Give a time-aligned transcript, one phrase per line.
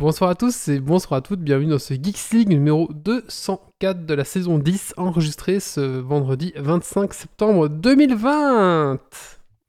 [0.00, 4.14] Bonsoir à tous et bonsoir à toutes, bienvenue dans ce Geeks League numéro 204 de
[4.14, 8.98] la saison 10, enregistré ce vendredi 25 septembre 2020.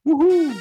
[0.05, 0.53] Wouhou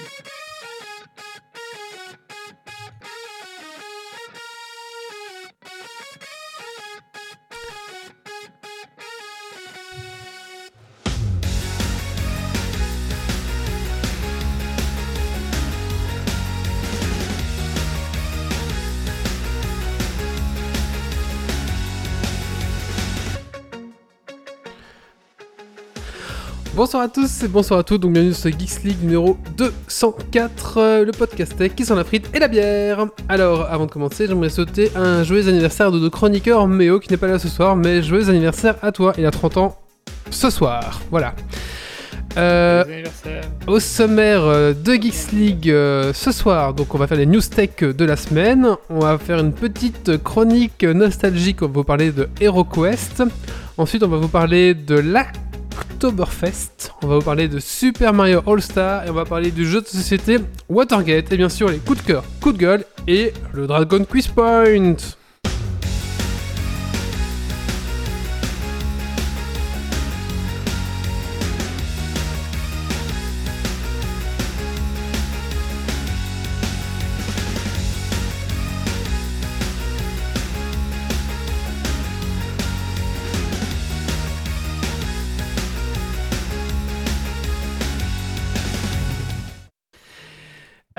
[26.80, 31.04] Bonsoir à tous et bonsoir à toutes, donc bienvenue sur Geeks League numéro 204, euh,
[31.04, 33.04] le podcast tech qui sont la frite et la bière.
[33.28, 37.18] Alors, avant de commencer, j'aimerais sauter un joyeux anniversaire de nos chroniqueurs Méo qui n'est
[37.18, 39.76] pas là ce soir, mais joyeux anniversaire à toi, il a 30 ans
[40.30, 41.34] ce soir, voilà.
[42.38, 42.82] Euh,
[43.66, 47.80] au sommaire euh, de Geeks League ce soir, donc on va faire les news tech
[47.82, 48.66] de la semaine.
[48.88, 51.60] On va faire une petite chronique nostalgique.
[51.60, 53.22] On va vous parler de HeroQuest.
[53.76, 55.26] Ensuite, on va vous parler de la
[55.76, 56.92] Oktoberfest.
[57.02, 59.86] On va vous parler de Super Mario All-Star et on va parler du jeu de
[59.86, 64.04] société Watergate et bien sûr les coups de cœur, coups de gueule et le Dragon
[64.04, 64.96] Quiz Point.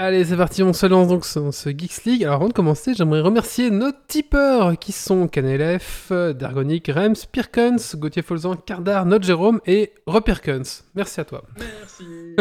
[0.03, 2.23] Allez, c'est parti, on se lance donc sur ce Geeks League.
[2.23, 8.23] Alors avant de commencer, j'aimerais remercier nos tipeurs qui sont Canelef, Dergonic, Rems, Pirkens, Gauthier
[8.23, 10.85] Folzan, Cardar, Note Jérôme et Repirkens.
[10.95, 11.43] Merci à toi.
[11.55, 12.35] Merci.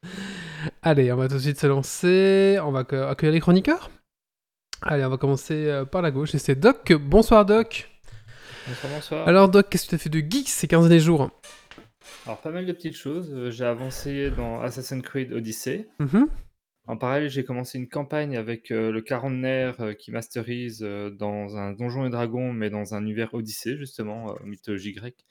[0.82, 2.58] Allez, on va tout de suite se lancer.
[2.64, 3.90] On va accueillir les chroniqueurs.
[4.80, 6.90] Allez, on va commencer euh, par la gauche et c'est Doc.
[6.94, 7.86] Bonsoir Doc.
[8.66, 9.28] Bonsoir, bonsoir.
[9.28, 11.30] Alors Doc, qu'est-ce que tu as fait de geeks ces 15 derniers jours?
[12.24, 13.30] Alors pas mal de petites choses.
[13.30, 15.86] Euh, j'ai avancé dans Assassin's Creed Odyssey.
[15.98, 16.28] Mhm.
[16.86, 21.56] En parallèle, j'ai commencé une campagne avec euh, le quarantenaire euh, qui masterise euh, dans
[21.56, 25.24] un donjon et dragon, mais dans un univers Odyssée, justement, mythologie grecque,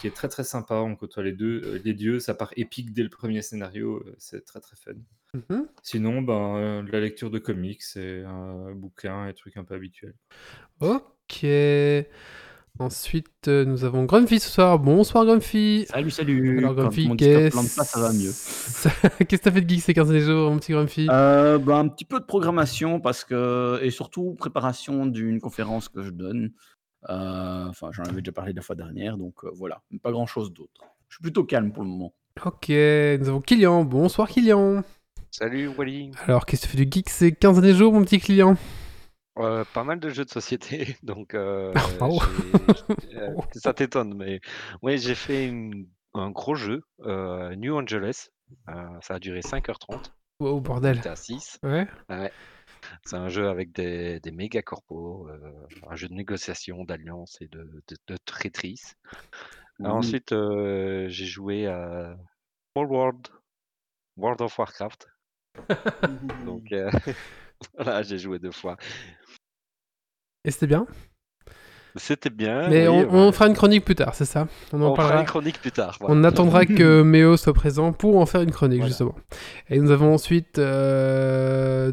[0.00, 0.74] qui est très très sympa.
[0.74, 4.60] On côtoie les deux, les dieux, ça part épique dès le premier scénario, c'est très
[4.60, 4.92] très fun.
[5.32, 5.68] Mhm.
[5.82, 10.16] Sinon, ben, la lecture de comics, c'est un bouquin et trucs un peu habituels.
[10.80, 11.46] Ok.
[12.80, 14.78] Ensuite, euh, nous avons Grumpy ce soir.
[14.78, 15.84] Bonsoir Grumpy.
[15.90, 16.58] Salut, salut.
[16.60, 18.30] Alors Grumpy, Quand mon qu'est-ce plante pas, ça va mieux.
[19.28, 21.06] qu'est-ce que t'as fait de geek ces 15 derniers jours, mon petit Grumpy?
[21.10, 26.02] Euh, bah, un petit peu de programmation parce que et surtout préparation d'une conférence que
[26.02, 26.52] je donne.
[27.10, 30.26] Euh, Enfin, j'en avais déjà parlé la fois dernière, donc euh, voilà, Mais pas grand
[30.26, 30.80] chose d'autre.
[31.08, 32.14] Je suis plutôt calme pour le moment.
[32.46, 33.84] Ok, nous avons Kylian.
[33.84, 34.84] Bonsoir Kylian.
[35.30, 36.12] Salut Wally.
[36.26, 38.56] Alors, qu'est-ce que tu fais de geek ces 15 derniers jours, mon petit client
[39.40, 42.18] Euh, pas mal de jeux de société, donc euh, Oh.
[43.14, 44.40] euh, ça t'étonne, mais
[44.82, 48.28] oui, j'ai fait une- un gros jeu, New Angeles.
[48.66, 51.00] Ça a duré 5h30, Oh bordel.
[51.06, 51.58] à 6.
[51.62, 51.86] Ouais.
[53.04, 55.28] C'est un jeu avec des, des méga corpos,
[55.88, 58.94] un jeu de négociation, d'alliance et de, de, de traîtrise.
[59.78, 59.86] Ouh.
[59.86, 62.16] Ensuite, euh, j'ai joué à
[62.74, 63.28] World World,
[64.16, 65.08] World of Warcraft.
[66.44, 66.74] Donc
[67.74, 68.76] voilà, j'ai joué deux fois.
[70.44, 70.86] Et c'était bien
[71.96, 72.68] C'était bien.
[72.68, 75.20] Mais oui, on, fera une chronique plus tard, c'est ça On en On fera parlera.
[75.20, 75.96] une chronique plus tard.
[76.00, 76.14] voilà.
[76.14, 78.88] On attendra que Méo soit présent pour en faire une chronique, Voilà.
[78.88, 79.14] justement.
[79.68, 81.92] Et nous avons ensuite euh,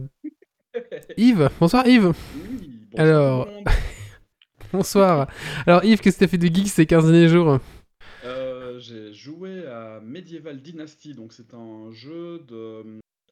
[1.18, 1.50] Yves.
[1.60, 2.14] Bonsoir Yves.
[2.36, 3.50] Oui, bonsoir Alors-.
[4.74, 5.28] Bonsoir.
[5.66, 7.60] Alors Yves, qu'est-ce que t'as fait de geek ces 15 derniers jours?
[8.26, 12.84] Euh, J'ai joué à Medieval Dynasty, donc c'est un jeu de,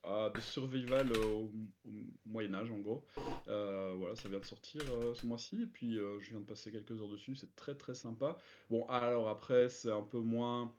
[0.07, 1.51] euh, de survival au,
[1.85, 1.91] au
[2.25, 3.05] Moyen Âge en gros.
[3.47, 6.45] Euh, voilà, ça vient de sortir euh, ce mois-ci et puis euh, je viens de
[6.45, 8.37] passer quelques heures dessus, c'est très très sympa.
[8.69, 10.73] Bon, alors après c'est un peu moins,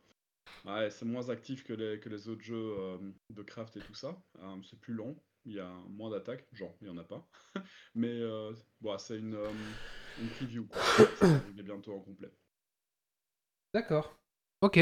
[0.64, 2.98] ouais, c'est moins actif que les, que les autres jeux euh,
[3.30, 4.16] de craft et tout ça.
[4.42, 7.26] Euh, c'est plus long, il y a moins d'attaques, genre il y en a pas.
[7.94, 9.50] Mais euh, bon, c'est une, euh,
[10.20, 10.80] une preview quoi.
[11.20, 12.30] Arriver bientôt en complet.
[13.74, 14.16] D'accord.
[14.62, 14.80] Ok.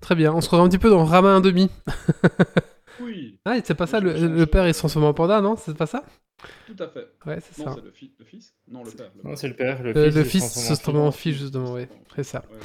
[0.00, 0.32] Très bien.
[0.32, 1.68] On se retrouve un petit peu dans Rama 1,5.
[3.00, 5.56] Oui, Ah, c'est pas ça, le, le père il se transforme en panda, non?
[5.56, 6.04] C'est pas ça?
[6.66, 7.06] Tout à fait.
[7.26, 7.76] Ouais, c'est Non, ça.
[7.78, 8.54] c'est le, fi- le fils?
[8.70, 9.10] Non, le père.
[9.22, 9.82] le Non, c'est le père.
[9.82, 11.32] Le fils, le il fils se transforme en fille.
[11.32, 11.88] fille, justement, ouais.
[12.16, 12.42] C'est ça.
[12.50, 12.62] Ouais, ouais.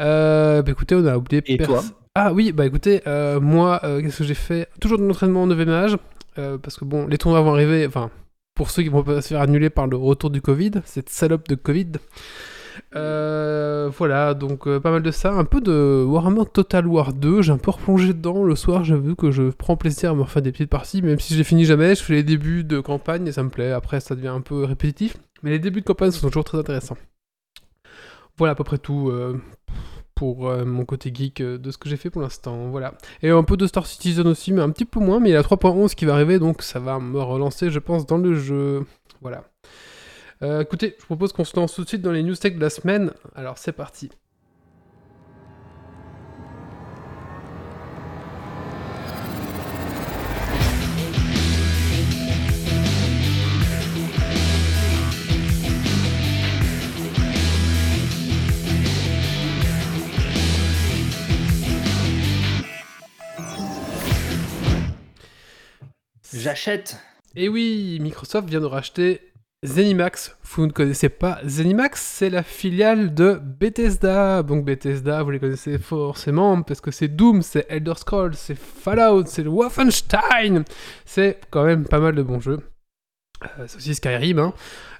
[0.00, 1.82] Euh, bah écoutez, on a oublié Et pers- toi?
[2.14, 4.68] Ah oui, bah écoutez, euh, moi, euh, qu'est-ce que j'ai fait?
[4.80, 5.96] Toujours de l'entraînement au 9 âge,
[6.38, 8.10] euh, parce que bon, les tournois vont arriver, enfin,
[8.54, 11.48] pour ceux qui vont pas se faire annuler par le retour du Covid, cette salope
[11.48, 11.92] de Covid.
[12.94, 15.32] Euh, voilà, donc euh, pas mal de ça.
[15.32, 17.42] Un peu de Warhammer Total War 2.
[17.42, 18.84] J'ai un peu replongé dedans le soir.
[18.84, 21.02] J'avoue que je prends plaisir à me refaire des petites parties.
[21.02, 23.50] Même si je les finis jamais, je fais les débuts de campagne et ça me
[23.50, 23.72] plaît.
[23.72, 25.16] Après, ça devient un peu répétitif.
[25.42, 26.96] Mais les débuts de campagne sont toujours très intéressants.
[28.36, 29.40] Voilà à peu près tout euh,
[30.16, 32.68] pour mon côté geek de ce que j'ai fait pour l'instant.
[32.68, 32.94] Voilà.
[33.22, 35.20] Et un peu de Star Citizen aussi, mais un petit peu moins.
[35.20, 37.78] Mais il y a la 3.11 qui va arriver, donc ça va me relancer, je
[37.78, 38.84] pense, dans le jeu.
[39.20, 39.44] Voilà.
[40.42, 42.60] Euh, écoutez, je propose qu'on se lance tout de suite dans les news tech de
[42.60, 43.12] la semaine.
[43.34, 44.10] Alors c'est parti.
[66.32, 66.98] J'achète.
[67.36, 69.32] Et oui, Microsoft vient de racheter
[69.64, 70.36] Zenimax.
[70.42, 74.42] Vous ne connaissez pas Zenimax, c'est la filiale de Bethesda.
[74.42, 79.24] Donc Bethesda, vous les connaissez forcément parce que c'est Doom, c'est Elder Scrolls, c'est Fallout,
[79.26, 80.64] c'est Wolfenstein.
[81.04, 82.60] C'est quand même pas mal de bons jeux.
[83.58, 84.54] Euh, c'est aussi Skyrim, hein.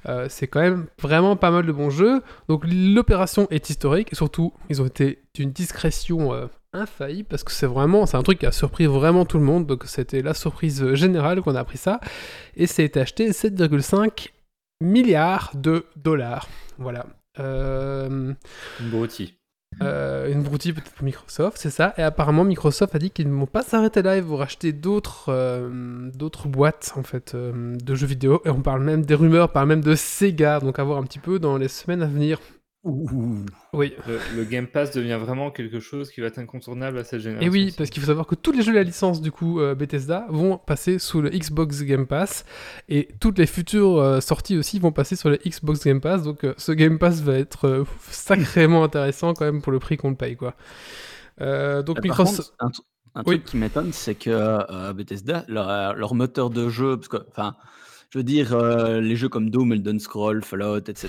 [0.06, 2.22] Euh, c'est quand même vraiment pas mal de bons jeux.
[2.48, 7.52] Donc l'opération est historique et surtout ils ont été d'une discrétion euh, infaillible parce que
[7.52, 9.66] c'est vraiment, c'est un truc qui a surpris vraiment tout le monde.
[9.66, 12.00] Donc c'était la surprise générale qu'on a appris ça
[12.56, 14.30] et a été acheté 7,5
[14.80, 16.48] milliards de dollars.
[16.78, 17.06] Voilà.
[17.38, 18.32] Euh,
[18.80, 19.34] Une broutille.
[19.82, 21.94] euh, une broutille peut-être pour Microsoft, c'est ça.
[21.98, 25.26] Et apparemment, Microsoft a dit qu'ils ne vont pas s'arrêter là, ils vont racheter d'autres
[25.30, 28.40] euh, d'autres boîtes en fait euh, de jeux vidéo.
[28.44, 30.60] Et on parle même des rumeurs, parle même de Sega.
[30.60, 32.38] Donc à voir un petit peu dans les semaines à venir.
[32.84, 33.46] Ouh.
[33.72, 33.94] Oui.
[34.06, 37.46] Le, le Game Pass devient vraiment quelque chose qui va être incontournable à cette génération.
[37.46, 39.58] Et oui, parce qu'il faut savoir que tous les jeux de la licence du coup
[39.60, 42.44] euh, Bethesda vont passer sous le Xbox Game Pass
[42.90, 46.22] et toutes les futures euh, sorties aussi vont passer sur le Xbox Game Pass.
[46.24, 49.96] Donc euh, ce Game Pass va être euh, sacrément intéressant quand même pour le prix
[49.96, 50.54] qu'on le paye quoi.
[51.40, 52.52] Euh, donc par Microsoft.
[52.58, 52.82] contre,
[53.14, 53.36] un, un Oui.
[53.36, 57.56] truc qui m'étonne, c'est que euh, Bethesda, leur, leur moteur de jeu, parce que, enfin,
[58.10, 61.08] je veux dire, euh, les jeux comme Doom, Elden Scroll, Fallout, etc.,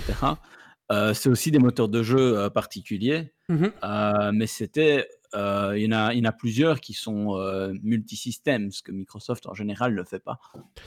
[0.92, 3.72] euh, c'est aussi des moteurs de jeu euh, particuliers, Mhm.
[3.84, 7.36] euh, mais c'était, euh, il y, en a- il y en a plusieurs qui sont
[7.36, 10.38] euh, multisystèmes, ce que Microsoft en général ne fait pas.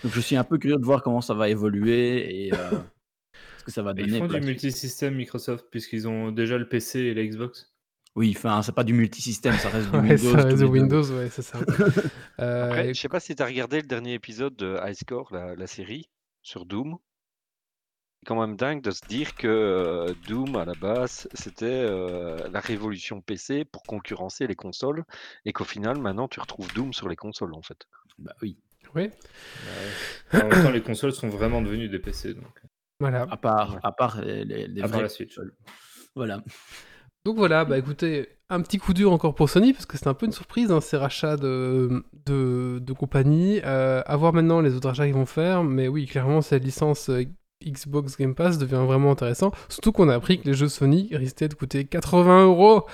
[0.03, 2.57] Donc je suis un peu curieux de voir comment ça va évoluer et euh,
[3.59, 4.13] ce que ça va donner.
[4.13, 7.73] Ils font du multisystème Microsoft puisqu'ils ont déjà le PC et la Xbox.
[8.15, 10.31] Oui, enfin, c'est pas du multisystème, ça reste du Ouais, Windows.
[10.31, 10.65] ça reste deux.
[10.65, 11.59] Windows, ouais, c'est ça.
[12.39, 14.95] Euh, Après, et- je sais pas si tu as regardé le dernier épisode de High
[14.95, 16.09] Score, la, la série,
[16.41, 16.97] sur Doom.
[18.21, 22.37] C'est quand même dingue de se dire que euh, Doom, à la base, c'était euh,
[22.51, 25.05] la révolution PC pour concurrencer les consoles,
[25.45, 27.87] et qu'au final, maintenant, tu retrouves Doom sur les consoles, en fait.
[28.17, 28.57] Bah oui.
[28.93, 29.11] ouais,
[30.33, 32.33] En même temps, les consoles sont vraiment devenues des PC.
[32.33, 32.61] Donc,
[32.99, 33.25] voilà.
[33.31, 33.79] À part, Ouais.
[33.83, 35.39] à part les, les, les à part vraies la Switch.
[36.15, 36.43] Voilà.
[37.25, 40.13] Donc voilà, bah écoutez, un petit coup dur encore pour Sony, parce que c'est un
[40.13, 43.61] peu une surprise, hein, ces rachats de, de, de compagnies.
[43.63, 47.09] Euh, à voir maintenant les autres achats qu'ils vont faire, mais oui, clairement, cette licence
[47.09, 47.23] euh,
[47.65, 49.51] Xbox Game Pass devient vraiment intéressant.
[49.67, 52.85] Surtout qu'on a appris que les jeux Sony risquaient de coûter 80 euros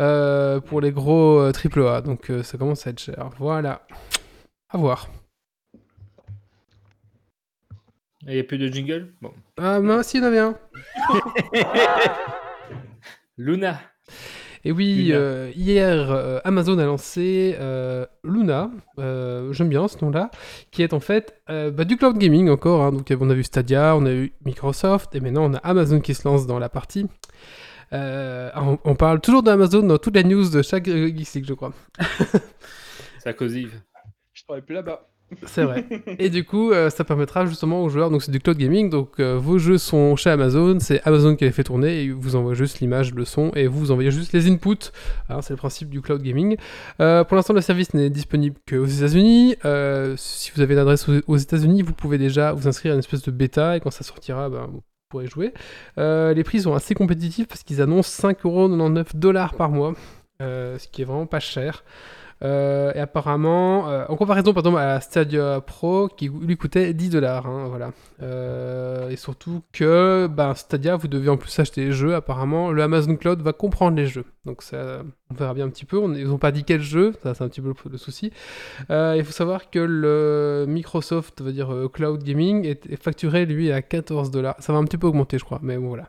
[0.00, 3.30] euh, pour les gros euh, AAA, donc euh, ça commence à être cher.
[3.38, 3.86] Voilà.
[4.70, 5.10] À voir.
[8.22, 9.12] Il n'y a plus de jingle?
[9.20, 9.32] Bon.
[9.56, 10.58] Ah, mince, il y en avait un.
[13.36, 13.80] Luna.
[14.66, 18.68] Et oui, euh, hier, euh, Amazon a lancé euh, Luna,
[18.98, 20.28] euh, j'aime bien ce nom-là,
[20.72, 22.82] qui est en fait euh, bah, du cloud gaming encore.
[22.82, 22.90] hein.
[22.90, 26.14] Donc on a vu Stadia, on a eu Microsoft, et maintenant on a Amazon qui
[26.14, 27.06] se lance dans la partie.
[27.92, 31.54] Euh, on, on parle toujours d'Amazon dans toutes les news de chaque euh, Geeks je
[31.54, 31.72] crois.
[33.20, 33.72] Ça causive.
[34.32, 35.06] Je travaille plus là-bas.
[35.46, 35.84] C'est vrai.
[36.18, 39.18] Et du coup, euh, ça permettra justement aux joueurs, donc c'est du cloud gaming, donc
[39.18, 42.54] euh, vos jeux sont chez Amazon, c'est Amazon qui les fait tourner, et vous envoie
[42.54, 44.92] juste l'image, le son, et vous, envoyez juste les inputs.
[45.28, 46.56] Hein, c'est le principe du cloud gaming.
[47.00, 49.56] Euh, pour l'instant, le service n'est disponible qu'aux États-Unis.
[50.16, 53.22] Si vous avez une adresse aux, États-Unis, vous pouvez déjà vous inscrire à une espèce
[53.22, 55.52] de bêta, et quand ça sortira, ben, vous pourrez jouer.
[55.96, 59.94] Les prix sont assez compétitifs parce qu'ils annoncent 5,99€ dollars par mois,
[60.40, 61.82] ce qui est vraiment pas cher.
[62.44, 67.10] Euh, et apparemment, euh, en comparaison par exemple à Stadia Pro qui lui coûtait 10
[67.10, 67.92] dollars, voilà.
[68.22, 72.14] Euh, et surtout que ben, Stadia, vous devez en plus acheter les jeux.
[72.14, 74.24] Apparemment, le Amazon Cloud va comprendre les jeux.
[74.44, 76.02] Donc ça, on verra bien un petit peu.
[76.16, 78.32] Ils n'ont pas dit quel jeu, ça c'est un petit peu le, souci.
[78.90, 83.80] Il faut savoir que le Microsoft, va dire Cloud Gaming, est, est facturé lui à
[83.80, 84.56] 14 dollars.
[84.58, 86.08] Ça va un petit peu augmenter, je crois, mais bon voilà.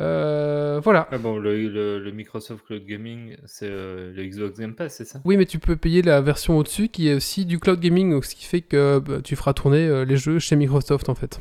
[0.00, 1.06] Euh, voilà.
[1.10, 5.04] Ah bon, le, le- le Microsoft Cloud Gaming, c'est euh, le Xbox Game Pass, c'est
[5.04, 5.20] ça?
[5.24, 8.24] Oui, mais tu peux payer la version au-dessus qui est aussi du cloud gaming, donc
[8.24, 11.40] ce qui fait que bah, tu feras tourner euh, les jeux chez Microsoft en fait.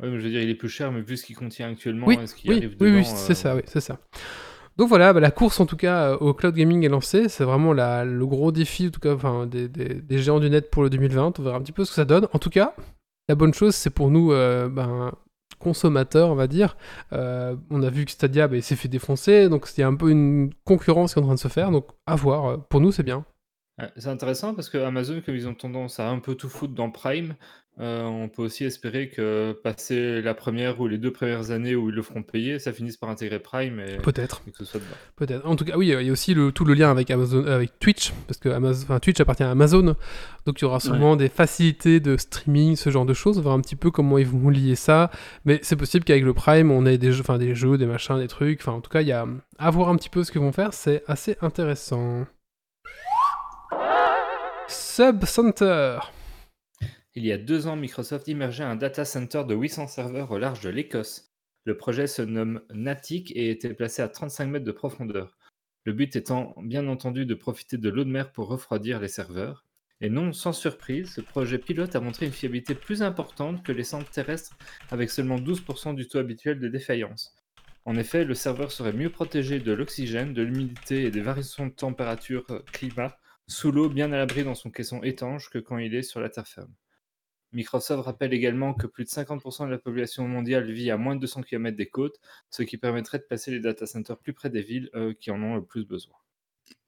[0.00, 2.06] Ouais, mais je veux dire, il est plus cher, mais vu ce qu'il contient actuellement
[2.06, 2.98] Oui, et ce qui oui, arrive oui, dedans.
[2.98, 3.98] oui, c'est euh, ça, oui, c'est ça.
[4.76, 7.28] Donc voilà, bah, la course en tout cas au cloud gaming est lancée.
[7.28, 10.50] C'est vraiment la- le gros défi, en tout cas, enfin, des, des- des géants du
[10.50, 11.32] net pour le 2020.
[11.38, 12.28] On verra un petit peu ce que ça donne.
[12.32, 12.74] En tout cas,
[13.28, 15.12] la bonne chose, c'est pour nous, ben,
[15.58, 16.76] consommateurs, on va dire.
[17.12, 19.94] Euh, on a vu que Stadia, bah, s'est fait défoncer, donc il y a un
[19.94, 21.70] peu une concurrence qui est en train de se faire.
[21.70, 22.46] Donc à voir.
[22.46, 23.24] Euh, Pour nous, c'est bien.
[23.78, 26.74] Ouais, C'est intéressant parce que Amazon, comme ils ont tendance à un peu tout foutre
[26.74, 27.34] dans Prime,
[27.80, 31.90] euh, on peut aussi espérer que passer la première ou les deux premières années où
[31.90, 34.42] ils le feront payer, ça finisse par intégrer Prime et, Peut-être.
[34.48, 34.96] et que ce soit dedans.
[35.14, 35.46] Peut-être.
[35.46, 37.78] En tout cas, oui, il y a aussi le, tout le lien avec Amazon, avec
[37.78, 39.94] Twitch, parce que Amazon, enfin, Twitch appartient à Amazon,
[40.44, 43.36] donc il y aura sûrement des facilités de streaming, ce genre de choses.
[43.38, 45.12] On va voir un petit peu comment ils vont lier ça,
[45.44, 48.18] mais c'est possible qu'avec le Prime, on ait des jeux, enfin des jeux, des machins,
[48.18, 48.60] des trucs.
[48.60, 49.24] Enfin, en tout cas, il y a
[49.58, 50.74] à voir un petit peu ce qu'ils vont faire.
[50.74, 52.26] C'est assez intéressant.
[54.98, 56.00] Sub Center.
[57.14, 60.60] Il y a deux ans, Microsoft immergeait un data center de 800 serveurs au large
[60.60, 61.30] de l'Écosse.
[61.62, 65.38] Le projet se nomme Natic et était placé à 35 mètres de profondeur.
[65.84, 69.64] Le but étant bien entendu de profiter de l'eau de mer pour refroidir les serveurs.
[70.00, 73.84] Et non sans surprise, ce projet pilote a montré une fiabilité plus importante que les
[73.84, 74.58] centres terrestres
[74.90, 77.36] avec seulement 12% du taux habituel de défaillance.
[77.84, 81.72] En effet, le serveur serait mieux protégé de l'oxygène, de l'humidité et des variations de
[81.72, 83.16] température euh, climat
[83.48, 86.28] sous l'eau bien à l'abri dans son caisson étanche que quand il est sur la
[86.28, 86.72] terre ferme.
[87.52, 91.20] Microsoft rappelle également que plus de 50% de la population mondiale vit à moins de
[91.22, 94.60] 200 km des côtes, ce qui permettrait de placer les data centers plus près des
[94.60, 96.16] villes euh, qui en ont le plus besoin.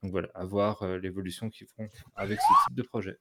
[0.02, 3.18] Donc voilà, à voir euh, l'évolution qu'ils feront avec ce type de projet.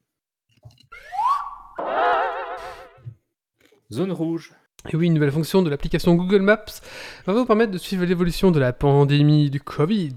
[3.89, 4.53] Zone rouge.
[4.87, 6.65] Et oui, une nouvelle fonction de l'application Google Maps
[7.25, 10.15] va vous permettre de suivre l'évolution de la pandémie du Covid.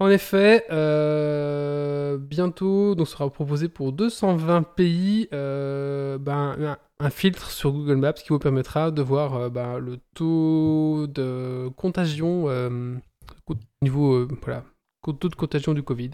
[0.00, 7.72] En effet, euh, bientôt, donc sera proposé pour 220 pays euh, ben, un, filtre sur
[7.72, 14.28] Google Maps qui vous permettra de voir euh, ben, le taux de contagion au niveau
[14.42, 14.64] voilà,
[15.02, 16.10] taux de contagion du Covid.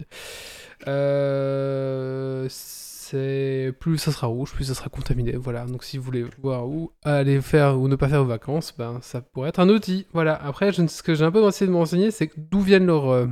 [3.09, 5.33] C'est plus ça sera rouge, plus ça sera contaminé.
[5.37, 5.65] Voilà.
[5.65, 8.97] Donc si vous voulez voir où aller faire ou ne pas faire vos vacances, ben
[9.01, 10.07] ça pourrait être un outil.
[10.13, 10.33] Voilà.
[10.43, 13.09] Après, je, ce que j'ai un peu essayé de me renseigner, c'est d'où viennent leurs
[13.09, 13.27] euh,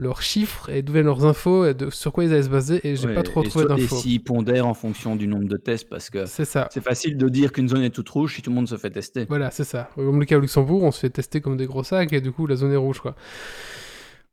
[0.00, 2.80] leurs chiffres et d'où viennent leurs infos et de, sur quoi ils allaient se baser.
[2.88, 3.96] Et j'ai Ouais, pas trop et trouvé so- Et d'infos.
[3.96, 6.68] s'ils pondèrent en fonction du nombre de tests, parce que C'est ça.
[6.72, 8.90] c'est facile de dire qu'une zone est toute rouge si tout le monde se fait
[8.90, 9.26] tester.
[9.28, 9.90] Voilà, c'est ça.
[9.96, 12.32] Comme le cas au Luxembourg, on se fait tester comme des gros sacs et du
[12.32, 13.16] coup la zone est rouge quoi.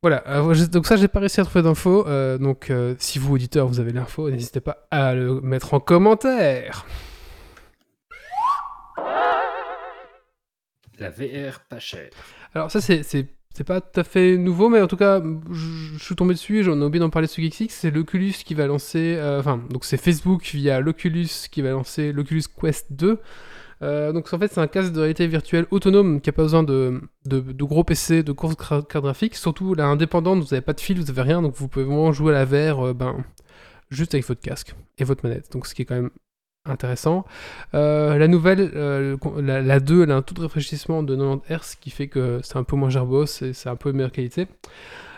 [0.05, 2.07] Voilà, euh, donc ça j'ai pas réussi à trouver d'infos.
[2.07, 5.79] euh, donc euh, si vous auditeurs vous avez l'info, n'hésitez pas à le mettre en
[5.79, 6.85] commentaire.
[10.99, 12.11] La VR pas chère.
[12.53, 16.15] Alors ça c'est pas tout à fait nouveau, mais en tout cas je je suis
[16.15, 19.39] tombé dessus, j'en ai oublié d'en parler sur Geeks, c'est l'Oculus qui va lancer, euh,
[19.39, 23.19] enfin donc c'est Facebook via l'Oculus qui va lancer l'Oculus Quest 2.
[23.81, 26.63] Euh, donc en fait c'est un casque de réalité virtuelle autonome qui a pas besoin
[26.63, 30.73] de, de, gros PC, de grosses gra- cartes graphiques, surtout là indépendante, vous avez pas
[30.73, 33.17] de fil, vous avez rien, donc vous pouvez vraiment jouer à la VR euh, ben,
[33.89, 36.09] juste avec votre casque et votre manette, donc ce qui est quand même
[36.67, 37.25] intéressant.
[37.73, 41.75] Euh, la nouvelle, la, la 2, elle a un taux de rafraîchissement de 90 Hz,
[41.79, 44.47] qui fait que c'est un peu moins gerbos et c'est un peu meilleure qualité.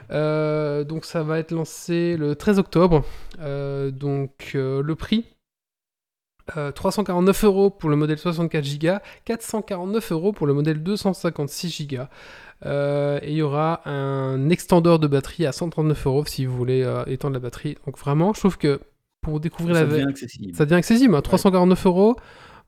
[0.09, 3.05] Donc ça va être lancé le 13 octobre.
[3.39, 5.25] Donc le prix,
[6.55, 8.93] euh, 349 euros pour le modèle 64 Go,
[9.25, 11.97] 449 euros pour le modèle 256 Go.
[12.65, 16.83] Euh, et il y aura un extendeur de batterie à 139 euros si vous voulez
[16.83, 17.77] euh, étendre la batterie.
[17.85, 18.79] Donc vraiment, je trouve que
[19.21, 20.55] pour découvrir Ça la devient accessible.
[20.55, 21.15] ça devient accessible.
[21.15, 22.15] hein, 349 euros.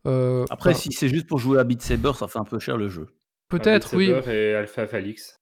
[0.07, 2.59] euh, Après, enfin, si c'est juste pour jouer à Beat Saber, ça fait un peu
[2.59, 3.07] cher le jeu.
[3.49, 4.07] peut-être, oui.
[4.13, 5.35] Beat Saber Et Alpha Falix.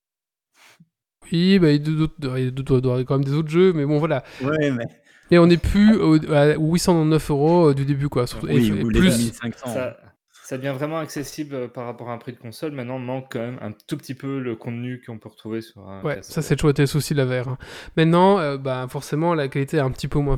[1.32, 4.24] Oui, bah, il doit y avoir quand même des autres jeux, mais bon, voilà.
[4.42, 4.86] Ouais, mais.
[5.32, 8.28] Et on n'est plus au, à 809 euros du début, quoi.
[8.28, 9.74] Surtout- et- Oui, et ou les plus, 2500.
[9.74, 9.98] Ça,
[10.44, 12.72] ça devient vraiment accessible euh, par rapport à un prix de console.
[12.72, 16.02] Maintenant, manque quand même un tout petit peu le contenu qu'on peut retrouver sur un.
[16.04, 17.50] Ouais, ça c'est toujours été le souci de la VR.
[17.50, 17.58] hein.
[17.98, 20.38] Maintenant, euh, bah, forcément, la qualité est un petit peu moins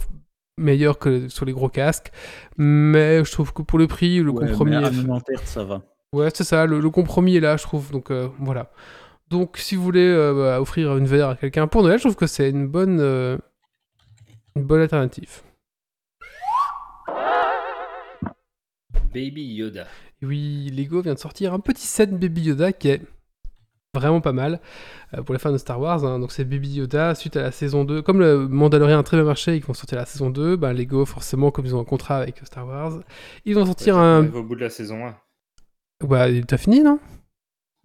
[0.58, 2.12] meilleure que sur les gros casques,
[2.58, 4.92] mais je trouve que pour le prix, le Ouais, compromis, mais à est...
[5.06, 5.82] 90 Hz, ça va.
[6.12, 7.92] ouais, c'est ça, le, le compromis est là, je trouve.
[7.92, 8.72] Donc euh, voilà.
[9.30, 12.16] Donc si vous voulez euh, bah, offrir une VR à quelqu'un pour Noël, je trouve
[12.16, 13.38] que c'est une bonne, euh,
[14.56, 15.42] une bonne alternative.
[19.14, 19.88] Baby Yoda.
[20.22, 23.02] Oui, Lego vient de sortir un petit set Baby Yoda qui est
[23.96, 24.60] vraiment pas mal
[25.16, 26.04] euh, pour les fans de Star Wars.
[26.06, 26.20] hein.
[26.20, 28.02] Donc c'est Baby Yoda suite à la saison 2.
[28.04, 30.74] Comme le Mandalorian a très bien marché et qu'ils vont sortir la saison 2, bah,
[30.74, 33.00] Lego forcément comme ils ont un contrat avec Star Wars,
[33.46, 34.28] ils vont sortir Ouais, un...
[34.34, 35.18] au bout de la saison 1.
[36.08, 37.00] Bah t'as fini non?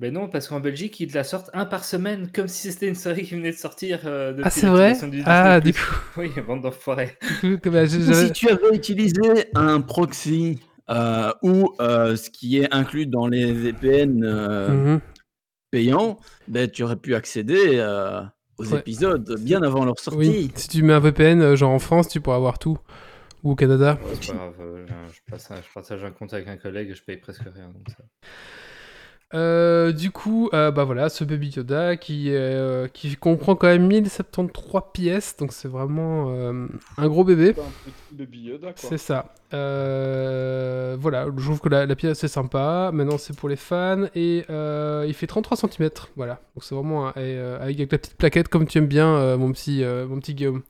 [0.00, 2.96] Mais non, parce qu'en Belgique, ils la sortent un par semaine, comme si c'était une
[2.96, 4.00] série qui venait de sortir.
[4.06, 5.78] euh, depuis Ah c'est vrai du Ah du coup,
[6.16, 7.16] Oui, bande d'enfoirés.
[7.64, 7.86] j'avais-
[8.26, 9.20] Si tu avais utilisé
[9.54, 10.58] un proxy
[10.90, 15.00] euh, ou euh, ce qui est inclus dans les VPN euh, Mhm.
[15.70, 18.20] payants, ben, tu aurais pu accéder euh,
[18.58, 18.80] aux Ouais.
[18.80, 20.18] épisodes bien avant leur sortie.
[20.18, 22.78] Oui, si tu mets un VPN, euh, genre en France, tu pourras avoir tout.
[23.44, 23.98] Ou au Canada.
[24.02, 26.94] Ouais, pas grave, euh, je, passe un- je partage un compte avec un collègue et
[26.94, 27.68] je paye presque rien.
[27.68, 28.04] donc ça-
[29.34, 33.86] Euh, du coup, euh, bah voilà, ce Baby Yoda qui, euh, qui comprend quand même
[33.86, 37.52] 1073 pièces, donc c'est vraiment euh, un gros bébé.
[37.56, 38.74] C'est un petit baby Yoda, quoi.
[38.76, 39.34] C'est ça.
[39.52, 42.90] Euh, voilà, je trouve que la, la pièce est sympa.
[42.92, 44.04] Maintenant, c'est pour les fans.
[44.14, 45.90] Et euh, il fait 33 cm.
[46.16, 46.40] Voilà.
[46.54, 49.52] Donc, c'est vraiment un- euh, avec la petite plaquette, comme tu aimes bien, euh, mon,
[49.52, 50.62] petit, euh, mon petit Guillaume.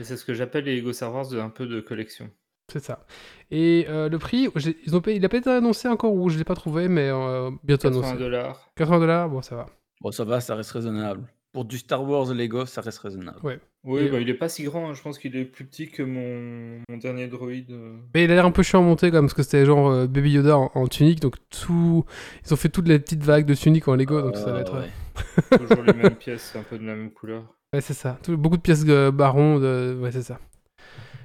[0.00, 2.28] Et c'est ce que j'appelle les Lego Star Wars de un peu de collection.
[2.72, 3.04] C'est ça.
[3.50, 4.48] Et euh, le prix,
[4.86, 7.08] ils ont payé- il a pas été annoncé encore ou je l'ai pas trouvé, mais
[7.10, 8.18] euh, bientôt 80 annoncé.
[8.18, 8.70] dollars.
[8.76, 9.66] 80 dollars, bon, ça va.
[10.00, 11.22] Bon, ça va, ça reste raisonnable.
[11.52, 13.38] Pour du Star Wars Lego, ça reste raisonnable.
[13.44, 13.60] Ouais.
[13.84, 14.90] Oui, bah, il est pas si grand.
[14.90, 17.70] hein, Je pense qu'il est plus petit que mon, mon dernier droïde.
[17.70, 17.96] euh.
[18.14, 19.88] Mais il a l'air un peu chiant à monter quand même, parce que c'était genre
[19.88, 22.04] euh, Baby Yoda en, en tunique, donc tout.
[22.44, 24.60] Ils ont fait toutes les petites vagues de tunique en Lego, donc ça va Euh,
[24.62, 24.80] être.
[24.80, 25.58] ouais.
[25.58, 27.44] Toujours les mêmes pièces, un peu de la même couleur.
[27.72, 28.18] Ouais, c'est ça.
[28.22, 29.96] Tout- beaucoup de pièces euh, baron, de...
[30.00, 30.40] ouais, c'est ça.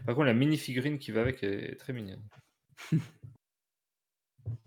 [0.09, 2.23] Par contre, la mini-figurine qui va avec est très mignonne.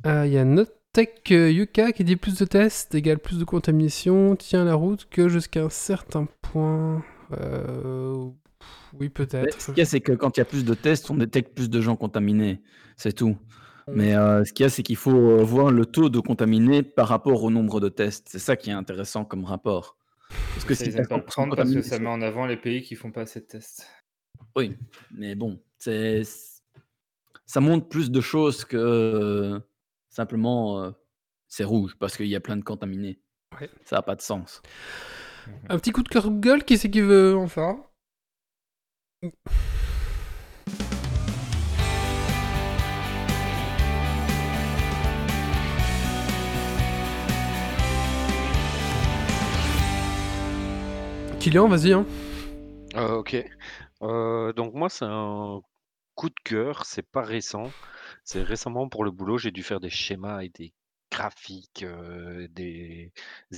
[0.06, 3.44] Euh, Il y a Nottech euh, Yuka qui dit plus de tests égale plus de
[3.44, 7.04] contamination, tient la route que jusqu'à un certain point.
[7.32, 8.32] Euh, Oui,
[9.00, 9.60] Mais peut-être.
[9.60, 11.56] Ce qu'il y a, c'est que quand il y a plus de tests, on détecte
[11.56, 12.62] plus de gens contaminés.
[12.96, 13.36] C'est tout.
[13.88, 16.84] Mais euh, ce qu'il y a, c'est qu'il faut euh, voir le taux de contaminés
[16.84, 18.28] par rapport au nombre de tests.
[18.30, 19.96] C'est ça qui est intéressant comme rapport.
[20.54, 22.08] Parce que Ça, si ils t'as aiment pas le 100% prendre parce que ça met
[22.08, 23.88] en avant les pays qui font pas assez de tests.
[24.54, 24.76] Oui,
[25.10, 26.22] mais bon, c'est
[27.46, 29.60] ça montre plus de choses que euh,
[30.10, 30.90] simplement euh,
[31.48, 33.20] c'est rouge parce qu'il y a plein de contaminés.
[33.60, 33.70] Ouais.
[33.84, 34.62] Ça n'a pas de sens.
[35.68, 37.82] Un petit coup de cœur Google, qui c'est qui veut en faire un
[51.42, 51.92] Kylian, vas-y.
[51.92, 52.06] Hein.
[52.94, 53.44] Euh, ok.
[54.02, 55.62] Euh, donc moi, c'est un
[56.14, 56.84] coup de cœur.
[56.86, 57.70] C'est pas récent.
[58.24, 60.72] C'est récemment pour le boulot, j'ai dû faire des schémas et des
[61.10, 63.12] graphiques, euh, des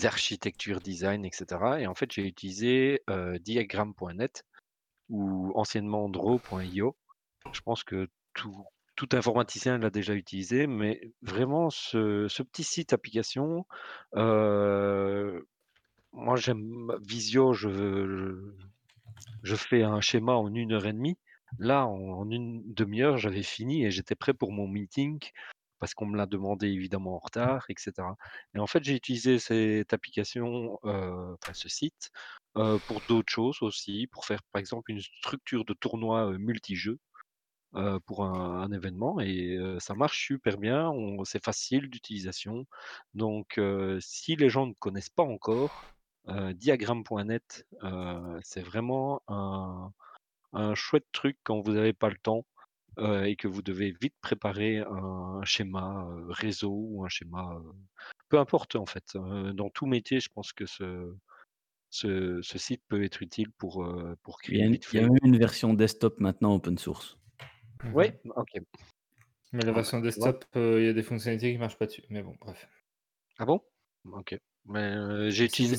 [0.04, 1.46] architectures design, etc.
[1.80, 4.44] Et en fait, j'ai utilisé euh, diagram.net
[5.08, 6.96] ou anciennement draw.io.
[7.52, 8.64] Je pense que tout,
[8.96, 13.66] tout informaticien l'a déjà utilisé, mais vraiment ce, petit site application,
[16.12, 17.68] moi j'aime Visio, je,
[19.42, 21.18] je, fais un schéma en une heure et demie.
[21.58, 25.20] Là, en, une demi-heure, j'avais fini et j'étais prêt pour mon meeting
[25.78, 27.92] parce qu'on me l'a demandé évidemment en retard, etc.
[28.54, 32.10] Et en fait, j'ai utilisé cette application, euh, ce site,
[32.56, 37.00] euh, pour d'autres choses aussi, pour faire par exemple une structure de tournoi euh, multijeux
[37.74, 40.92] euh, pour un, événement et ça marche super bien,
[41.24, 42.66] c'est facile d'utilisation.
[43.14, 43.60] Donc,
[44.00, 45.84] si les gens ne connaissent pas encore,
[46.28, 49.92] euh, diagram.net, euh, c'est vraiment un,
[50.52, 52.46] un chouette truc quand vous n'avez pas le temps
[52.98, 57.72] euh, et que vous devez vite préparer un, schéma euh, réseau ou un schéma, euh,
[58.28, 59.04] peu importe en fait.
[59.16, 61.14] Euh, dans tout métier, je pense que ce,
[61.90, 64.94] ce, ce site peut être utile pour, euh, pour Il y, a créer une, il
[64.94, 67.18] y a même une version desktop maintenant open source.
[67.92, 68.06] Oui,
[68.36, 68.60] ok.
[69.52, 70.32] Mais la Ah, version bah, vois.
[70.32, 72.02] desktop, euh, il y a des fonctionnalités qui marchent pas dessus.
[72.10, 72.68] Mais bon, bref.
[73.38, 73.60] Ah bon?
[74.12, 74.36] Ok.
[74.66, 75.76] Mais euh, j'ai utilisé.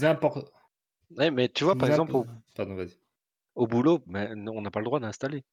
[1.18, 2.86] Ouais, mais tu vois, si par exemple, au, Pardon,
[3.56, 5.44] boulot, ben, on n'a pas le droit d'installer.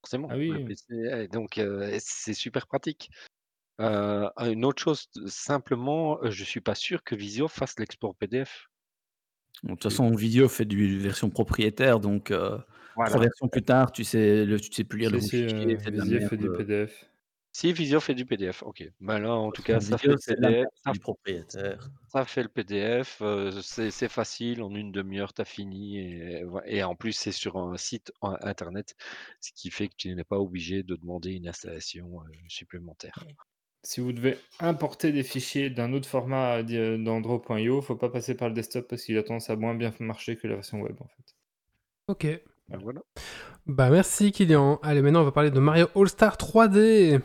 [0.00, 0.28] Forcément.
[0.30, 0.64] Ah oui.
[0.64, 3.10] PC, ouais, donc, euh, c'est super pratique.
[3.80, 8.68] Euh, une autre chose, simplement, je suis pas sûr que Visio fasse l'export PDF.
[9.62, 12.58] Bon, de toute façon, Visio fait du version propriétaire, donc euh,
[12.92, 13.18] trois Voilà.
[13.18, 16.28] versions plus tard, tu sais, le, tu sais plus lire le fichier, merde.
[16.28, 17.06] fait du PDF.
[17.56, 18.90] Si Visio fait du PDF, ok.
[19.00, 20.66] Ben là, en tout cas, ça fait PDF.
[20.84, 21.88] Ça, du propriétaire.
[22.08, 23.18] ça fait le PDF.
[23.22, 26.00] euh, c'est facile, en une demi-heure, tu as fini.
[26.66, 28.96] Et, en plus, c'est sur un site internet,
[29.40, 33.22] ce qui fait que tu n'es pas obligé de demander une installation euh, supplémentaire.
[33.84, 38.34] Si vous devez importer des fichiers d'un autre format di- dans Draw.io, faut pas passer
[38.34, 40.96] par le desktop parce qu'il a tendance à moins bien marcher que la version web
[41.00, 41.34] en fait.
[42.08, 42.42] Ok.
[42.68, 43.00] Ben voilà.
[43.66, 44.80] Bah merci Kylian.
[44.82, 47.20] Allez, maintenant on va parler de Mario All-Star 3D.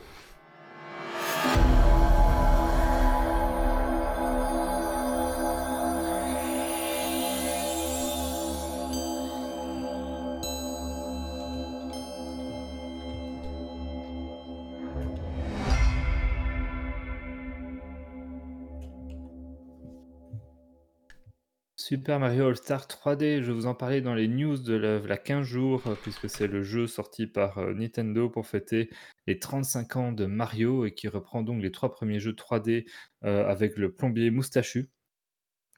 [21.80, 25.46] Super Mario All-Star 3D, je vous en parlais dans les news de la, la 15
[25.46, 28.90] jours, euh, puisque c'est le jeu sorti par euh, Nintendo pour fêter
[29.28, 32.86] les 35 ans de Mario et qui reprend donc les trois premiers jeux 3D
[33.24, 34.90] euh, avec le plombier moustachu.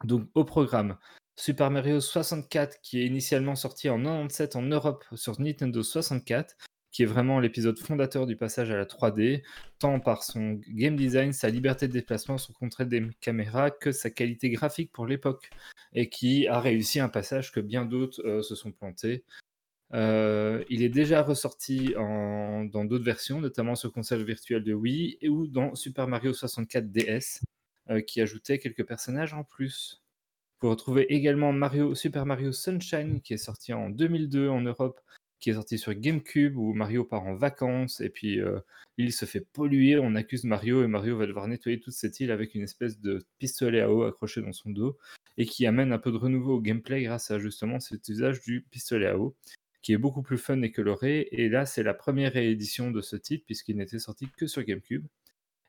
[0.04, 0.98] Donc au programme,
[1.36, 6.58] Super Mario 64 qui est initialement sorti en 97 en Europe sur Nintendo 64,
[6.92, 9.44] qui est vraiment l'épisode fondateur du passage à la 3D,
[9.78, 14.10] tant par son game design, sa liberté de déplacement, son contrôle des caméras, que sa
[14.10, 15.52] qualité graphique pour l'époque
[15.93, 19.23] et qui a réussi un passage que bien d'autres euh, se sont plantés.
[19.93, 25.27] Euh, il est déjà ressorti dans d'autres versions, notamment sur console virtuelle de Wii et
[25.27, 27.41] ou dans Super Mario 64 DS,
[27.89, 30.01] euh, qui ajoutait quelques personnages en plus.
[30.62, 34.99] Vous retrouvez également Mario, Super Mario Sunshine, qui est sorti en 2002 en Europe
[35.39, 38.39] qui est sorti sur GameCube où Mario part en vacances et puis
[38.97, 39.97] il se fait polluer.
[39.97, 43.25] On accuse Mario et Mario va devoir nettoyer toute cette île avec une espèce de
[43.39, 44.99] pistolet à eau accroché dans son dos
[45.38, 48.65] et qui amène un peu de renouveau au gameplay grâce à justement cet usage du
[48.70, 49.36] pistolet à eau
[49.82, 51.28] qui est beaucoup plus fun et coloré.
[51.32, 55.06] Et là, c'est la première réédition de ce titre puisqu'il n'était sorti que sur GameCube.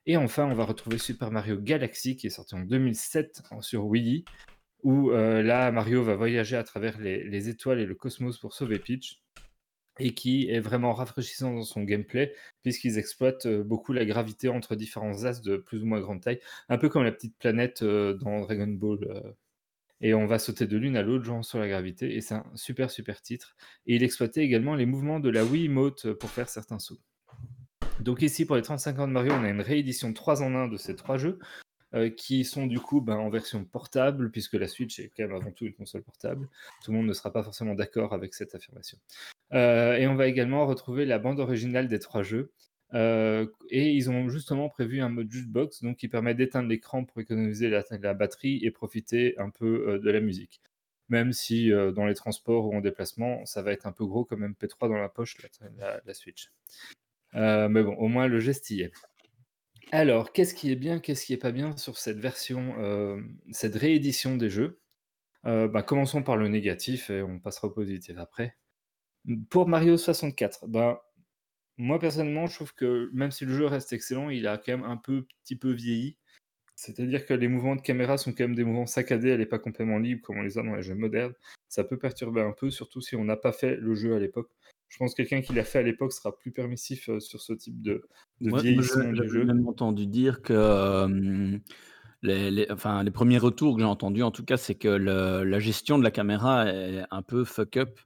[0.07, 4.25] Et enfin, on va retrouver Super Mario Galaxy qui est sorti en 2007 sur Wii,
[4.83, 8.53] où euh, là, Mario va voyager à travers les, les, étoiles et le cosmos pour
[8.53, 9.23] sauver Peach
[9.99, 15.25] et qui est vraiment rafraîchissant dans son gameplay, puisqu'ils exploitent beaucoup la gravité entre différents
[15.25, 18.69] as de plus ou moins grande taille, un peu comme la petite planète dans Dragon
[18.69, 19.35] Ball.
[20.03, 22.45] Et on va sauter de l'une à l'autre, genre sur la gravité, et c'est un
[22.55, 23.57] super super titre.
[23.87, 27.01] Et il exploitait également les mouvements de la Wii Wiimote pour faire certains sauts.
[28.01, 30.69] Donc ici, pour les 35 ans de Mario, on a une réédition 3 en 1
[30.69, 31.39] de ces trois jeux,
[31.95, 35.37] euh, qui sont du coup ben, en version portable, puisque la Switch est quand même
[35.37, 36.49] avant tout une console portable.
[36.83, 38.99] Tout le monde ne sera pas forcément d'accord avec cette affirmation.
[39.53, 42.51] Euh, et on va également retrouver la bande originale des trois jeux.
[42.95, 47.21] Euh, et ils ont justement prévu un mode jukebox donc qui permet d'éteindre l'écran pour
[47.21, 50.61] économiser la, batterie et profiter un peu de la musique.
[51.09, 54.47] Même si dans les transports ou en déplacement, ça va être un peu gros comme
[54.47, 55.37] MP3 dans la poche,
[55.79, 56.51] la, la Switch.
[57.35, 58.93] mais bon, au moins le geste y est.
[59.95, 63.75] Alors, qu'est-ce qui est bien, qu'est-ce qui est pas bien sur cette version, euh, cette
[63.75, 64.81] réédition des jeux?
[65.45, 68.57] Euh, bah, commençons par le négatif et on passera au positif après.
[69.51, 71.05] pour Mario 64, bah,
[71.79, 74.85] moi personnellement, je trouve que même si le jeu reste excellent, il a quand même
[74.85, 76.17] un peu petit peu vieilli.
[76.75, 79.59] C'est-à-dire que les mouvements de caméra sont quand même des mouvements saccadés, elle est pas
[79.59, 81.35] complètement libre comme on les a dans les jeux modernes.
[81.69, 84.51] Ça peut perturber un peu, surtout si on n'a pas fait le jeu à l'époque
[84.93, 87.81] je pense que quelqu'un qui l'a fait à l'époque sera plus permissif sur ce type
[87.81, 88.03] de,
[88.43, 89.41] de vieillissement du jeu.
[89.41, 91.09] J'ai même entendu dire que
[92.21, 95.45] les, les, enfin, les premiers retours que j'ai entendus, en tout cas, c'est que le,
[95.45, 97.99] la gestion de la caméra est un peu fuck up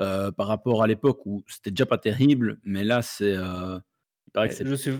[0.00, 3.34] euh, par rapport à l'époque où c'était déjà pas terrible, mais là, c'est.
[3.36, 3.78] Euh,
[4.36, 4.92] il que Je suis.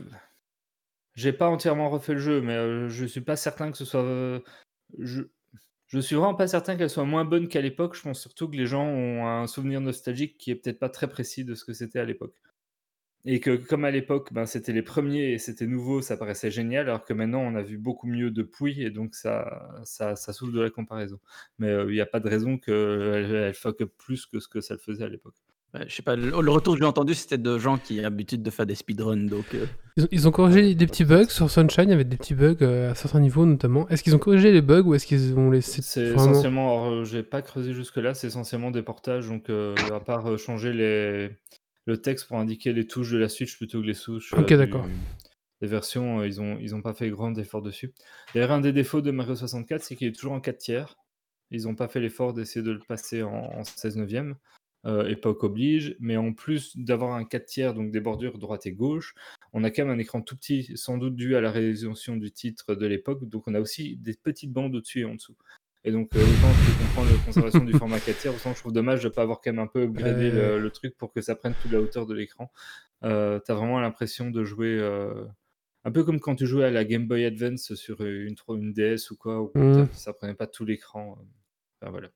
[1.14, 4.04] J'ai pas entièrement refait le jeu, mais je suis pas certain que ce soit.
[4.98, 5.22] Je,
[5.88, 7.96] je suis vraiment pas certain qu'elle soit moins bonne qu'à l'époque.
[7.96, 11.08] Je pense surtout que les gens ont un souvenir nostalgique qui est peut-être pas très
[11.08, 12.34] précis de ce que c'était à l'époque.
[13.30, 16.88] Et que comme à l'époque, ben, c'était les premiers et c'était nouveau, ça paraissait génial,
[16.88, 20.32] alors que maintenant on a vu beaucoup mieux de Pouille et donc ça, ça, ça
[20.32, 21.18] souffre de la comparaison.
[21.58, 24.48] Mais euh, il n'y a pas de raison qu'elle elle fuck up plus que ce
[24.48, 25.34] que ça le faisait à l'époque
[25.86, 28.50] je sais pas, le, retour que j'ai entendu, c'était de gens qui ont l'habitude de
[28.50, 29.28] faire des speedruns.
[29.28, 29.66] Donc, euh.
[30.10, 32.90] ils, ont, corrigé des petits bugs sur Sunshine, il y avait des petits bugs euh,
[32.90, 33.86] à certains niveaux notamment.
[33.88, 35.82] Est-ce qu'ils ont corrigé les bugs ou est-ce qu'ils ont laissé.
[35.82, 40.38] C'est essentiellement, alors, j'ai pas creusé jusque-là, c'est essentiellement des portages, donc euh, à part
[40.38, 41.30] changer les,
[41.88, 44.34] le texte pour indiquer les touches de la Switch plutôt que les souches.
[44.34, 44.86] Ok, d'accord.
[45.62, 47.94] Les versions, ils ont, ils ont pas fait grand effort dessus.
[48.34, 50.96] D'ailleurs, un des défauts de Mario 64, c'est qu'il est toujours en 4 tiers.
[51.50, 54.36] Ils n'ont pas fait l'effort d'essayer de le passer en, en 16 neuvième.
[54.86, 58.72] Euh, époque oblige, mais en plus d'avoir un 4 tiers, donc des bordures droite et
[58.72, 59.14] gauche,
[59.54, 62.30] on a quand même un écran tout petit, sans doute dû à la réalisation du
[62.30, 65.36] titre de l'époque, donc on a aussi des petites bandes au-dessus et en dessous.
[65.84, 68.72] Et donc, euh, autant je comprends la conservation du format 4 tiers, autant je trouve
[68.72, 71.34] dommage de ne pas avoir quand même un peu upgradé le, truc pour que ça
[71.34, 72.50] prenne toute la hauteur de l'écran.
[73.04, 75.24] Euh, T'as vraiment l'impression de jouer euh,
[75.84, 79.10] un peu comme quand tu jouais à la Game Boy Advance sur une, une DS
[79.10, 79.88] ou quoi, où mmh.
[79.92, 81.16] ça prenait pas tout l'écran.
[81.80, 82.08] Enfin, voilà.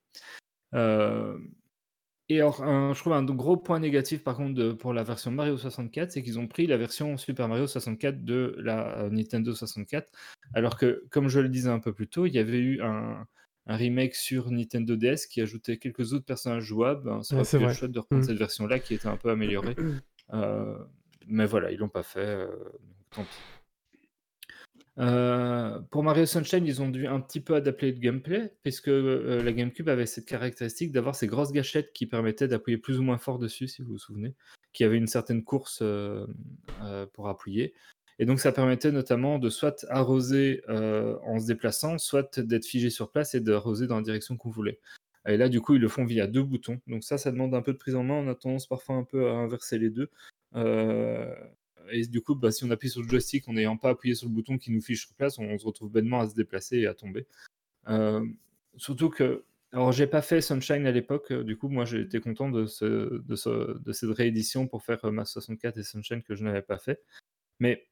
[2.28, 6.12] Et alors, je trouve un gros point négatif par contre pour la version Mario 64,
[6.12, 10.10] c'est qu'ils ont pris la version Super Mario 64 de la euh, Nintendo 64,
[10.54, 13.26] alors que, comme je le disais un peu plus tôt, il y avait eu un,
[13.66, 17.10] remake sur Nintendo DS qui ajoutait quelques autres personnages jouables.
[17.10, 18.26] Hein, c'est chouette de reprendre mmh.
[18.26, 19.76] cette version-là qui était un peu améliorée.
[20.32, 20.78] Euh,
[21.26, 22.46] mais voilà, ils l'ont pas fait, euh,
[23.10, 23.28] tant pis.
[24.98, 29.52] Euh, pour Mario Sunshine, ils ont dû un petit peu adapter le gameplay, puisque la
[29.52, 33.38] GameCube avait cette caractéristique d'avoir ces grosses gâchettes qui permettaient d'appuyer plus ou moins fort
[33.38, 34.34] dessus, si vous vous souvenez,
[34.72, 35.82] qui avait une certaine course
[37.12, 37.74] pour appuyer.
[38.22, 42.88] Et donc, ça permettait notamment de soit arroser euh, en se déplaçant, soit d'être figé
[42.88, 44.78] sur place et d'arroser dans la direction qu'on voulait.
[45.26, 46.80] Et là, du coup, ils le font via deux boutons.
[46.86, 48.14] Donc ça, ça demande un peu de prise en main.
[48.14, 50.08] On a tendance parfois un peu à inverser les deux.
[50.54, 51.34] Euh,
[51.90, 54.28] et du coup, bah, si on appuie sur le joystick en n'ayant pas appuyé sur
[54.28, 56.86] le bouton qui nous fiche sur place, on se retrouve bêtement à se déplacer et
[56.86, 57.26] à tomber.
[57.88, 58.24] Euh,
[58.76, 62.66] surtout que, alors j'ai pas fait Sunshine à l'époque, du coup moi été content de,
[62.66, 67.02] cette réédition pour faire ma 64 et Sunshine que je n'avais pas fait.
[67.58, 67.88] Mais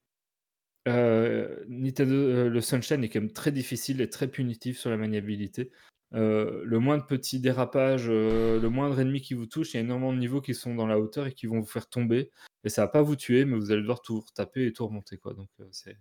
[0.88, 4.96] euh, Nintendo, euh, le Sunshine est quand même très difficile et très punitif sur la
[4.96, 5.70] maniabilité.
[6.12, 10.12] Euh, le moindre petit dérapage, le moindre ennemi qui vous touche, il y a énormément
[10.12, 12.30] de niveaux qui sont dans la hauteur et qui vont vous faire tomber.
[12.64, 15.18] Et ça va pas vous tuer, mais vous allez devoir tout taper et tout remonter.
[15.18, 15.34] Quoi.
[15.34, 15.96] Donc c'est,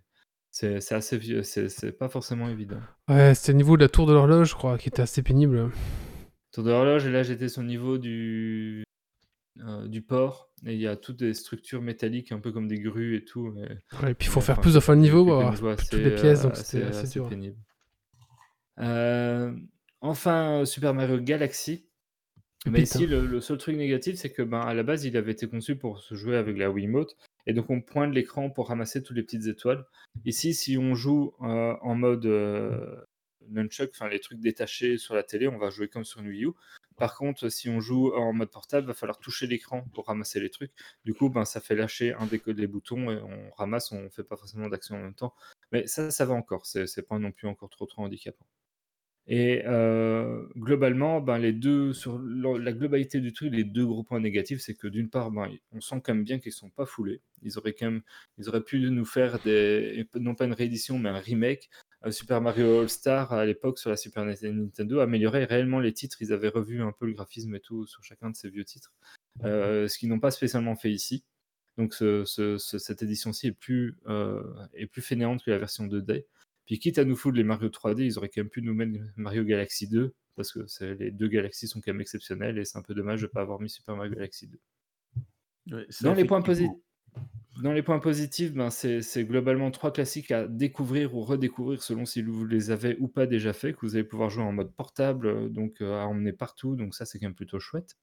[0.50, 2.80] c'est, assez c'est, pas forcément évident.
[3.08, 5.70] Ouais, c'était le niveau de la tour de l'horloge, je crois, qui était assez pénible.
[6.50, 8.82] Tour de l'horloge, et là j'étais sur le niveau du,
[9.86, 10.50] du port.
[10.66, 13.54] Et il y a toutes des structures métalliques, un peu comme des grues et tout.
[14.06, 16.56] et puis il faut faire plus de fois le niveau, pour toutes les pièces, donc
[16.56, 17.28] c'était assez, dur.
[17.28, 17.56] Pénible.
[20.00, 21.86] enfin, Super Mario Galaxy.
[22.66, 25.48] Mais ici, le, seul truc négatif, c'est que ben, à la base, il avait été
[25.48, 27.16] conçu pour se jouer avec la Wiimote.
[27.46, 29.86] Et donc, on pointe l'écran pour ramasser toutes les petites étoiles.
[30.26, 32.26] Ici, si on joue en mode
[33.48, 36.44] nunchuck, enfin les trucs détachés sur la télé, on va jouer comme sur une Wii
[36.44, 36.50] U.
[37.00, 40.38] Par contre, si on joue en mode portable, il va falloir toucher l'écran pour ramasser
[40.38, 40.72] les trucs.
[41.06, 44.08] Du coup, ben, ça fait lâcher un des, des boutons et on ramasse, on ne
[44.10, 45.34] fait pas forcément d'action en même temps.
[45.72, 46.66] Mais ça, ça va encore.
[46.66, 48.44] C'est pas non plus encore trop trop handicapant.
[49.26, 54.20] Et euh, globalement, ben, les deux, sur la globalité du truc, les deux gros points
[54.20, 56.84] négatifs, c'est que d'une part, ben, on sent quand même bien qu'ils ne sont pas
[56.84, 57.22] foulés.
[57.42, 57.76] Ils auraient
[58.38, 61.70] ils auraient pu nous faire des, non pas une réédition, mais un remake
[62.08, 66.22] Super Mario All-Star à l'époque sur la Super Nintendo améliorait réellement les titres.
[66.22, 68.92] Ils avaient revu un peu le graphisme et tout sur chacun de ces vieux titres,
[69.44, 71.24] euh, ce qu'ils n'ont pas spécialement fait ici.
[71.76, 74.42] Donc cette édition-ci est plus, euh,
[74.74, 76.26] est plus fainéante que la version 2D.
[76.66, 78.92] Puis quitte à nous foutre les Mario 3D, ils auraient quand même pu nous mettre
[79.16, 82.82] Mario Galaxy 2, parce que les deux galaxies sont quand même exceptionnelles, et c'est un
[82.82, 84.48] peu dommage de ne pas avoir mis Super Mario Galaxy
[85.66, 85.86] 2.
[86.02, 86.70] Dans les points positifs.
[87.62, 92.22] Dans les points positifs, ben c'est globalement trois classiques à découvrir ou redécouvrir selon si
[92.22, 95.26] vous les avez ou pas déjà fait, que vous allez pouvoir jouer en mode portable,
[95.26, 97.98] euh, donc euh, à emmener partout, donc ça c'est quand même plutôt chouette.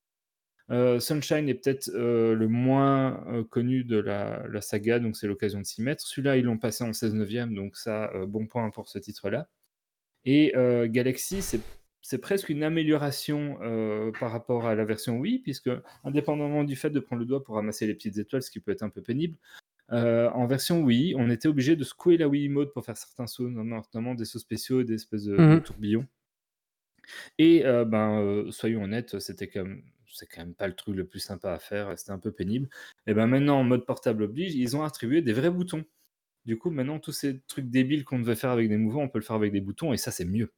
[0.69, 5.81] Euh, Sunshine est peut-être le moins connu de la, saga, donc c'est l'occasion de s'y
[5.81, 6.05] mettre.
[6.05, 9.47] Celui-là, ils l'ont passé en 16 neuvième, donc ça, bon point pour ce titre-là.
[10.25, 10.53] Et
[10.89, 11.61] Galaxy, c'est
[12.07, 15.69] c'est presque une amélioration euh, par rapport à la version Wii, puisque
[16.05, 18.71] indépendamment du fait de prendre le doigt pour ramasser les petites étoiles, ce qui peut
[18.71, 19.35] être un peu pénible,
[19.91, 23.27] euh, en version Wii, on était obligé de secouer la Wii Mode pour faire certains
[23.27, 26.07] sauts, notamment des sauts spéciaux, des espèces de, mmh tourbillons.
[27.39, 31.05] Et euh, ben, soyons honnêtes, c'était quand même c'est quand même pas le truc le
[31.05, 32.69] plus sympa à faire, c'était un peu pénible.
[33.07, 35.83] Et ben maintenant, en mode portable oblige, ils ont attribué des vrais boutons.
[36.45, 39.19] Du coup, maintenant, tous ces trucs débiles qu'on devait faire avec des mouvements, on peut
[39.19, 40.53] le faire avec des boutons, et ça, c'est mieux.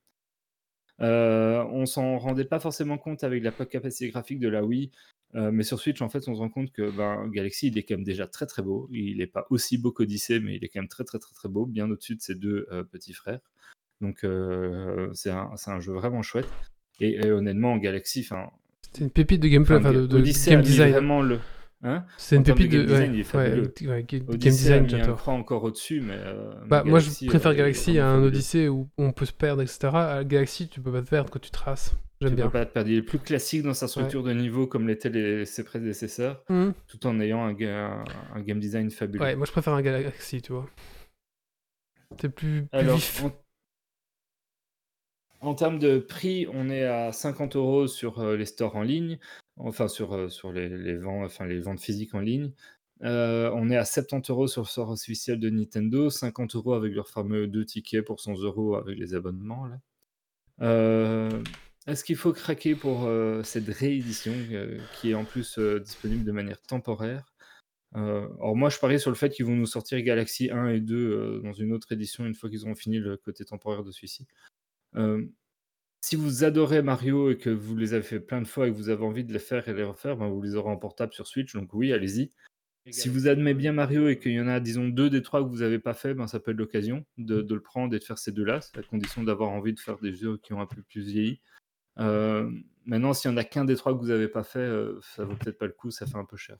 [1.02, 4.92] Euh, on s'en rendait pas forcément compte avec la capacité graphique de la Wii,
[5.36, 7.84] euh, mais sur Switch, en fait, on se rend compte que ben, Galaxy, il est
[7.84, 8.90] quand même déjà très très beau.
[8.92, 11.50] Il n'est pas aussi beau qu'Odyssey, mais il est quand même très très très très
[11.50, 13.40] beau, bien au-dessus de ses deux euh, petits frères.
[14.02, 14.26] Donc
[15.14, 16.48] c'est un, jeu vraiment chouette.
[17.02, 18.50] Et, honnêtement, Galaxy, enfin.
[18.94, 20.92] C'est une pépite de gameplay, enfin, de, de game design.
[20.92, 21.40] vraiment le,
[21.82, 25.30] Hein c'est une pépite de, game design, ouais, game design, j'adore.
[25.30, 26.18] encore au-dessus, mais.
[26.18, 29.90] Euh, bah, moi, je préfère Galaxy à un Odyssey où on peut se perdre, etc.
[29.94, 31.96] À Galaxy, tu peux pas te perdre quand tu traces.
[32.20, 32.48] J'aime bien.
[32.48, 32.90] Peux pas te perdre.
[32.90, 36.72] Il est plus classique dans sa structure de niveau, comme l'étaient ses prédécesseurs, mmh.
[36.88, 37.56] tout en ayant un,
[38.36, 39.24] un, game design fabuleux.
[39.24, 40.70] Ouais, moi, je préfère un Galaxy, tu vois.
[42.20, 43.24] C'est plus, plus Alors, vif.
[45.40, 45.54] En...
[45.54, 49.18] termes de prix, on est à 50 euros sur euh, les stores en ligne
[49.60, 52.52] enfin sur, euh, sur les, ventes, enfin, les ventes physiques en ligne.
[53.04, 56.94] Euh, on est à 70 euros sur le sort officiel de Nintendo, 50 euros avec
[56.94, 59.70] leurs fameux deux tickets pour 100 euros avec les abonnements.
[60.62, 61.30] Euh,
[61.88, 63.10] est-ce qu'il faut craquer pour
[63.44, 64.34] cette réédition
[65.00, 67.34] qui est en plus disponible de manière temporaire?
[67.94, 71.42] Alors moi je parie sur le fait qu'ils vont nous sortir Galaxy 1 et 2
[71.42, 74.28] dans une autre édition une fois qu'ils auront fini le côté temporaire de celui-ci
[76.02, 78.76] si vous adorez Mario et que vous les avez fait plein de fois et que
[78.76, 81.14] vous avez envie de les faire et les refaire, ben vous les aurez en portable
[81.14, 82.32] sur Switch, donc oui, allez-y.
[82.92, 85.50] Si vous admettez bien Mario et qu'il y en a, disons, deux des trois que
[85.50, 88.18] vous n'avez pas fait, ben ça peut être l'occasion de, le prendre et de faire
[88.18, 91.02] ces deux-là, à condition d'avoir envie de faire des jeux qui ont un peu plus
[91.02, 91.42] vieilli.
[92.00, 92.50] Euh,
[92.86, 95.24] maintenant, s'il n'y en a qu'un des trois que vous n'avez pas fait, euh, ça
[95.24, 96.58] vaut peut-être pas le coup, ça fait un peu cher.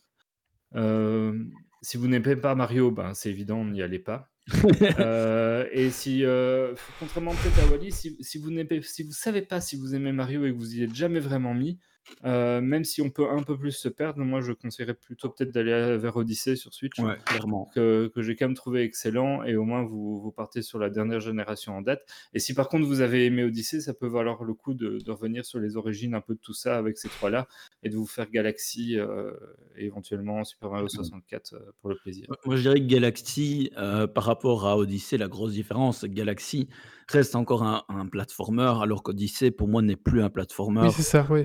[0.76, 1.44] Euh,
[1.82, 4.30] si vous n'aimez pas Mario, ben c'est évident, n'y allez pas.
[5.00, 9.62] Euh, et si, euh, contrairement peut-être à Wally, si, vous ne si vous savez pas
[9.62, 11.80] si vous aimez Mario et que vous y êtes jamais vraiment mis,
[12.26, 15.52] Euh, même si on peut un peu plus se perdre, moi je conseillerais plutôt peut-être
[15.52, 17.70] d'aller vers Odyssey sur Switch, Ouais, clairement.
[17.74, 20.90] que, que j'ai quand même trouvé excellent, et au moins vous, vous partez sur la
[20.90, 22.02] dernière génération en date.
[22.34, 25.12] Et si par contre vous avez aimé Odyssey, ça peut valoir le coup de, de
[25.12, 27.48] revenir sur les origines un peu de tout ça avec ces trois-là,
[27.84, 29.32] et de vous faire Galaxy euh,
[29.78, 32.28] et éventuellement Super Mario 64 euh, pour le plaisir.
[32.46, 36.14] Moi, je dirais que Galaxy, euh, par rapport à Odyssey, la grosse différence, c'est que
[36.14, 36.68] Galaxy
[37.08, 40.82] reste encore un, un platformer, alors qu'Odyssey, pour moi, n'est plus un platformer.
[40.82, 41.44] Oui, c'est ça, oui.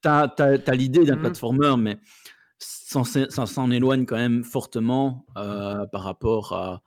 [0.00, 1.20] T'as as, l'idée d'un Mhm.
[1.20, 1.98] platformer, mais
[2.58, 3.04] ça
[3.46, 6.82] s'en- éloigne quand même fortement euh, par rapport à,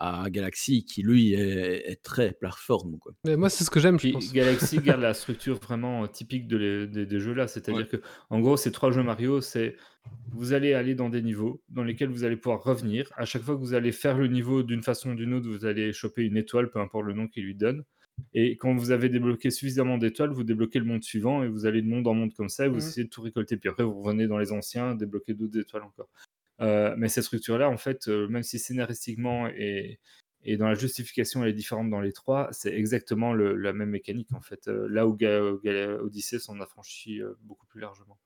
[0.00, 2.98] à Galaxy, qui lui est, est très plateforme.
[2.98, 3.12] Quoi.
[3.24, 3.96] Mais moi, c'est ce que j'aime.
[4.32, 8.02] Galaxy garde la structure vraiment euh, typique de les- des, des jeux là, c'est-à-dire que
[8.28, 9.76] en gros ces trois jeux Mario, c'est
[10.32, 13.10] vous allez aller dans des niveaux dans lesquels vous allez pouvoir revenir.
[13.16, 15.64] À chaque fois que vous allez faire le niveau d'une façon ou d'une autre, vous
[15.64, 17.84] allez choper une étoile, peu importe le nom qu'il lui donne.
[18.32, 21.82] Et quand vous avez débloqué suffisamment d'étoiles, vous débloquez le monde suivant et vous allez
[21.82, 22.80] de monde en monde comme ça et vous Mhm.
[22.80, 23.56] essayez de tout récolter.
[23.56, 26.08] Puis après, vous revenez dans les anciens, débloquer d'autres étoiles encore.
[26.60, 29.98] Euh, mais cette structure-là, en fait, euh, même si scénaristiquement et,
[30.44, 33.90] et dans la justification elle est différente dans les trois, c'est exactement le- la même
[33.90, 34.68] mécanique en fait.
[34.68, 38.18] Euh, là où Ga- Ga- Odyssey s'en affranchit euh, beaucoup plus largement.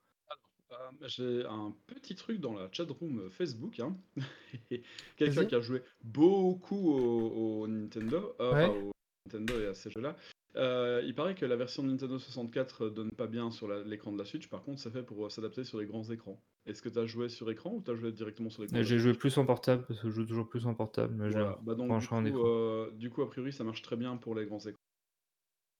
[0.71, 3.79] Euh, J'ai un petit truc dans la chatroom Facebook.
[3.79, 3.97] Hein.
[5.17, 8.67] Quelqu'un qui a joué beaucoup au, au Nintendo, euh, Ouais.
[8.67, 8.91] au
[9.25, 10.15] Nintendo et à ces jeux-là.
[10.55, 14.25] Euh, il paraît que la version Nintendo 64 donne pas bien sur l'écran de la
[14.25, 16.41] Switch, par contre, c'est fait pour euh, s'adapter sur les grands écrans.
[16.65, 18.83] Est-ce que tu as joué sur écran ou tu as joué directement sur l'écran de
[18.83, 21.13] J'ai joué plus en portable parce que je joue toujours plus en portable.
[21.15, 21.59] Mais, je- Voilà.
[21.61, 22.41] Bah donc, du en coup, écran.
[22.45, 24.79] euh, du coup, a priori, ça marche très bien pour les grands écrans.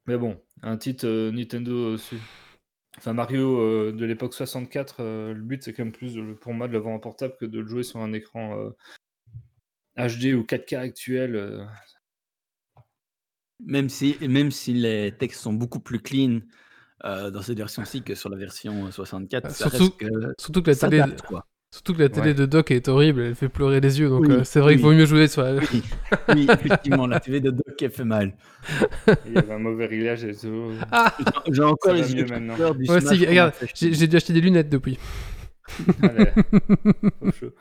[0.06, 2.18] mais bon, un titre euh, Nintendo aussi.
[2.98, 6.54] Enfin Mario euh, de l'époque 64, euh, le but c'est quand même plus de pour
[6.54, 8.72] moi de l'avoir en portable que de le jouer sur un écran euh,
[9.98, 11.68] HD ou 4K actuel.
[13.62, 13.66] Euh.
[13.66, 16.40] Même, si, même si les textes sont beaucoup plus clean
[17.06, 20.34] euh, dans cette version-ci que sur la version euh, 64, Ah, ça surtout- reste que
[20.40, 21.46] Surtout que la ça télé, date, quoi.
[21.74, 22.34] surtout que la télé Ouais.
[22.34, 24.84] de Doc est horrible, elle fait pleurer les yeux, donc Oui, euh, c'est vrai qu'il
[24.84, 25.54] vaut mieux jouer sur la...
[25.56, 25.84] Oui,
[26.30, 28.34] oui, effectivement, la TV de Doc elle fait mal.
[29.26, 30.72] Il y avait un mauvais réglage et tout.
[30.92, 31.16] Ah
[31.52, 32.74] J'ai encore les yeux maintenant.
[32.74, 34.98] du Moi aussi, regarde, j'ai dû acheter des lunettes depuis.
[36.04, 36.32] Allez,
[37.22, 37.52] au chaud.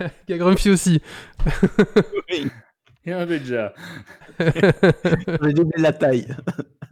[0.00, 1.00] Il y a Grumpy aussi.
[2.30, 2.46] Oui,
[3.08, 3.72] Il y en avait déjà.
[4.38, 6.26] J'ai doublé la taille.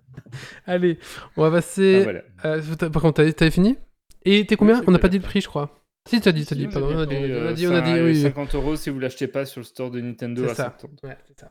[0.67, 0.99] Allez,
[1.37, 2.03] on va Ah, passer...
[2.05, 2.21] voilà.
[2.47, 3.77] euh, par contre, t'avais fini?
[4.25, 4.79] Et t'es combien?
[4.79, 5.83] Oui, On n'a pas dit le prix, je crois.
[6.09, 6.89] Si, t'as dit, t'as Si, dit, pardon.
[6.89, 8.23] dit, On a dit, on a dit, on a dit, ça, oui.
[8.23, 10.77] 50 euros si vous l'achetez pas sur le store de Nintendo C'est à ça.
[10.81, 11.05] 70.
[11.07, 11.51] Ouais, c'est ça.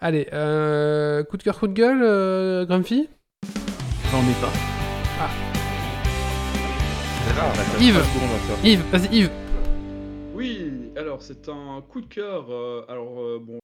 [0.00, 3.08] Allez, euh, coup de cœur, coup de gueule, euh, Grumpy?
[4.12, 4.52] J'en ai pas.
[7.26, 7.52] C'est rare.
[7.80, 8.04] Yves.
[8.64, 9.30] Yves, vas-y, Yves.
[10.34, 12.46] Oui, alors c'est un coup de cœur.
[12.50, 13.58] euh, alors euh, bon,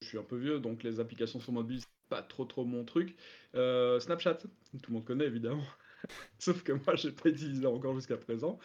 [0.00, 2.84] je suis un peu vieux, donc les applications sur mobile, c'est pas trop trop mon
[2.84, 3.14] truc.
[3.54, 4.48] Euh, Snapchat, tout
[4.88, 5.64] le monde connaît évidemment.
[6.38, 8.58] Sauf que moi, j'ai pas utilisé encore jusqu'à présent.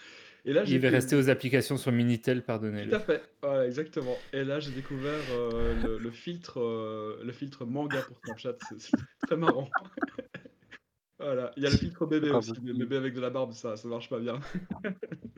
[0.46, 2.94] Et là, Il va fait- rester aux applications sur Minitel, Tout pardonnez-le.
[2.94, 4.16] à fait, voilà, exactement.
[4.32, 8.56] Et là, j'ai découvert euh, le, le filtre, euh, le filtre manga pour Snapchat.
[8.78, 8.92] C'est
[9.26, 9.70] très marrant.
[11.20, 12.54] voilà, il y a le filtre bébé aussi.
[12.64, 14.40] Le bébé avec de la barbe, ça, ça marche pas bien.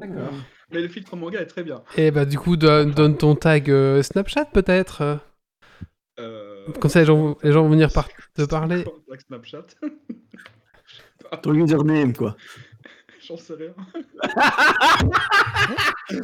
[0.00, 0.32] D'accord.
[0.70, 1.82] Mais le filtre manga est très bien.
[1.96, 5.18] Et bah, du coup, donne, donne ton tag euh, Snapchat, peut-être
[6.20, 8.84] Euh, Comme ça, les gens, vont- les gens vont venir par- te parler.
[9.08, 9.64] Avec Snapchat.
[11.42, 12.36] Ton username, quoi.
[13.26, 13.74] J'en sais rien.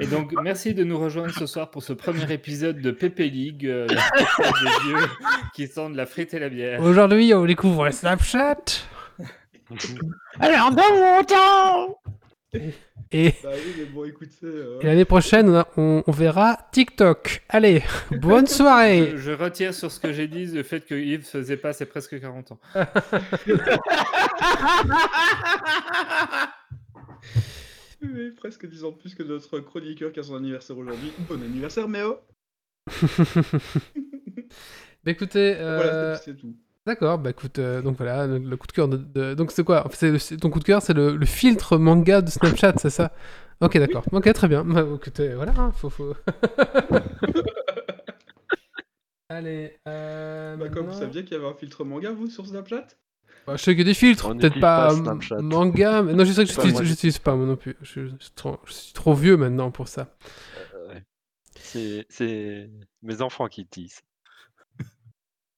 [0.00, 3.66] Et donc, merci de nous rejoindre ce soir pour ce premier épisode de Pepe League,
[3.66, 5.08] euh, la des vieux
[5.54, 6.80] qui sentent la frite et la bière.
[6.82, 8.56] Aujourd'hui, on découvre Snapchat.
[10.38, 11.98] Alors, dans mon temps
[13.12, 14.36] Et, Bah oui, mais bon, écoutez.
[14.44, 17.42] euh, et l'année prochaine, on, a- on- on verra TikTok.
[17.48, 17.82] Allez,
[18.20, 19.10] bonne soirée.
[19.12, 21.86] Je, je retire sur ce que j'ai dit le fait que Yves faisait pas ses
[21.86, 22.60] presque 40 ans.
[28.02, 31.12] oui, presque 10 ans de plus que notre chroniqueur qui a son anniversaire aujourd'hui.
[31.28, 32.18] Bon anniversaire, Méo
[35.04, 36.54] Bah, écoutez, Voilà, euh, c'est- c'est tout.
[36.86, 39.64] D'accord, bah écoute, euh, donc voilà, le, le coup de cœur de, de- donc c'est
[39.64, 39.86] quoi?
[39.92, 42.90] C'est le- c'est- Ton coup de cœur, c'est le, le filtre manga de Snapchat, c'est
[42.90, 43.12] ça?
[43.60, 44.04] Ok, d'accord.
[44.12, 44.64] Ok, très bien.
[44.64, 46.14] Bah, écoutez, voilà, hein, faut, faut...
[49.28, 52.86] Allez, euh, Bah, comme vous saviez qu'il y avait un filtre manga, vous, sur Snapchat?
[53.46, 56.14] Bah, je sais qu'il y a des filtres, On peut-être pas, pas euh, manga, mais
[56.14, 56.82] non, je sais que Pas j'utilise moi.
[56.82, 57.76] j'utilise pas moi non plus.
[57.82, 60.08] Je, je suis trop, je suis trop vieux maintenant pour ça.
[60.56, 61.04] Euh, ouais.
[61.62, 62.70] C'est c'est
[63.02, 64.02] mes enfants qui disent.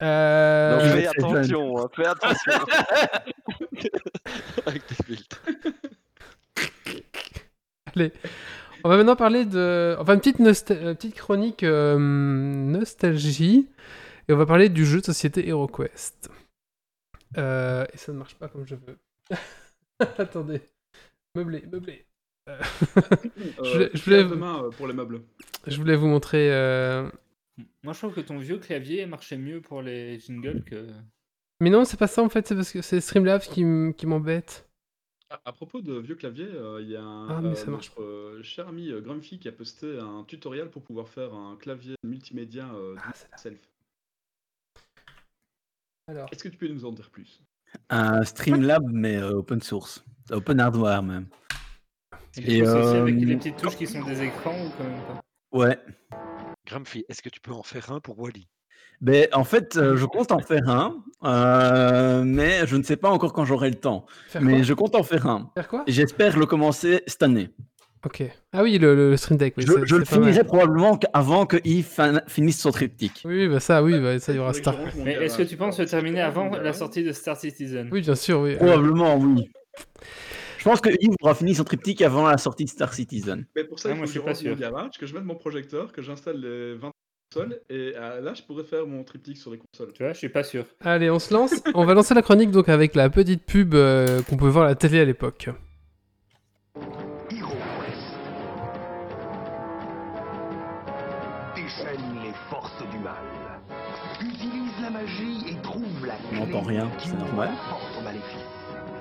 [0.03, 2.53] Euh, Non, fais attention, hein, fais attention.
[4.67, 5.43] Avec tes filtres.
[7.97, 8.13] Allez,
[8.85, 13.69] on va maintenant parler de, enfin une petite, euh, petite chronique euh, nostalgie,
[14.29, 16.31] et on va parler du jeu de société HeroQuest.
[17.37, 18.99] Euh, et ça ne marche pas comme je veux.
[20.19, 20.61] Attendez.
[21.35, 22.05] Meublé, meublé.
[23.59, 25.21] Voulais- je voulais- demain pour les meubles.
[25.67, 26.49] je voulais vous montrer.
[27.59, 30.89] Euh, Moi, je trouve que ton vieux clavier marchait mieux pour les jingles que.
[31.61, 34.69] Mais non, c'est pas ça en fait, c'est parce que c'est Streamlabs qui, m'embête.
[35.29, 37.71] À, à propos de vieux claviers, euh, il y a un, Ah, mais euh, ça
[37.71, 41.35] marche notre euh, cher ami euh, Grumpy qui a posté un tutoriel pour pouvoir faire
[41.35, 43.59] un clavier multimédia euh, Ah, self.
[46.07, 46.29] Alors.
[46.33, 47.43] Est-ce que tu peux nous en dire plus?
[47.91, 50.05] Un Streamlab, mais euh, open source.
[50.31, 51.27] Open hardware même.
[52.39, 55.21] Et Et, aussi avec les petites touches qui sont des écrans ou quand même pas
[55.53, 55.79] Ouais.
[56.69, 58.47] Grumpy, est-ce que tu peux en faire un pour Wally?
[59.01, 63.11] Ben, en fait, euh, je compte en faire un, euh, mais je ne sais pas
[63.11, 64.07] encore quand j'aurai le temps.
[64.29, 65.51] Faire mais je compte en faire un.
[65.55, 65.85] Faire quoi?
[65.87, 67.49] J'espère le commencer cette année.
[68.05, 68.23] Ok.
[68.53, 69.55] Ah oui, le, le Stream Deck.
[69.57, 70.07] oui, je le mal.
[70.07, 73.23] finirai probablement avant que Yves fin- finisse son triptyque.
[73.25, 74.77] Oui, bah ça, oui, bah, ça y aura Star.
[75.05, 77.89] Mais est-ce que tu penses le terminer avant la sortie de Star Citizen?
[77.91, 78.57] Oui, bien sûr, oui.
[78.57, 79.51] Probablement, oui.
[80.59, 83.47] Je pense que Yves aura fini son triptyque avant la sortie de Star Citizen.
[83.57, 84.57] Mais pour ça, Ah, il faut je que suis je pas sûr.
[84.57, 86.91] garage, que je mette mon projecteur, que j'installe les 20
[87.33, 89.93] consoles, et euh, là, je pourrais faire mon triptyque sur les consoles.
[89.93, 90.65] Tu vois, je suis pas sûr.
[90.81, 91.55] Allez, on se lance.
[91.75, 94.69] on va lancer la chronique donc avec la petite pub euh, qu'on pouvait voir à
[94.69, 95.49] la télé à l'époque.
[102.51, 103.15] Forces du mal.
[104.21, 107.51] Utilise la magie et trouve la On n'entend rien, c'est normal.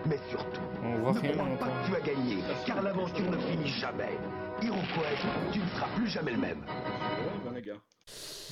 [0.09, 3.37] Mais surtout, On voit ne rien, crois pas que tu as gagné, car l'aventure ne
[3.37, 4.17] finit jamais.
[4.61, 4.71] Quest,
[5.51, 6.59] tu ne seras plus jamais le même.
[6.59, 7.73] Ouais, ben les gars.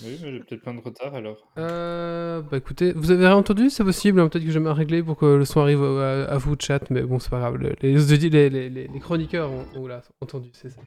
[0.03, 1.37] Oui, mais j'ai peut-être plein de retard alors.
[1.57, 3.69] Euh, bah écoutez, vous avez rien entendu?
[3.69, 6.25] C'est possible, hein, peut-être que je vais me régler pour que le son arrive à,
[6.25, 7.55] à vous, chat, mais bon, c'est pas grave.
[7.55, 10.81] le- Les, les, les, les- les chroniqueurs ont, ont, là, entendu, c'est ça.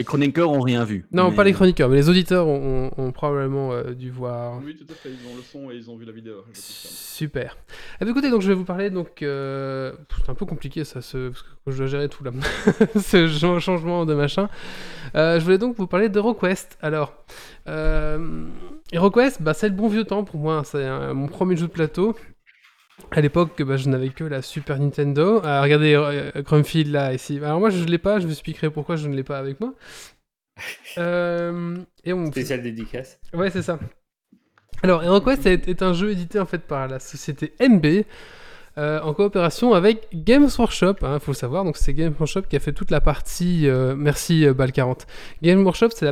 [0.00, 1.06] Les chroniqueurs ont rien vu.
[1.12, 4.58] Non, mais- pas les chroniqueurs, mais les auditeurs ont, ont- ont probablement euh, dû voir.
[4.64, 6.36] Oui, tout à fait, ils ont le son et ils ont vu la vidéo.
[6.54, 6.58] je.
[6.60, 7.56] Super.
[8.00, 9.92] Eh bien, écoutez, donc je vais vous parler donc euh,
[10.24, 12.30] c'est un peu compliqué ça, ce, parce que je dois gérer tout là,
[12.94, 14.48] ce ch- changement de machin.
[15.14, 16.78] Euh, je voulais donc vous parler d'HeroQuest.
[16.80, 17.12] Alors,
[17.68, 18.44] euh,
[18.92, 20.62] HeroQuest, bah, c'est le bon vieux temps pour moi.
[20.64, 22.14] C'est un- mon premier jeu de plateau.
[23.10, 25.40] À l'époque, bah, je n'avais que la Super Nintendo.
[25.44, 27.38] Ah, regardez euh, Grumpy là ici.
[27.38, 28.20] Alors moi, je ne l'ai pas.
[28.20, 29.74] Je vous expliquerai pourquoi je ne l'ai pas avec moi.
[30.98, 33.18] Euh, et on Spécial dédicace.
[33.32, 33.78] Ouais, c'est ça.
[34.82, 38.04] Alors, HeroQuest est, est un jeu édité en fait par la société MB
[38.78, 40.96] euh, en coopération avec Games Workshop.
[41.02, 43.68] Il faut le savoir, donc c'est Games Workshop qui a fait toute la partie.
[43.68, 45.06] euh, merci euh, Bal40.
[45.42, 46.06] Games Workshop, c'est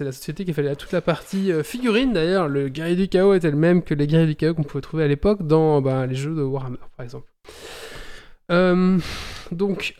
[0.00, 2.12] la, société qui a fait toute la partie figurine.
[2.12, 4.82] D'ailleurs, le guerrier du chaos était le même que les guerriers du chaos qu'on pouvait
[4.82, 7.26] trouver à l'époque dans ben, les jeux de Warhammer, par exemple.
[9.52, 9.94] Donc,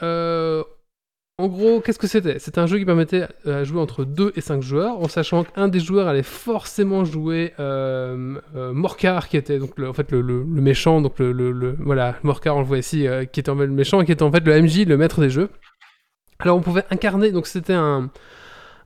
[1.39, 2.39] en gros, qu'est-ce que c'était?
[2.39, 5.45] C'était un jeu qui permettait euh, à jouer entre 2 et 5 joueurs, en sachant
[5.45, 10.13] qu'un des joueurs allait forcément jouer euh, euh, Morcar, qui était donc le, en fait
[10.13, 13.67] le, méchant, donc le, voilà Morcar, on le voit ici, euh, qui était en fait
[13.67, 15.49] le méchant, qui était en fait le MJ, le maître des jeux.
[16.39, 18.11] Alors on pouvait incarner, donc c'était un,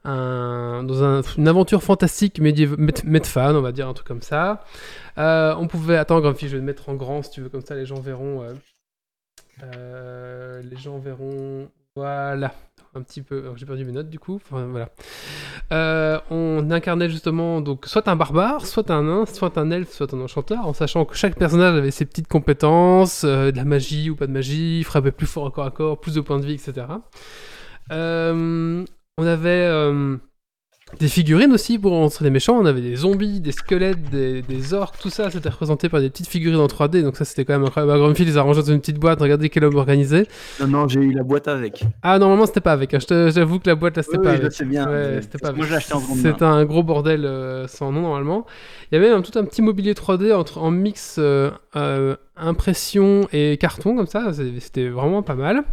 [0.04, 4.64] dans un- une aventure fantastique Medfan, on va dire un truc comme ça.
[5.16, 7.74] On pouvait, attends, Grumpy, je vais le mettre en grand si tu veux, comme ça
[7.74, 8.44] les gens verront.
[9.62, 11.68] les gens verront.
[11.96, 12.52] Voilà,
[12.94, 13.42] un petit peu.
[13.56, 14.38] J'ai perdu mes notes du coup.
[15.72, 20.12] Euh, on incarnait justement donc soit un barbare, soit un nain, soit un elfe, soit
[20.12, 24.10] un enchanteur, en sachant que chaque personnage avait ses petites compétences, euh, de la magie
[24.10, 26.44] ou pas de magie, frappait plus fort à corps à corps, plus de points de
[26.44, 26.86] vie, etc.
[27.92, 28.84] Euh,
[29.16, 29.90] on avait
[30.98, 32.58] des figurines aussi pour montrer les méchants.
[32.58, 36.10] On avait des zombies, des squelettes, des, des orques, tout ça c'était représenté par des
[36.10, 37.02] petites figurines en 3D.
[37.02, 37.92] Donc ça c'était quand même incroyable.
[37.92, 39.20] Bah, Grumpy les a rangés dans une petite boîte.
[39.20, 40.26] Regardez quel homme organisé.
[40.60, 41.84] Non, non, j'ai eu la boîte avec.
[42.02, 42.94] Ah normalement c'était pas avec.
[42.94, 42.98] hein.
[43.00, 44.52] Je J'avoue que la boîte là c'était Oui, pas oui, je avec.
[44.52, 44.88] sais bien.
[44.88, 46.18] Ouais, c'était pas Moi, je acheté en seconde.
[46.18, 48.46] C'était un gros bordel euh, sans nom normalement.
[48.90, 53.28] Il y avait même tout un petit mobilier 3D entre, en mix euh, euh, impression
[53.32, 54.32] et carton comme ça.
[54.60, 55.64] C'était vraiment pas mal.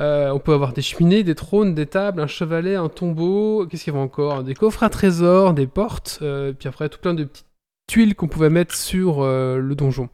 [0.00, 3.66] Euh, on peut avoir des cheminées, des trônes, des tables, un chevalet, un tombeau.
[3.66, 4.42] Qu'est-ce qu'il y avait encore?
[4.42, 6.18] Des coffres à trésors, des portes.
[6.22, 7.46] euh, puis après tout plein de petites
[7.88, 10.08] tuiles qu'on pouvait mettre sur euh, le donjon.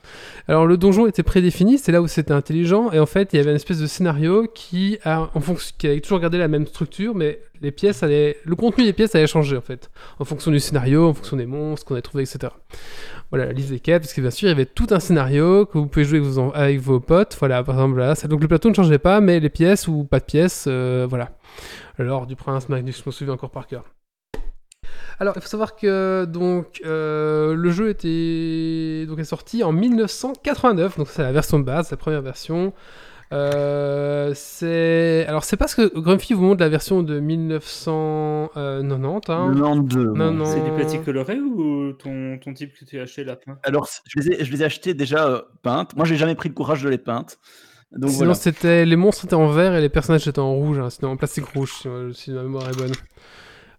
[0.48, 3.40] Alors le donjon était prédéfini, c'est là où c'était intelligent, et en fait il y
[3.40, 5.30] avait une espèce de scénario qui, a,
[5.84, 9.26] avait toujours gardé la même structure, mais les pièces allaient, le contenu des pièces allait
[9.26, 12.52] changer en fait, en fonction du scénario, en fonction des monstres qu'on avait trouvé, etc.
[13.30, 15.66] Voilà, la liste des quêtes, parce que bien sûr il y avait tout un scénario
[15.66, 16.22] que vous pouvez jouer
[16.54, 19.50] avec vos, potes, voilà, par exemple là, donc le plateau ne changeait pas, mais les
[19.50, 21.32] pièces ou pas de pièces, euh, voilà.
[21.98, 23.84] L'or du prince Magnus, je m'en souviens encore par cœur.
[25.20, 30.96] Alors, il faut savoir que donc euh, le jeu était donc est sorti en 1989,
[30.96, 32.72] donc c'est la version de base, la première version.
[33.32, 39.30] Euh, c'est alors c'est parce que Grumpy vous montre la version de 1990.
[39.30, 39.52] Hein.
[39.54, 40.12] 92.
[40.14, 40.44] Non, non.
[40.44, 44.00] C'est des plastiques colorés ou ton, ton type que tu as acheté lapin Alors, c-
[44.06, 45.94] je les ai, je les ai achetés déjà euh, peintes.
[45.96, 47.26] Moi, j'ai jamais pris le courage de les peindre.
[47.92, 48.34] Donc Sinon voilà.
[48.34, 50.78] c'était les monstres étaient en vert et les personnages étaient en rouge.
[50.78, 50.90] Hein.
[50.90, 52.92] C'était en plastique rouge si, euh, si ma mémoire est bonne.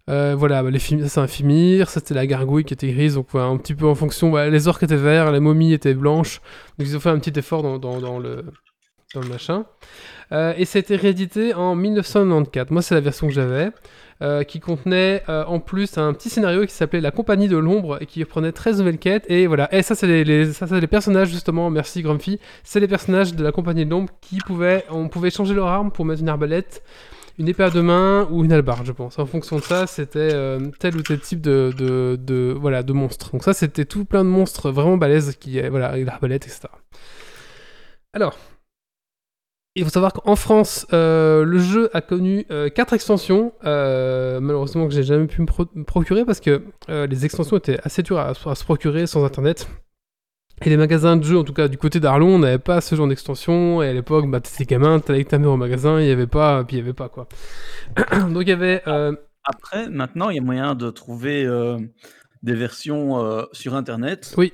[0.08, 2.90] Euh, voilà, bah, les Fim- ça c'est un Fimir, ça c'était la gargouille qui était
[2.90, 4.30] grise, donc voilà, un petit peu en fonction.
[4.30, 6.40] voilà, les orques étaient verts, les momies étaient blanches,
[6.78, 8.42] donc ils ont fait un petit effort dans, dans- dans le,
[9.14, 9.64] dans le machin.
[10.32, 12.70] Euh, et été réédité en 1994.
[12.70, 13.70] Moi, c'est la version que j'avais,
[14.22, 17.98] euh, qui contenait euh, en plus un petit scénario qui s'appelait La Compagnie de l'Ombre
[18.00, 19.24] et qui reprenait 13 nouvelles quêtes.
[19.28, 22.86] Et voilà, et ça, c'est les, les- ça, les personnages, justement, merci Grumpy, c'est les
[22.88, 26.20] personnages de la Compagnie de l'Ombre qui pouvaient, on pouvait changer leur arme pour mettre
[26.20, 26.82] une arbalète.
[27.38, 29.18] Une épée à deux mains ou une hallebarde, je pense.
[29.18, 32.92] En fonction de ça, c'était euh, tel ou tel type de, de, de- voilà, de
[32.92, 33.30] monstre.
[33.32, 36.68] Donc ça, c'était tout plein de monstres vraiment balèzes qui, voilà, avec l'arbalète, etc.
[38.12, 38.36] Alors,
[39.76, 44.88] il faut savoir qu'en France, euh, le jeu a connu euh, quatre extensions, euh, malheureusement
[44.88, 48.02] que j'ai jamais pu me, pro- me procurer parce que euh, les extensions étaient assez
[48.02, 49.68] dures à, à se procurer sans internet.
[50.62, 53.08] Et les magasins de jeux, en tout cas du côté d'Arlon, n'avaient pas ce genre
[53.08, 53.80] d'extension.
[53.82, 56.26] Et à l'époque, bah, t'étais gamin, t'allais avec ta mère au magasin, il y avait
[56.26, 57.28] pas, puis il y avait pas quoi.
[58.28, 58.82] Donc il y avait.
[59.44, 61.46] Après, maintenant, il y a moyen de trouver
[62.42, 64.52] des versions sur Internet Oui.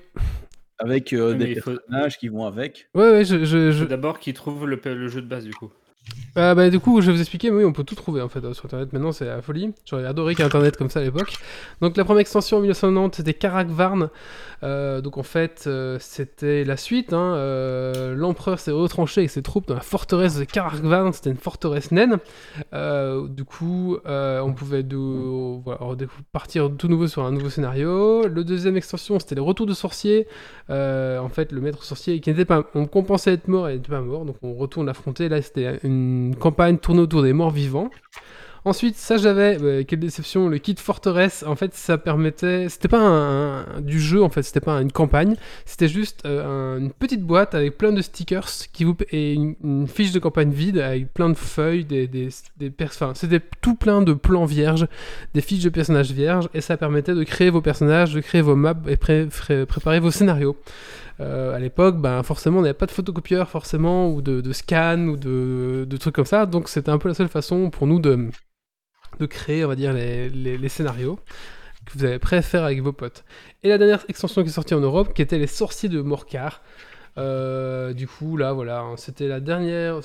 [0.78, 2.88] Avec euh, des faut- personnages qui vont avec.
[2.94, 5.54] Ouais, ouais, je, je, je- Faut d'abord qu'ils trouvent le, le jeu de base du
[5.54, 5.72] coup.
[6.38, 8.28] Ah bah du coup je vais vous expliquer, mais oui on peut tout trouver en
[8.28, 9.72] fait euh, sur internet maintenant c'est la folie.
[9.86, 11.32] J'aurais adoré qu'il y ait internet comme ça à l'époque.
[11.80, 14.10] Donc la première extension en 1990 c'était Karakvarn.
[14.62, 17.14] Euh, donc en fait euh, c'était la suite.
[17.14, 17.34] hein.
[17.36, 21.90] Euh, L'empereur s'est retranché avec ses troupes dans la forteresse de Karakvarn, c'était une forteresse
[21.90, 22.18] naine.
[22.74, 24.84] Euh, du coup euh, on pouvait
[26.32, 28.28] partir tout nouveau sur un nouveau scénario.
[28.28, 30.28] Le deuxième extension c'était les retours de sorciers.
[30.68, 32.64] Euh, en fait le maître sorcier qui n'était pas...
[32.74, 35.30] On compensait être mort et n'était pas mort, donc on retourne l'affronter.
[35.30, 35.95] Là c'était une
[36.38, 37.90] campagne tournée autour des morts vivants.
[38.64, 42.98] Ensuite, ça j'avais, euh, quelle déception, le kit forteresse, en fait ça permettait, c'était pas
[42.98, 47.22] un, du jeu en fait, c'était pas une campagne, c'était juste euh, un- une petite
[47.22, 51.28] boîte avec plein de stickers qui vous, et une, fiche de campagne vide avec plein
[51.28, 52.28] de feuilles, des, des,
[52.82, 54.88] enfin, c'était tout plein de plans vierges,
[55.32, 58.56] des fiches de personnages vierges, et ça permettait de créer vos personnages, de créer vos
[58.56, 59.28] maps et pré-
[59.68, 60.56] préparer vos scénarios.
[61.20, 65.06] Euh, à l'époque, ben, forcément, on n'avait pas de photocopieur, forcément, ou de, de scan,
[65.08, 66.46] ou de, trucs comme ça.
[66.46, 68.28] Donc, c'était un peu la seule façon pour nous de,
[69.20, 71.18] de créer, on va dire, les, les- les scénarios
[71.86, 73.24] que vous avez prêt à faire avec vos potes.
[73.62, 76.62] Et la dernière extension qui est sortie en Europe, qui était les sorciers de Morcar.
[77.18, 80.00] Euh, du coup, là, voilà, hein, c'était la dernière.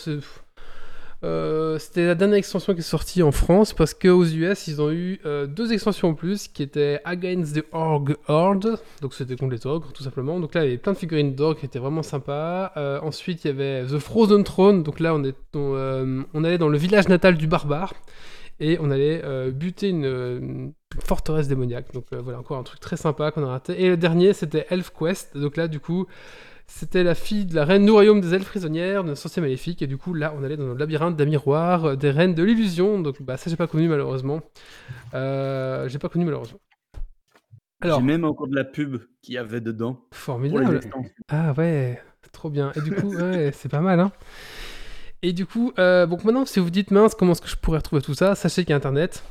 [1.23, 4.89] Euh, c'était la dernière extension qui est sortie en France parce qu'aux US ils ont
[4.89, 9.53] eu euh, deux extensions en plus qui étaient Against the Org Horde, donc c'était contre
[9.53, 10.39] les ogres tout simplement.
[10.39, 12.71] Donc là il y avait plein de figurines d'ogres qui étaient vraiment sympas.
[12.75, 16.69] Euh, ensuite il y avait The Frozen Throne, donc là on, est, on, allait dans
[16.69, 17.93] le village natal du barbare
[18.59, 21.93] et on allait buter une, une forteresse démoniaque.
[21.93, 23.79] Donc voilà encore un truc très sympa qu'on a raté.
[23.79, 26.07] Et le dernier c'était Elf Quest, donc là du coup
[26.71, 29.87] c'était la fille de la reine du royaume des elfes prisonnières, d'un sorcier maléfique, et
[29.87, 32.99] du coup là on allait dans le labyrinthe d'un miroir, euh, des reines de l'illusion,
[32.99, 34.41] donc bah ça j'ai pas connu malheureusement.
[35.13, 36.59] Euh, j'ai pas connu malheureusement.
[37.83, 40.79] Alors, J'ai même encore de la pub qu'il y avait dedans formidable.
[41.29, 42.01] Ah ouais,
[42.31, 42.71] trop bien.
[42.75, 44.11] Et du coup, ouais, c'est pas mal, hein.
[45.23, 47.79] Et du coup, euh, donc maintenant, si vous dites mince, comment est-ce que je pourrais
[47.79, 49.25] retrouver tout ça Sachez qu'il y a Internet.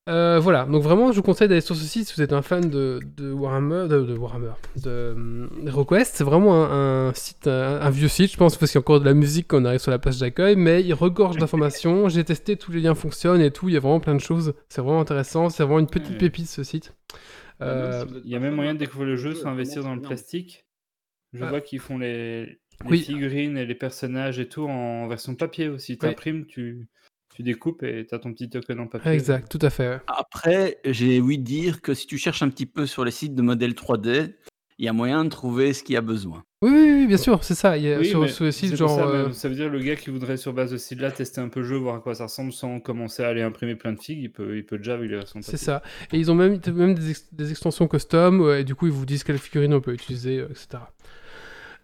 [0.07, 2.41] Euh, voilà, donc vraiment je vous conseille d'aller sur ce site si vous êtes un
[2.41, 6.15] fan de, de Warhammer, de, de Warhammer, de hum, HeroQuest.
[6.15, 8.81] C'est vraiment un, un site, un, un vieux site, je pense, parce qu'il y a
[8.81, 12.09] encore de la musique quand on arrive sur la page d'accueil, mais il regorge d'informations.
[12.09, 14.55] J'ai testé, tous les liens fonctionnent et tout, il y a vraiment plein de choses.
[14.69, 16.17] C'est vraiment intéressant, c'est vraiment une petite Ouais.
[16.17, 16.95] pépite ce site.
[17.61, 20.01] Euh, êtes Il y a même moyen de découvrir le jeu sans investir dans le
[20.01, 20.65] plastique.
[21.33, 21.49] Je Ah.
[21.49, 22.57] vois qu'ils font les, les
[22.89, 23.01] Oui.
[23.03, 25.99] figurines et les personnages et tout en version papier aussi.
[25.99, 26.11] Tu Oui.
[26.13, 26.87] imprimes, tu,
[27.39, 29.11] tu découpes et tu as ton petit token en papier.
[29.11, 29.87] exact, tout à fait.
[29.87, 29.99] ouais.
[30.07, 33.41] Après, j'ai ouï dire que si tu cherches un petit peu sur les sites de
[33.41, 34.33] modèles 3D,
[34.77, 36.43] il y a moyen de trouver ce qu'il y a besoin.
[36.61, 37.77] Oui, oui, oui, bien sûr, c'est ça.
[37.77, 38.97] Il y a Oui, sur, sur le site, c'est pour genre.
[38.97, 41.39] ça, euh, ça veut dire le gars qui voudrait sur base de ce site-là tester
[41.39, 43.93] un peu le jeu, voir à quoi ça ressemble sans commencer à aller imprimer plein
[43.93, 45.81] de figues, il peut, il peut déjà avec les versions C'est ça.
[46.11, 48.91] Et ils ont même, même des, ex- des extensions custom, ouais, et du coup, ils
[48.91, 50.83] vous disent quelle figurine on peut utiliser, euh, etc.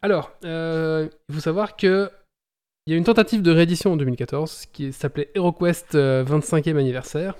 [0.01, 2.09] Alors, euh, il faut savoir que
[2.87, 7.35] il y a une tentative de réédition en 2014 qui s'appelait HeroQuest euh, 25e anniversaire,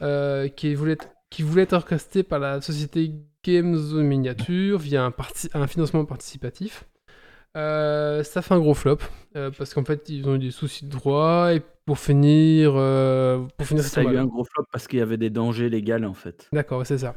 [0.00, 3.12] euh, qui, voulait être, qui voulait être orchestrée par la société
[3.44, 6.84] Games Miniature via un, parti- un financement participatif.
[7.56, 8.98] Euh, ça fait un gros flop
[9.34, 13.44] euh, parce qu'en fait ils ont eu des soucis de droit et pour finir euh,
[13.56, 16.04] pour finir Ça a eu un gros flop parce qu'il y avait des dangers légaux
[16.04, 16.48] en fait.
[16.52, 17.16] D'accord, c'est ça.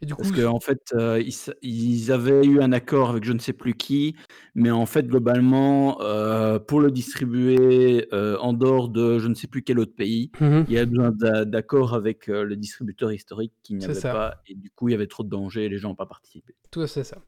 [0.00, 1.22] Et du coup, Parce qu'en en fait, euh,
[1.62, 4.14] ils, avaient eu un accord avec je ne sais plus qui,
[4.54, 9.48] mais en fait, globalement, euh, pour le distribuer euh, en dehors de je ne sais
[9.48, 10.66] plus quel autre pays, Mhm.
[10.68, 14.12] il y a besoin d'a- d'accord avec le distributeur historique qui n'y C'est avait ça.
[14.12, 16.06] pas, et du coup, il y avait trop de dangers et les gens n'ont pas
[16.06, 16.54] participé.
[16.70, 17.18] Tout à fait ça.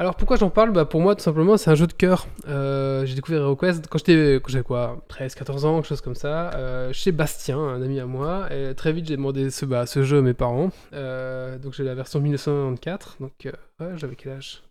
[0.00, 2.28] Alors pourquoi j'en parle bah, Pour moi, tout simplement, c'est un jeu de cœur.
[2.46, 6.54] Euh, j'ai découvert HeroQuest quand j'étais, j'avais quoi 13, 14 ans, quelque chose comme ça,
[6.54, 8.48] euh, chez Bastien, un ami à moi.
[8.76, 10.70] Très vite, j'ai demandé ce, bah, jeu à mes parents.
[10.92, 13.16] Euh, donc j'ai la version 1994.
[13.18, 13.48] Donc
[13.96, 14.62] j'avais quel âge?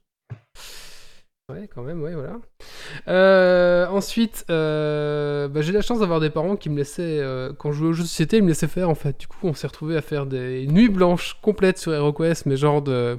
[1.50, 3.90] Ouais, quand même, ouais, voilà.
[3.92, 7.22] Ensuite, euh, bah, j'ai la chance d'avoir des parents qui me laissaient,
[7.58, 9.20] quand je jouais aux jeux de société, ils me laissaient faire en fait.
[9.20, 12.82] Du coup, on s'est retrouvé à faire des nuits blanches complètes sur HeroQuest, mais genre
[12.82, 13.18] de,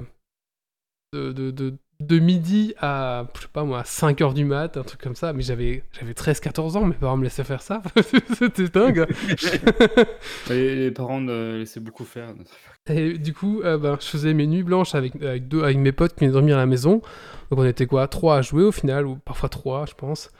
[1.13, 5.33] de, de midi à, je sais pas moi, 5h du mat, un truc comme ça.
[5.33, 7.81] Mais j'avais, j'avais 13-14 ans, mes parents me laissaient faire ça.
[8.37, 9.05] C'était dingue.
[10.49, 12.33] Les parents ne laissaient beaucoup faire.
[12.87, 15.91] Et du coup, euh, ben, je faisais mes nuits blanches avec, avec, deux, avec mes
[15.91, 17.01] potes qui venaient dormir à la maison.
[17.49, 20.31] Donc on était quoi Trois à jouer au final, ou parfois trois, je pense.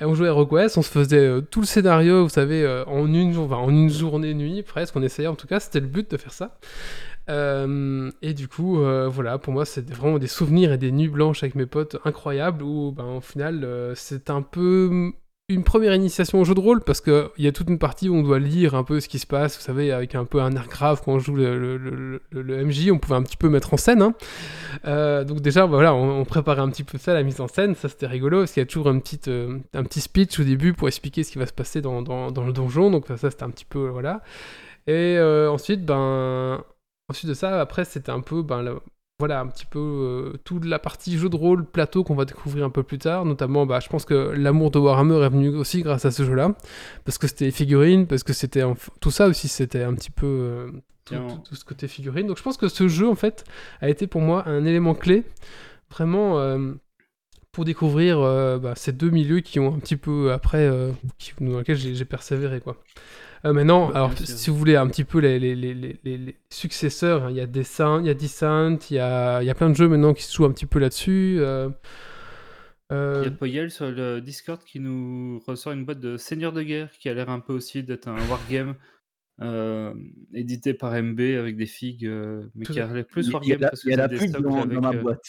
[0.00, 2.84] Et on jouait à RogueQuest, on se faisait euh, tout le scénario, vous savez, euh,
[2.86, 4.96] en, une, enfin, en une journée nuit presque.
[4.96, 6.56] On essayait en tout cas, c'était le but de faire ça.
[7.28, 11.08] Euh, et du coup, euh, voilà, pour moi, c'était vraiment des souvenirs et des nuits
[11.08, 15.12] blanches avec mes potes incroyables où, ben, au final, euh, c'est un peu
[15.48, 18.14] une première initiation au jeu de rôle parce qu'il y a toute une partie où
[18.14, 20.50] on doit lire un peu ce qui se passe, vous savez, avec un peu un
[20.52, 23.76] air grave quand on joue le, le- MJ, on pouvait un petit peu mettre en
[23.76, 24.02] scène.
[24.02, 25.24] hein.
[25.24, 28.06] Donc déjà, voilà, on, préparait un petit peu ça, la mise en scène, ça c'était
[28.06, 29.20] rigolo parce qu'il y a toujours un petit,
[29.74, 32.52] un petit speech au début pour expliquer ce qui va se passer dans, dans- le
[32.52, 34.22] donjon, donc ça, c'était un petit peu, voilà.
[34.86, 36.62] Et ensuite, ben,
[37.12, 38.80] ensuite de ça, après c'était un peu, ben, le-
[39.18, 42.64] voilà, un petit peu euh, toute la partie jeu de rôle, plateau qu'on va découvrir
[42.64, 43.24] un peu plus tard.
[43.24, 46.54] Notamment, bah, je pense que l'amour de Warhammer est venu aussi grâce à ce jeu-là.
[47.04, 48.64] Parce que c'était figurines, parce que c'était.
[49.00, 50.26] Tout ça aussi, c'était un petit peu.
[50.26, 50.66] euh,
[51.04, 51.26] tout, Tiens.
[51.28, 52.26] tout- tout ce côté figurine.
[52.26, 53.44] Donc je pense que ce jeu, en fait,
[53.80, 55.22] a été pour moi un élément clé.
[55.90, 56.40] Vraiment.
[56.40, 56.72] euh,
[57.52, 60.66] pour découvrir euh, bah, ces deux milieux qui ont un petit peu après,
[61.18, 62.78] qui- dans lesquels j'ai j'ai persévéré quoi.
[63.44, 67.30] Euh, maintenant, alors si vous voulez un petit peu les, les, les, les, successeurs, hein,
[67.30, 69.74] il y a Descent, il y a Descent, il y a, y a plein de
[69.74, 71.38] jeux maintenant qui se jouent un petit peu là-dessus.
[71.40, 71.68] euh,
[72.92, 76.52] euh, Il y a Poyel sur le Discord qui nous ressort une boîte de Seigneur
[76.52, 78.76] de guerre qui a l'air un peu aussi d'être un wargame
[79.44, 79.94] euh,
[80.34, 83.30] édité par MB avec des figues, euh, mais Tout qui à- a l'air plus Il
[83.30, 84.62] y a wargame la, parce il que y a c'est la des pub socles dans,
[84.62, 85.24] avec, dans ma euh, boîte.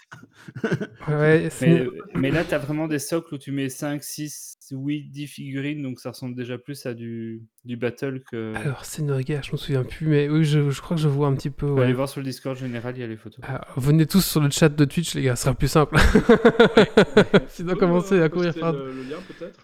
[1.09, 4.57] ouais, c'est- Mais, mais là, tu as vraiment des socles où tu mets 5, 6,
[4.71, 8.53] 8, 10 figurines, donc ça ressemble déjà plus à du, du battle que.
[8.55, 11.27] Alors, c'est Noga, je me souviens plus, mais oui, je, je crois que je vois
[11.27, 11.67] un petit peu.
[11.67, 11.83] Ouais.
[11.83, 13.43] aller voir sur le Discord général, il y a les photos.
[13.47, 15.95] Ah, venez tous sur le chat de Twitch, les gars, ce sera plus simple.
[17.49, 19.59] Sinon, euh, à courir le, le lien peut-être?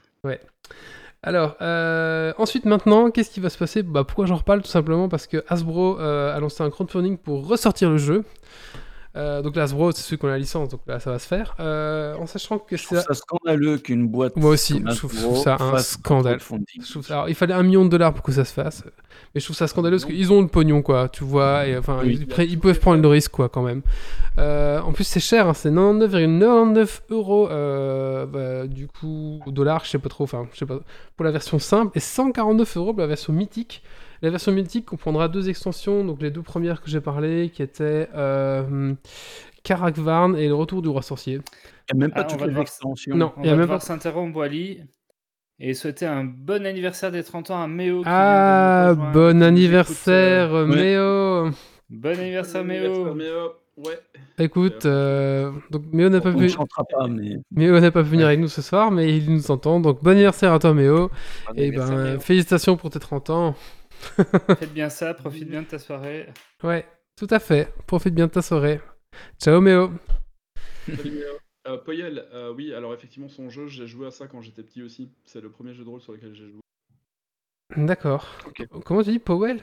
[1.22, 3.84] Alors, euh, ensuite, maintenant, qu'est-ce qui va se passer?
[3.84, 4.62] Bah, Pourquoi j'en reparle?
[4.62, 8.24] Tout simplement parce que Hasbro euh, a lancé un crowdfunding pour ressortir le jeu.
[9.16, 11.28] Euh, donc, là, Hasbro, c'est celui qui a la licence, donc là, ça va se
[11.28, 11.56] faire.
[11.60, 13.02] Euh, en sachant que c'est.
[13.02, 14.36] ça scandaleux qu'une boîte.
[14.36, 16.38] Moi aussi, je trouve ça un scandale.
[16.38, 16.84] crowdfunding.
[16.86, 18.84] Je trouve ça- Alors, il fallait un million de dollars pour que ça se fasse.
[19.34, 21.66] Mais je trouve ça scandaleux parce qu'ils ont le pognon, quoi, tu vois.
[21.68, 22.20] Et, enfin, Oui.
[22.40, 23.82] ils, peuvent prendre le risque, quoi, quand même.
[24.38, 29.84] Euh, en plus, c'est cher, hein, c'est 99,99 euros, euh, bah, du coup, au dollar,
[29.86, 30.80] je sais pas trop, enfin, je sais pas,
[31.16, 33.84] pour la version simple, et 149 euros pour la version mythique.
[34.22, 38.10] La version mythique comprendra deux extensions, donc les deux premières que j'ai parlé, qui étaient
[38.16, 38.94] euh,
[39.64, 41.36] Karakvarn et le retour du roi sorcier.
[41.92, 43.16] Il n'y a même pas Ah, on toutes va les devoir- extensions.
[43.16, 43.32] Non.
[43.38, 44.84] On Il y a va même pas- s'interrompre, Wally,
[45.60, 48.02] et souhaiter un bon anniversaire des 30 ans à Méo.
[48.02, 51.46] qui Ah, bon anniversaire, écoute, euh, ouais.
[51.48, 51.52] Méo
[51.90, 52.86] Bon anniversaire, Bon Méo.
[52.86, 53.50] anniversaire, Méo.
[53.78, 54.00] Ouais.
[54.38, 56.48] Écoute, euh, donc Méo n'a pas pu...
[56.50, 59.80] pas, mais Méo n'a pas pu venir avec nous ce soir, mais il nous entend.
[59.80, 61.08] Donc bon anniversaire à toi, Méo.
[61.48, 62.20] Bon Et ben, Méo.
[62.20, 63.56] félicitations pour tes 30 ans.
[64.00, 66.28] Faites bien ça, profite bien de ta soirée.
[66.64, 66.86] Ouais,
[67.16, 67.74] Tout à fait.
[67.88, 68.80] Profite bien de ta soirée.
[69.42, 69.92] Ciao Méo.
[70.88, 71.26] Salut, Léo.
[71.68, 74.82] Euh, Poyel, euh, oui, alors effectivement, son jeu, j'ai joué à ça quand j'étais petit
[74.82, 75.12] aussi.
[75.26, 76.60] C'est le premier jeu de rôle sur lequel j'ai joué.
[77.76, 78.26] D'accord.
[78.86, 79.62] Comment tu dis Powell?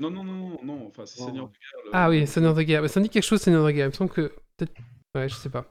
[0.00, 1.26] Non, non, non, non, non, enfin, c'est Oh.
[1.26, 1.82] Seigneur de guerre.
[1.84, 2.82] le- Ah oui, Seigneur de guerre.
[2.82, 3.86] Mais ça me dit quelque chose, Seigneur de guerre.
[3.86, 4.32] Il me semble que.
[4.56, 4.72] Peut-être.
[5.14, 5.66] Ouais, je sais pas.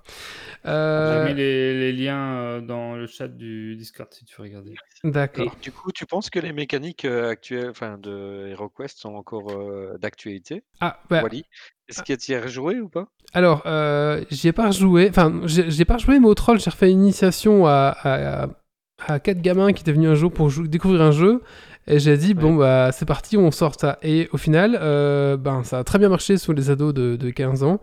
[0.68, 4.44] Euh, J'ai mis les, les liens euh, dans le chat du Discord si tu veux
[4.44, 4.76] regarder.
[5.04, 5.58] Et D'accord.
[5.64, 9.98] du coup, tu penses que les mécaniques euh, actuelles, enfin de HeroQuest sont encore euh,
[9.98, 10.64] d'actualité?
[10.80, 11.44] Ah, bah, Wally
[11.90, 13.08] Est-ce qu'il y a rejoué ou pas?
[13.34, 15.08] Alors, euh, j'y ai pas rejoué.
[15.10, 18.48] Enfin, j'ai pas rejoué, mais au troll, j'ai refait une initiation à, à,
[19.08, 21.42] à quatre gamins qui étaient venus un jour pour découvrir un jeu.
[21.88, 23.98] Et j'ai dit, bon, bah, c'est parti, on sort ça.
[24.04, 27.30] Et au final, euh, ben, ça a très bien marché sur les ados de, de
[27.32, 27.80] 15 ans,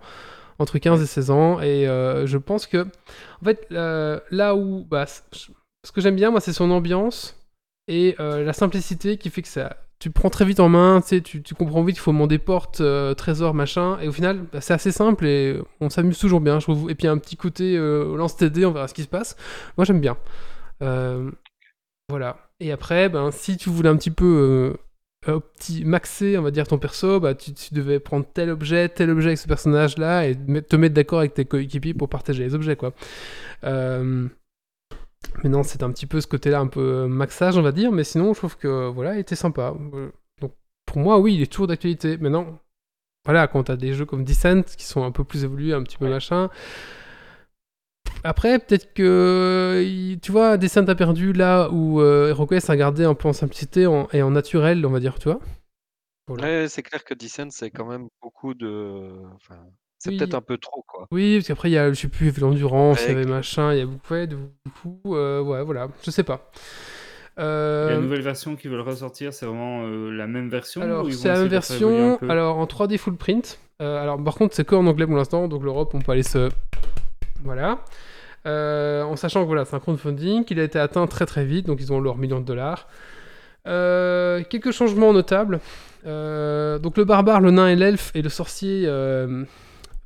[0.58, 1.60] entre 15 et 16 ans.
[1.60, 2.86] Et euh, je pense que,
[3.40, 4.84] en fait, euh, là où.
[4.84, 7.38] Bah, ce que j'aime bien, moi, c'est son ambiance
[7.88, 9.76] et euh, la simplicité qui fait que ça.
[9.98, 12.80] Tu prends très vite en main, tu, sais, tu, comprends vite qu'il faut demander porte,
[12.80, 13.98] euh, trésor, machin.
[14.00, 16.88] Et au final, bah, c'est assez simple et on s'amuse toujours bien, je trouve.
[16.88, 19.36] Et puis, un petit côté euh, lance TD, on verra ce qui se passe.
[19.76, 20.16] Moi, j'aime bien.
[22.08, 22.36] Voilà.
[22.60, 24.76] Et après, ben, si tu voulais un petit peu
[25.26, 29.10] opti- maxer, on va dire, ton perso, bah, tu, tu devais prendre tel objet, tel
[29.10, 32.76] objet avec ce personnage-là et te mettre d'accord avec tes coéquipiers pour partager les objets,
[32.76, 32.92] quoi.
[33.64, 34.28] Euh,
[35.42, 37.92] Mais non, c'est un petit peu ce côté-là, un peu euh, maxage, on va dire.
[37.92, 39.74] Mais sinon, je trouve que, voilà, il était sympa.
[39.94, 40.10] Euh,
[40.40, 40.52] Donc,
[40.86, 42.16] pour moi, oui, il est toujours d'actualité.
[42.18, 42.58] Maintenant,
[43.24, 45.98] voilà, quand t'as des jeux comme Descent qui sont un peu plus évolués, un petit
[45.98, 46.50] peu machin.
[48.24, 53.14] Après, peut-être que, tu vois, Descent a perdu là où euh, HeroQuest a gardé un
[53.14, 55.40] peu en simplicité en- et en naturel, on va dire, tu vois.
[56.26, 56.44] Voilà.
[56.44, 59.12] Ouais, c'est clair que Descent, c'est quand même beaucoup de.
[59.34, 59.56] Enfin,
[59.98, 60.16] c'est Oui.
[60.18, 61.06] peut-être un peu trop, quoi.
[61.10, 63.78] Oui, parce qu'après, il y a, je sais plus, l'endurance, il y avait machin, il
[63.78, 66.50] y a beaucoup, ouais, de- beaucoup, euh, ouais, voilà, je sais pas.
[67.36, 71.28] La Euh, nouvelle version qu'ils veulent ressortir, c'est vraiment euh, la même version alors, c'est
[71.28, 73.60] la même version, alors en 3D full print.
[73.80, 76.24] Euh, alors, par contre, c'est que en anglais pour l'instant, donc l'Europe, on peut aller
[76.24, 76.48] se.
[77.44, 77.78] Voilà.
[78.46, 81.66] Euh, en sachant que voilà, c'est un crowdfunding, qu'il a été atteint très très vite,
[81.66, 82.88] donc ils ont leur million de dollars.
[83.66, 85.60] Euh, quelques changements notables.
[86.06, 89.44] Euh, donc le barbare, le nain et l'elfe et le sorcier euh,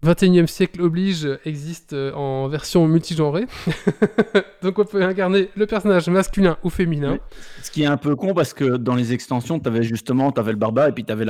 [0.05, 3.47] 21e siècle oblige existent euh, en version multigenrée.
[4.63, 7.19] donc on peut incarner le personnage masculin ou féminin.
[7.63, 10.53] Ce qui est un peu con parce que dans les extensions, tu avais justement t'avais
[10.53, 11.25] le barbare et puis tu avais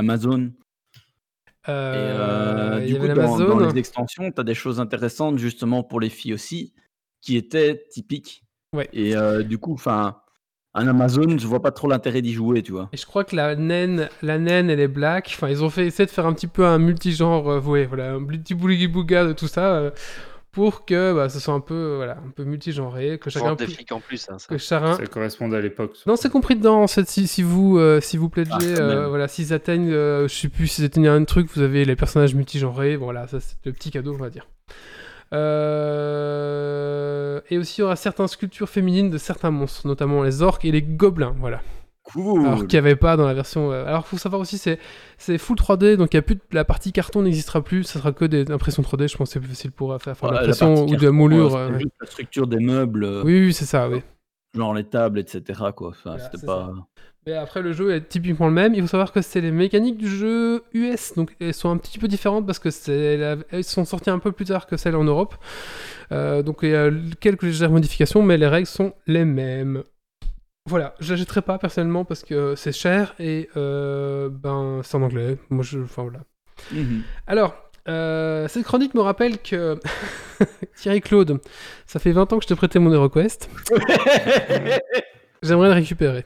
[1.66, 5.82] Et Euh, euh, du coup, dans, dans les extensions, tu as des choses intéressantes justement
[5.82, 6.72] pour les filles aussi,
[7.20, 8.44] qui étaient typiques.
[8.74, 8.88] Ouais.
[8.92, 10.16] Et euh, du coup, enfin,
[10.74, 12.88] un Amazon, je vois pas trop l'intérêt d'y jouer, tu vois.
[12.92, 15.30] Et je crois que la naine, la naine, elle est black.
[15.34, 18.14] Enfin, ils ont fait essayer de faire un petit peu un multigenre, euh, ouais, voilà,
[18.14, 19.92] un petit bouligi bouga de tout ça,
[20.52, 23.90] pour que bah, ce soit un peu, voilà, un peu multigenré, que chacun des flics
[23.90, 24.46] en plus, hein, ça.
[24.48, 24.94] que chacun.
[24.96, 25.96] Ça correspond à l'époque.
[26.06, 26.82] Non, c'est compris dedans.
[26.82, 30.28] En fait, si, si vous, euh, si vous pledgez, Ah, euh, voilà, s'ils atteignent, euh,
[30.28, 32.96] je sais plus, s'ils atteignent un truc, vous avez les personnages multigenrés.
[32.96, 34.46] Voilà, ça c'est le petit cadeau, on va dire.
[36.12, 40.64] Euh, Et aussi, il y aura certaines sculptures féminines de certains monstres, notamment les orques
[40.66, 41.34] et les gobelins.
[41.38, 41.60] Voilà.
[42.12, 42.46] Cool.
[42.46, 43.72] Alors qu'il n'y avait pas dans la version.
[43.72, 44.78] euh, Alors, faut savoir aussi, c'est
[45.18, 46.40] c'est full 3D, donc il y a plus de...
[46.52, 47.84] la partie carton n'existera plus.
[47.84, 49.08] Ça sera que des impressions 3D.
[49.10, 51.54] Je pense que c'est plus facile pour faire, l'impression partie ou de la moulure.
[51.56, 51.84] euh, ouais.
[52.00, 53.88] la structure des meubles, euh, Oui, oui, c'est ça.
[53.88, 54.02] Oui.
[54.54, 55.42] genre les tables, etc.
[55.74, 55.88] Quoi.
[55.88, 56.46] Enfin, Voilà, c'était.
[57.24, 58.74] Mais après, le jeu est typiquement le même.
[58.74, 62.00] Il faut savoir que c'est les mécaniques du jeu US, donc elles sont un petit
[62.00, 64.96] peu différentes parce que c'est la- elles sont sorties un peu plus tard que celles
[64.96, 65.36] en Europe.
[66.10, 66.90] Euh, donc il y a
[67.20, 69.84] quelques légères modifications, mais les règles sont les mêmes.
[70.66, 75.36] Voilà, je l'achèterai pas personnellement parce que c'est cher et euh, ben c'est en anglais.
[75.50, 76.20] Moi, je, enfin voilà.
[76.70, 77.02] Mhm.
[77.26, 77.56] Alors,
[77.88, 79.78] euh, cette chronique me rappelle que
[80.76, 81.40] Thierry Claude,
[81.86, 83.50] ça fait 20 ans que je t'ai prêté mon HeroQuest.
[85.42, 86.24] J'aimerais le récupérer.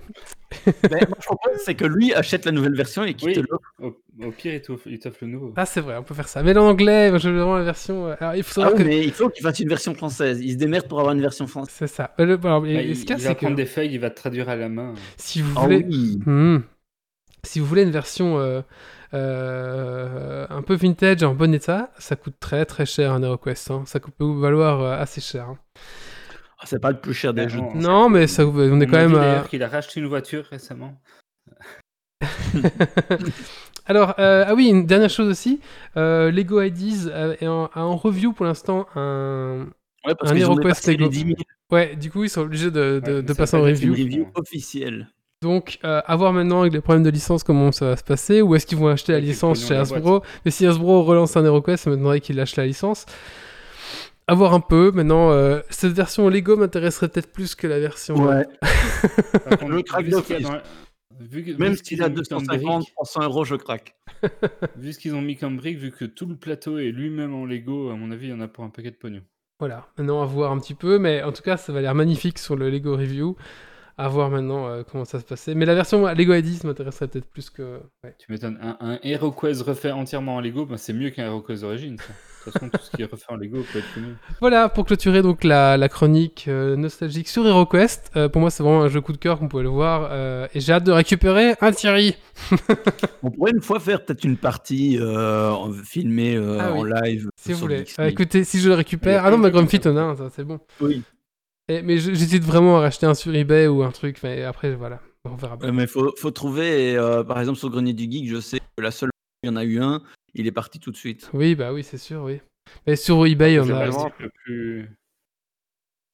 [0.90, 3.34] Mais moi, je propose, c'est que lui achète la nouvelle version et qu'il Oui.
[3.34, 3.72] te l'offre.
[3.82, 5.52] Au, au pire, il t'offre le nouveau.
[5.56, 6.42] Ah, c'est vrai, on peut faire ça.
[6.42, 8.06] Mais en anglais, je veux vraiment la version.
[8.08, 8.88] euh, Alors, il faut Ah savoir oui, que.
[8.88, 10.40] mais il faut qu'il fasse une version française.
[10.40, 11.74] Il se démerde pour avoir une version française.
[11.76, 12.14] C'est ça.
[12.20, 14.00] Euh, le- alors, Bah, il, ce a, il va c'est que prendre des feuilles, il
[14.00, 14.94] va te traduire à la main.
[15.16, 16.20] si vous Ah voulez, oui.
[16.24, 16.58] Hmm.
[17.44, 18.60] si vous voulez une version euh,
[19.14, 23.70] euh, un peu vintage en bon état, ça coûte très très cher un HeroQuest.
[23.70, 23.82] hein.
[23.86, 25.48] Ça peut vous valoir euh, assez cher.
[25.50, 25.58] hein.
[26.66, 27.60] C'est pas le plus cher des Ben, jeux.
[27.60, 29.14] on- Non, mais ça, vous- on est On quand même.
[29.14, 30.94] à- d'ailleurs qu'il a racheté une voiture récemment.
[33.86, 35.60] Alors, euh, ah oui, une dernière chose aussi.
[35.96, 39.66] euh, Lego IDs euh, est en, a en review pour l'instant un.
[40.06, 41.04] Ouais, parce Un qu'ils HeroQuest Lego.
[41.04, 41.32] les 10 000.
[41.70, 43.90] Ouais, du coup, ils sont obligés de, de- Ouais, de ça passer en s'appelle Une
[43.90, 44.04] review.
[44.04, 45.08] review officielle.
[45.42, 48.40] Donc, euh, à voir maintenant avec les problèmes de licence comment ça va se passer,
[48.40, 51.84] ou est-ce qu'ils vont acheter la licence chez Hasbro Mais si Hasbro relance un HeroQuest,
[51.84, 53.04] ça m'étonnerait qu'il lâche la licence.
[54.28, 54.90] À voir un peu.
[54.92, 58.16] Maintenant, euh, cette version Lego m'intéresserait peut-être plus que la version.
[58.16, 58.44] Ouais.
[59.48, 60.62] Par contre, Le crack vu ce qu'il y a d'office.
[60.62, 60.62] dans-
[61.18, 63.94] Vu que, Même s'il a ont mis comme 250, brique- 300 euros, je craque.
[64.76, 67.46] vu ce qu'ils ont mis comme brique, vu que tout le plateau est lui-même en
[67.46, 69.22] Lego, à mon avis, il y en a pour un paquet de pognon.
[69.58, 72.38] Voilà, maintenant à voir un petit peu, mais en tout cas, ça va l'air magnifique
[72.38, 73.36] sur le Lego Review.
[73.98, 75.54] À voir maintenant euh, comment ça se passait.
[75.54, 77.80] Mais la version Lego ID m'intéresserait peut-être plus que.
[78.04, 78.14] ouais.
[78.18, 81.96] Tu m'étonnes, un, un HeroQuest refait entièrement en Lego, ben c'est mieux qu'un HeroQuest d'origine.
[81.96, 82.02] De
[82.44, 84.08] toute façon, tout ce qui est refait en Lego peut être connu.
[84.40, 88.10] Voilà, pour clôturer donc la, la chronique euh, nostalgique sur HeroQuest.
[88.16, 90.10] Euh, pour moi, c'est vraiment un jeu coup de cœur, comme vous pouvez le voir.
[90.12, 92.16] euh, et j'ai hâte de récupérer un Thierry.
[93.22, 96.80] On pourrait une fois faire peut-être une partie euh, filmée euh, Ah oui.
[96.80, 97.28] en live.
[97.36, 97.78] Si vous voulez.
[97.78, 97.88] League.
[98.12, 99.24] écoutez, si je le récupère.
[99.24, 100.60] Ah non, ma Grumpy, t'en un, ça, c'est bon.
[100.82, 101.02] Oui.
[101.68, 104.22] Et- mais j'hésite vraiment à racheter un sur eBay ou un truc.
[104.22, 105.00] Mais après, voilà.
[105.24, 105.68] On verra bien.
[105.68, 108.40] Euh, mais faut, faut trouver, et, euh, par exemple, sur le Grenier du Geek, je
[108.40, 109.10] sais que la seule
[109.42, 110.02] il y en a eu un,
[110.34, 111.28] il est parti tout de suite.
[111.32, 112.40] Oui, bah oui, c'est sûr, oui.
[112.86, 114.10] Mais sur eBay, on a.
[114.44, 114.90] Plus...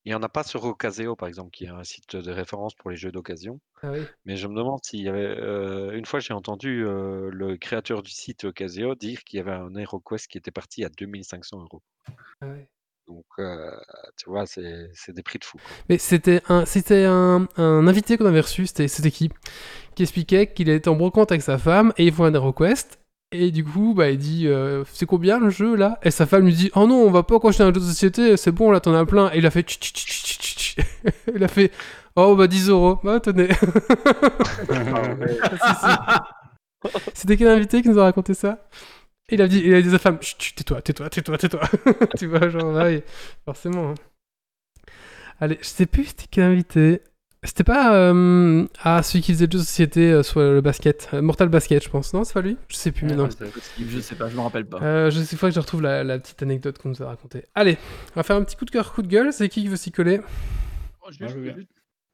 [0.05, 2.74] Il n'y en a pas sur Ocaseo, par exemple, qui est un site de référence
[2.74, 3.61] pour les jeux d'occasion.
[3.82, 4.00] Ah oui.
[4.24, 5.20] Mais je me demande s'il y avait.
[5.38, 9.53] euh, une fois, j'ai entendu euh, le créateur du site Ocaseo dire qu'il y avait
[9.53, 11.82] un HeroQuest qui était parti à 2500 euros.
[12.40, 12.68] Ah ouais.
[13.09, 13.70] Donc, euh,
[14.16, 14.62] tu vois, c'est
[15.09, 15.59] des prix de fou.
[15.59, 15.66] quoi.
[15.88, 19.30] Mais c'était un, c'était un, un invité qu'on avait reçu, c'était, c'était qui?
[19.94, 22.98] Qui expliquait qu'il était en brocante avec sa femme et ils font un HeroQuest.
[23.34, 25.98] Et du coup, bah, il dit euh, C'est combien le jeu là?
[26.03, 27.80] Et sa femme lui dit Oh non, on va pas encore acheter un jeu de
[27.80, 29.30] société, c'est bon, là t'en as plein.
[29.32, 30.76] Et il a fait Tch, tch, tch, tch, tch, tch.
[31.34, 31.72] Il a fait
[32.14, 32.98] Oh bah 10 euros.
[33.03, 33.48] Bah tenez.
[35.61, 36.20] Ah.
[37.14, 38.59] C'était quel invité qui nous a raconté ça?
[39.33, 41.61] Il a dit, il a dit à sa femme, tais-toi, tais-toi, tais-toi, tais-toi.
[42.18, 43.03] tu vois, genre, bah oui,
[43.45, 43.91] forcément.
[43.91, 43.95] hein.
[45.41, 47.01] Allez, je sais plus c'était quel invité.
[47.45, 51.09] C'était pas euh, ah celui qui faisait le jeu de société euh, sur le basket,
[51.12, 52.14] Euh, Mortal Basket, je pense.
[52.14, 52.57] Non, c'est pas lui?
[52.68, 53.05] Je sais plus.
[53.07, 53.28] mais non.
[53.28, 54.80] Je sais pas, je me rappelle pas.
[54.80, 57.47] Euh, je sais pas que je retrouve la, la petite anecdote qu'on nous a racontée.
[57.57, 57.78] Allez,
[58.12, 59.33] on va faire un petit coup de cœur, coup de gueule.
[59.33, 60.20] C'est qui qui veut s'y coller?
[61.05, 61.24] Oh, je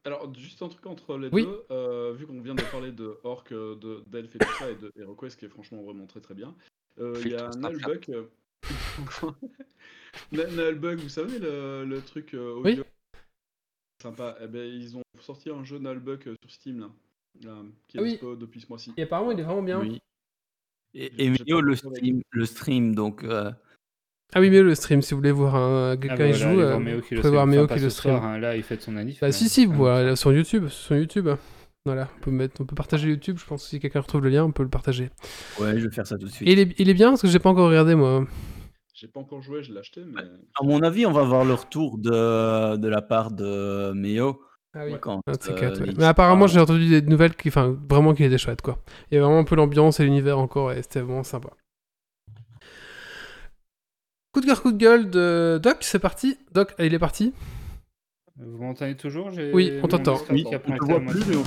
[0.07, 1.45] Alors, juste un truc entre les Oui.
[1.45, 4.77] deux, euh, vu qu'on vient de parler de Orc, de d'Elf et tout ça, et
[4.77, 6.55] de HeroQuest qui est franchement vraiment très très bien,
[6.97, 7.89] il y a Snapchat.
[7.89, 8.11] Nullbug.
[8.11, 9.31] euh,
[10.33, 12.73] Nullbug, vous savez le, le truc euh, Oui.
[12.73, 12.85] audio
[14.03, 14.37] Sympa.
[14.43, 16.89] Eh ben, ils ont sorti un jeu Nullbug euh, sur Steam là,
[17.45, 17.57] là,
[17.89, 18.11] qui est Ah oui.
[18.13, 18.93] dispo depuis ce mois-ci.
[18.97, 19.81] Et apparemment, il est vraiment bien.
[19.81, 20.01] Oui.
[20.95, 23.53] Et, Mio le stream, le stream, donc euh,
[24.35, 26.61] Ah oui, mais le stream, si vous voulez voir un quelqu'un Ah, bah, voilà, joue,
[26.61, 27.59] euh, Méo vous qui le pouvez voir stream.
[27.61, 28.31] Méo qui le soir, stream.
[28.33, 29.19] hein, là, il fête son anniv.
[29.21, 31.29] Bah si si, Ah, voilà, sur YouTube, sur YouTube.
[31.85, 33.39] Voilà, on peut mettre, on peut partager YouTube.
[33.39, 35.11] Je pense que si quelqu'un retrouve le lien, on peut le partager.
[35.59, 36.47] ouais, je vais faire ça tout de suite.
[36.47, 38.27] Et il est, il est bien parce que j'ai pas encore regardé moi.
[38.95, 40.23] J'ai pas encore joué, je l'ai acheté, mais.
[40.61, 44.41] À mon avis, on va voir le retour de, de la part de Mio.
[44.75, 44.97] Ah oui.
[45.01, 45.95] Quand, euh, ouais.
[45.97, 48.83] Mais apparemment, j'ai entendu des nouvelles qui, enfin, vraiment qu'il était chouette, quoi.
[49.11, 51.51] Il y avait vraiment un peu l'ambiance et l'univers encore, et c'était vraiment sympa.
[54.33, 56.37] Coup de cœur, coup de gueule de Doc, c'est parti.
[56.53, 57.33] Doc, il est parti.
[58.41, 59.33] Vous m'entendez toujours?
[59.53, 60.17] Oui, on t'entend.
[60.31, 60.51] Oui, on
[60.87, 61.43] voit plus, mais on.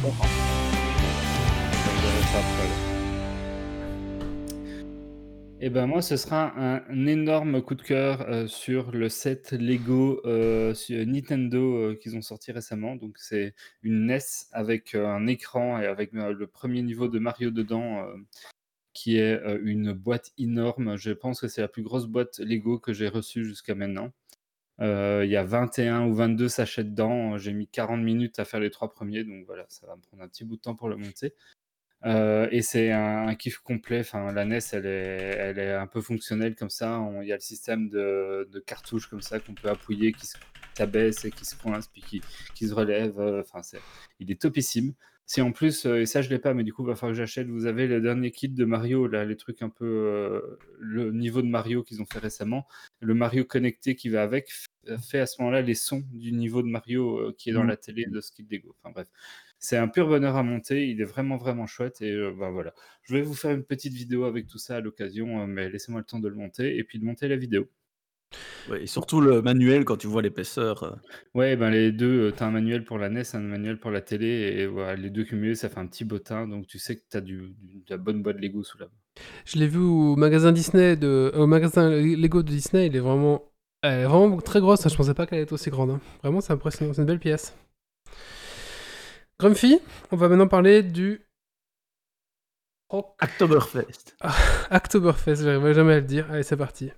[5.61, 9.53] Et ben moi, ce sera un, un énorme coup de cœur euh, sur le set
[9.53, 12.97] Lego euh, sur Nintendo euh, qu'ils ont sorti récemment.
[12.97, 14.19] Donc c'est une NES
[14.51, 18.17] avec euh, un écran et avec euh, le premier niveau de Mario dedans, euh,
[18.93, 20.97] qui est euh, une boîte énorme.
[20.97, 24.11] Je pense que c'est la plus grosse boîte Lego que j'ai reçue jusqu'à maintenant.
[24.81, 27.37] Euh, Il y a 21 ou 22 sachets dedans.
[27.37, 30.23] J'ai mis 40 minutes à faire les trois premiers, donc voilà, ça va me prendre
[30.23, 31.33] un petit bout de temps pour le monter.
[32.05, 33.99] Euh, et c'est un, kiff complet.
[33.99, 36.99] Enfin, la NES, elle est, elle un peu fonctionnelle comme ça.
[37.21, 40.37] Il y a le système de, cartouches comme ça qu'on peut appuyer, qui se-
[40.75, 42.21] s'abaisse et qui se coince, puis qui,
[42.55, 43.19] qui se relève.
[43.19, 43.79] Euh, Enfin, c'est,
[44.19, 44.93] il est topissime.
[45.31, 47.13] Si en plus, euh, et ça je l'ai pas, mais du coup, il va falloir
[47.13, 47.47] que j'achète.
[47.47, 49.85] Vous avez le dernier kit de Mario, là, les trucs un peu.
[49.85, 52.67] euh, le niveau de Mario qu'ils ont fait récemment.
[52.99, 54.49] Le Mario connecté qui va avec
[55.09, 57.69] fait à ce moment-là les sons du niveau de Mario euh, qui est dans Mhm.
[57.69, 58.75] la télé de ce kit Lego.
[58.83, 59.07] Enfin bref.
[59.59, 62.73] C'est un pur bonheur à monter, il est vraiment vraiment chouette et euh, ben voilà.
[63.03, 66.05] Je vais vous faire une petite vidéo avec tout ça à l'occasion, mais laissez-moi le
[66.05, 67.69] temps de le monter et puis de monter la vidéo.
[68.69, 70.83] Ouais, et surtout le manuel, quand tu vois l'épaisseur.
[70.83, 70.91] euh,
[71.33, 74.01] Ouais, ben les deux, tu as un manuel pour la NES, un manuel pour la
[74.01, 77.01] télé et voilà, les deux cumulés, ça fait un petit bottin, donc tu sais que
[77.09, 78.91] tu as du, du- de la bonne boîte Lego sous la main.
[79.45, 82.87] Je l'ai vu au magasin Disney, de, au magasin Lego de Disney.
[82.87, 83.51] Il est vraiment,
[83.81, 84.85] elle est vraiment très grosse.
[84.85, 84.89] hein.
[84.89, 85.91] Je pensais pas qu'elle allait être aussi grande.
[85.91, 85.99] hein.
[86.23, 86.93] Vraiment, c'est impressionnant.
[86.93, 87.53] C'est une belle pièce.
[89.39, 89.79] Grumpy,
[90.11, 91.21] on va maintenant parler du
[92.89, 94.15] Rock Oktoberfest.
[94.71, 95.43] Oktoberfest.
[95.43, 96.29] J'arriverai jamais à le dire.
[96.31, 96.91] Allez, c'est parti.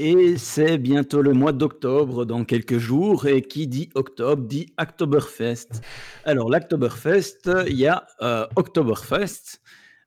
[0.00, 5.82] Et c'est bientôt le mois d'octobre, dans quelques jours, et qui dit octobre dit Oktoberfest.
[6.24, 9.60] Alors, l'Oktoberfest, il y a euh, Oktoberfest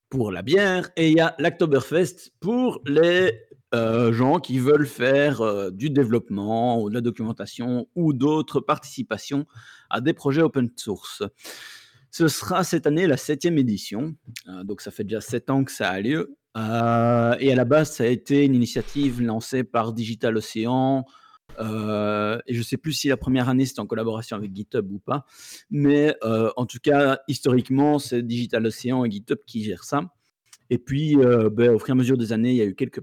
[0.10, 3.38] pour la bière, et il y a l'Oktoberfest pour les
[3.76, 9.46] euh, gens qui veulent faire euh, du développement ou de la documentation ou d'autres participations
[9.90, 11.22] à des projets open source.
[12.12, 14.16] Ce sera cette année la septième édition,
[14.64, 16.38] donc ça fait déjà sept ans que ça a lieu.
[16.58, 21.06] Euh, et à la base, ça a été une initiative lancée par Digital Ocean.
[21.60, 24.90] euh, et je ne sais plus si la première année c'était en collaboration avec GitHub
[24.90, 25.26] ou pas,
[25.70, 30.02] mais euh, en tout cas, historiquement, c'est Digital Ocean et GitHub qui gèrent ça.
[30.70, 33.02] Et puis, ben, au fur et à mesure des années, il y a eu quelques,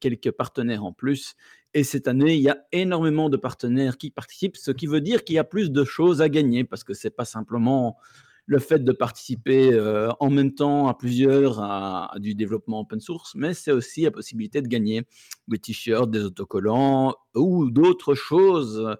[0.00, 1.34] quelques partenaires en plus.
[1.74, 5.22] Et cette année, il y a énormément de partenaires qui participent, ce qui veut dire
[5.22, 7.98] qu'il y a plus de choses à gagner, parce que c'est pas simplement
[8.46, 13.34] le fait de participer euh, en même temps à plusieurs à, du développement open source,
[13.34, 15.06] mais c'est aussi la possibilité de gagner
[15.48, 18.96] des t-shirts, des autocollants ou d'autres choses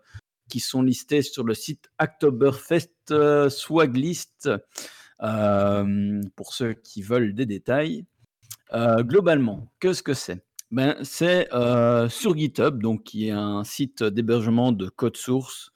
[0.53, 4.51] qui sont listées sur le site Oktoberfest euh, Swaglist
[5.23, 8.05] euh, pour ceux qui veulent des détails.
[8.75, 10.45] Euh, globalement, qu'est-ce que c'est?
[10.71, 11.49] Ben, C'est
[12.11, 15.73] sur GitHub, donc qui est un site d'hébergement de code source,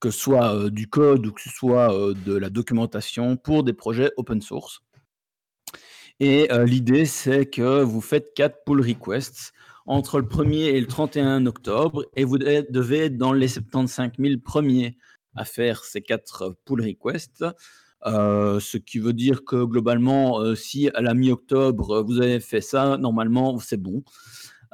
[0.00, 3.62] que ce soit euh, du code ou que ce soit euh, de la documentation pour
[3.62, 4.80] des projets open source.
[6.18, 9.52] Et euh, l'idée, c'est que vous faites quatre pull requests
[9.86, 14.12] entre le 1er et le 31 octobre, et vous de- devez être dans les 75
[14.18, 14.96] 000 premiers
[15.34, 17.44] à faire ces quatre pull requests.
[18.04, 23.58] Ce qui veut dire que globalement, si à la mi-octobre, vous avez fait ça, normalement,
[23.58, 24.02] c'est bon.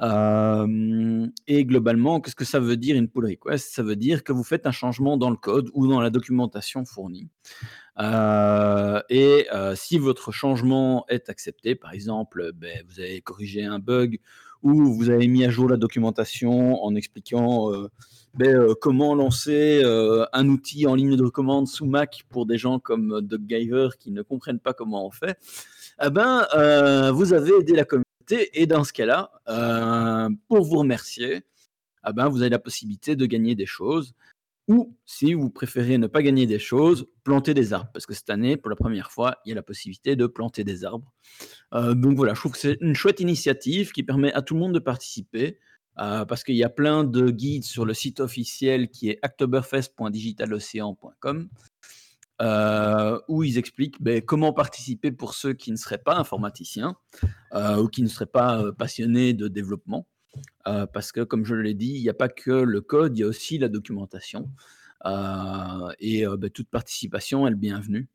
[0.01, 3.73] Euh, et globalement, qu'est-ce que ça veut dire une pull request?
[3.73, 6.85] Ça veut dire que vous faites un changement dans le code ou dans la documentation
[6.85, 7.29] fournie.
[7.99, 13.79] Euh, et euh, si votre changement est accepté, par exemple, ben, vous avez corrigé un
[13.79, 14.19] bug
[14.61, 17.71] ou vous avez mis à jour la documentation en expliquant
[18.33, 19.83] ben, comment lancer
[20.33, 24.11] un outil en ligne de commande sous Mac pour des gens comme Doug Giver qui
[24.11, 25.37] ne comprennent pas comment on fait,
[26.03, 26.47] eh ben,
[27.11, 31.43] vous avez aidé la communauté et dans ce cas-là, euh, pour vous remercier,
[32.07, 34.13] eh ben, vous avez la possibilité de gagner des choses
[34.67, 37.89] ou si vous préférez ne pas gagner des choses, planter des arbres.
[37.93, 40.65] Parce que cette année, pour la première fois, il y a la possibilité de planter
[40.65, 41.13] des arbres.
[41.73, 44.59] Euh, donc voilà, je trouve que c'est une chouette initiative qui permet à tout le
[44.59, 45.57] monde de participer.
[45.99, 51.49] euh, parce qu'il y a plein de guides sur le site officiel qui est octoberfest.digitalocean.com
[52.39, 56.95] euh, où ils expliquent ben, comment participer pour ceux qui ne seraient pas informaticiens
[57.53, 60.07] euh, ou qui ne seraient pas euh, passionnés de développement.
[60.93, 63.23] Parce que, comme je l'ai dit, il n'y a pas que le code, il y
[63.23, 64.51] a aussi la documentation.
[65.05, 68.07] Et ben, toute participation est le bienvenue.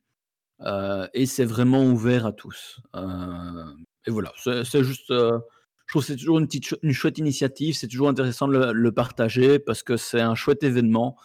[1.15, 2.81] Et c'est vraiment ouvert à tous.
[2.95, 5.09] Et voilà, c'est juste.
[5.09, 5.41] je
[5.89, 7.75] trouve que c'est toujours une, chouette initiative.
[7.75, 11.17] C'est toujours intéressant de le partager parce que c'est un chouette événement.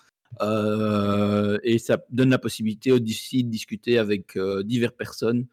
[0.41, 5.47] Euh, et ça donne la possibilité aussi de discuter avec euh, diverses personnes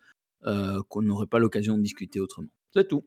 [0.47, 2.49] euh, qu'on n'aurait pas l'occasion de discuter autrement.
[2.73, 3.05] C'est tout.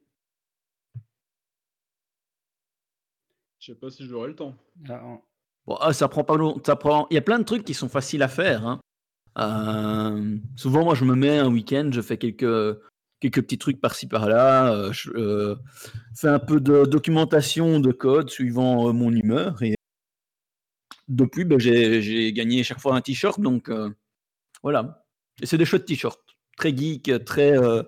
[3.59, 4.55] Je sais pas si j'aurai le temps.
[4.89, 5.17] Ah,
[5.65, 7.07] Bon, ah, ça prend pas long- ça prend.
[7.11, 8.65] Il y a plein de trucs qui sont faciles à faire.
[8.65, 8.79] hein.
[9.39, 12.79] Euh, souvent, moi, je me mets un week-end, je fais quelques
[13.19, 14.71] quelques petits trucs par-ci par-là.
[14.73, 15.55] euh, je euh,
[16.15, 19.75] fais un peu de documentation de code suivant euh, mon humeur et
[21.07, 23.39] depuis, ben, j'ai gagné chaque fois un t-shirt.
[23.39, 23.89] Donc euh,
[24.63, 25.05] voilà.
[25.41, 27.83] Et c'est des chouettes t-shirts, très geek, très euh,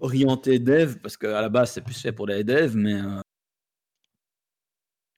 [0.00, 3.20] orienté dev parce qu'à la base, c'est plus fait pour les devs, mais euh,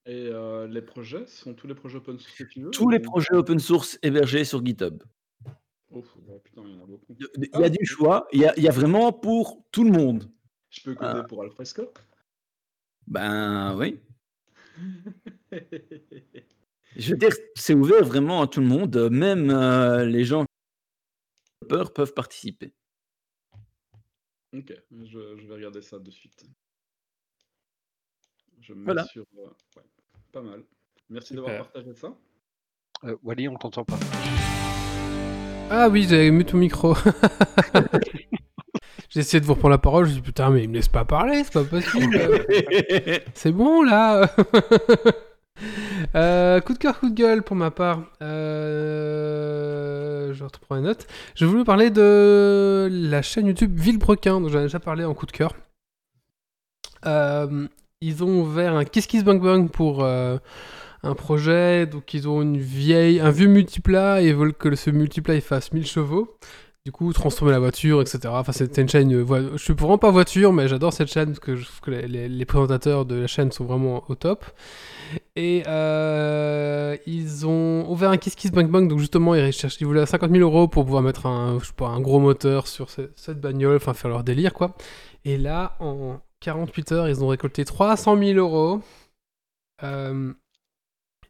[0.07, 0.31] Et
[0.69, 3.35] les projets, ce sont tous les projets open source que tu veux tous les projets
[3.35, 5.03] open source hébergés sur GitHub.
[5.91, 6.03] Oh,
[6.45, 7.15] putain, il y en a beaucoup.
[7.19, 9.85] Il y a Ah, du choix, il y a, il y a vraiment pour tout
[9.85, 10.31] le monde.
[10.71, 11.93] Je peux coder pour Alfresco?
[13.07, 14.01] Ben oui.
[16.97, 21.65] Je veux dire, c'est ouvert vraiment à tout le monde, même euh, les gens qui
[21.65, 22.73] ont peur peuvent participer.
[24.57, 24.73] Ok,
[25.05, 26.45] je, je vais regarder ça de suite.
[28.61, 29.05] Je me mets Voilà.
[29.05, 29.25] sur.
[29.39, 29.83] euh, ouais,
[30.33, 30.63] pas mal.
[31.11, 32.15] Merci d'avoir partagé ça.
[33.05, 33.99] Euh, Wally, on t'entend pas.
[35.71, 36.95] Ah oui, j'avais mis ton micro.
[39.11, 40.75] J'ai essayé de vous reprendre la parole, je me suis dit putain, mais il me
[40.75, 42.19] laisse pas parler, c'est pas possible.
[43.35, 44.31] c'est bon là
[46.15, 48.03] Euh, Coup de cœur, coup de gueule pour ma part.
[48.23, 49.53] Euh,
[50.33, 51.07] Je reprends les notes.
[51.35, 55.27] Je voulais parler de la chaîne YouTube Villebrequin, dont j'en ai déjà parlé en coup
[55.27, 55.55] de cœur.
[57.07, 57.67] Euh,
[58.01, 60.39] ils ont ouvert un Kiss Kiss Bang Bang pour euh,
[61.03, 61.87] un projet.
[61.87, 65.73] Donc ils ont une vieille, un vieux multiplat et ils veulent que ce multiplat fasse
[65.73, 66.37] 1000 chevaux.
[66.89, 68.21] Du coup transformer la voiture, etc.
[68.29, 69.13] Enfin, c'était une chaîne.
[69.13, 71.91] euh, Je suis vraiment pas voiture, mais j'adore cette chaîne parce que je trouve que
[71.91, 74.47] les, présentateurs de la chaîne sont vraiment au top.
[75.37, 79.87] Et euh, ils ont ouvert un Kiss Kiss Bang Bang, donc justement, ils recherchent, ils
[79.87, 82.89] voulaient 50 000 euros pour pouvoir mettre un, je sais pas, un gros moteur sur
[82.89, 84.75] ce- cette bagnole, enfin faire leur délire, quoi.
[85.27, 88.81] Et là, en 48 heures, ils ont récolté 300 000 euros.
[89.83, 90.33] Euh,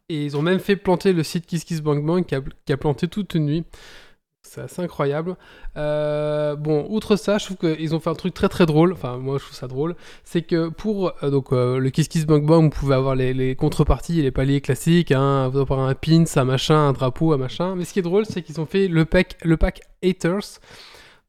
[0.07, 3.09] et ils ont même fait planter le site Kiss Kiss Bang Bang qui a planté
[3.09, 3.65] toute une nuit.
[4.49, 5.35] C'est assez incroyable.
[5.77, 8.93] Euh, bon, outre ça, je trouve qu'ils ont fait un truc très très drôle.
[8.93, 9.95] Enfin, moi je trouve ça drôle.
[10.23, 13.55] C'est que pour euh, donc, euh, le Kiss Kiss Bang Bang, vous pouvez avoir les,
[13.55, 15.11] contreparties et les paliers classiques.
[15.11, 17.75] Hein, vous avoir un pins, un machin, un drapeau, un machin.
[17.75, 20.59] Mais ce qui est drôle, c'est qu'ils ont fait le pack, le pack Haters.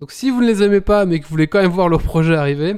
[0.01, 2.01] Donc si vous ne les aimez pas, mais que vous voulez quand même voir leur
[2.01, 2.77] projet arriver,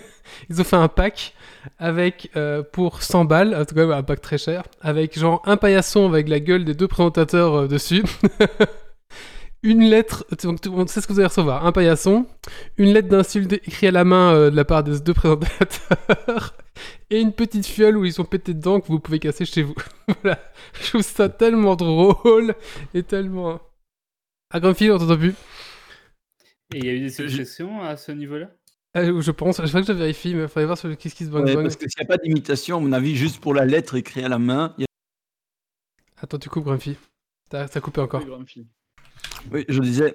[0.50, 1.34] ils ont fait un pack
[1.78, 2.32] avec
[2.72, 6.28] pour 100 balles, en tout cas un pack très cher, avec genre un paillasson avec
[6.28, 8.02] la gueule des deux présentateurs euh, dessus.
[9.64, 12.26] une lettre, donc tout le monde sait ce que vous allez recevoir, un paillasson,
[12.76, 16.54] une lettre d'insulte écrite à la main euh, de la part des deux présentateurs,
[17.10, 19.74] et une petite fiole où ils sont pétés dedans que vous pouvez casser chez vous.
[20.22, 20.38] voilà,
[20.80, 22.54] je trouve ça tellement drôle
[22.94, 23.60] et tellement...
[24.52, 25.34] Ah, Grumpy, on t'entend plus
[26.74, 28.50] Et il y a eu des successions à ce niveau-là?
[28.96, 31.14] Euh, Je pense, je crois que je vérifie, mais il faudrait voir sur le Kiss
[31.14, 31.64] Kiss Bang Ouais, Bang.
[31.64, 34.24] parce que s'il n'y a pas d'imitation, à mon avis, juste pour la lettre écrite
[34.24, 34.86] à la main, y a-
[36.22, 36.96] Attends, tu coupes Grumpy.
[37.48, 38.20] T'as t'as coupé encore.
[38.20, 38.66] Oui, Grumpy.
[39.52, 40.14] Oui, je disais,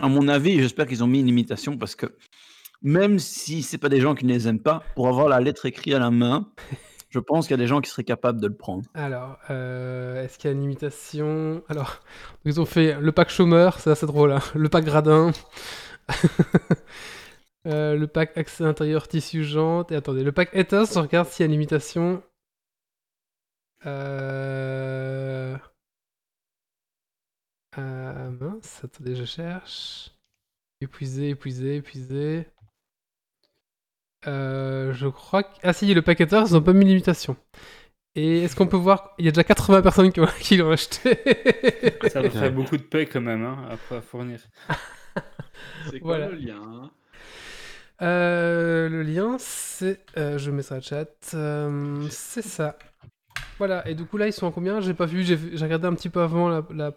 [0.00, 2.06] à mon avis, j'espère qu'ils ont mis une imitation parce que
[2.82, 5.66] même si c'est pas des gens qui ne les aiment pas, pour avoir la lettre
[5.66, 6.50] écrite à la main,
[7.10, 8.84] je pense qu'il y a des gens qui seraient capables de le prendre.
[8.94, 11.62] Alors, euh, est-ce qu'il y a une imitation?
[11.68, 12.00] Alors,
[12.44, 14.40] ils ont fait le pack chômeur, c'est assez drôle, hein.
[14.54, 15.32] le pack gradin,
[17.66, 21.44] Euh, le pack accès intérieur tissu jante, et attendez, le pack ethos, on regarde s'il
[21.44, 22.22] y a une imitation.
[23.86, 25.56] Euh...
[27.78, 30.10] Euh, mince, attendez, je cherche.
[30.80, 32.46] Épuisé, épuisé, épuisé.
[34.26, 35.48] Euh, je crois que...
[35.62, 37.36] Ah si, le ethos, ils n'ont pas mis l'imitation.
[38.14, 40.70] Et est-ce qu'on peut voir Il y a déjà 80 personnes qui, ont- qui l'ont
[40.70, 41.18] acheté.
[42.08, 44.40] Ça va faire beaucoup de paix quand même hein, après à fournir.
[45.90, 46.28] C'est quoi Voilà.
[46.28, 46.90] le lien hein?
[48.02, 50.00] Euh, le lien, c'est.
[50.18, 51.34] euh, je mets ça dans le chat.
[51.34, 52.76] euh, c'est ça.
[53.58, 54.80] Voilà, et du coup là, ils sont à combien?
[54.80, 56.66] J'ai pas vu, j'ai j'ai regardé un petit peu avant la.
[56.70, 56.92] la...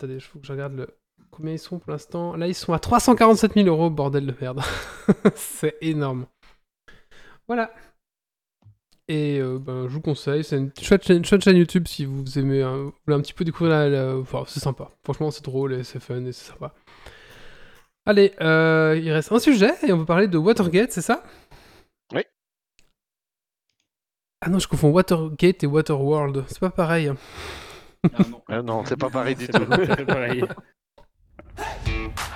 [0.00, 0.88] Attendez, il faut que je regarde le.
[1.30, 4.62] Combien ils sont pour l'instant Là, ils sont à 347 000 euros, bordel de merde.
[5.36, 6.26] c'est énorme.
[7.46, 7.70] Voilà.
[9.08, 12.38] Et euh, ben, je vous conseille, c'est une chouette chaîne, chouette chaîne YouTube si vous
[12.38, 13.88] aimez, vous voulez un petit peu découvrir la.
[13.90, 14.90] la- Enfin, c'est sympa.
[15.04, 16.72] Franchement, c'est drôle et c'est fun et c'est sympa.
[18.06, 21.22] Allez, euh, il reste un sujet et on va parler de Watergate, c'est ça?
[22.14, 22.22] Oui.
[24.40, 26.44] Ah non, je confonds Watergate et Waterworld.
[26.48, 27.12] C'est pas pareil.
[28.14, 28.42] Ah non.
[28.48, 29.66] Ah non, c'est pas pareil du C'est tout.
[29.66, 30.42] pas pareil.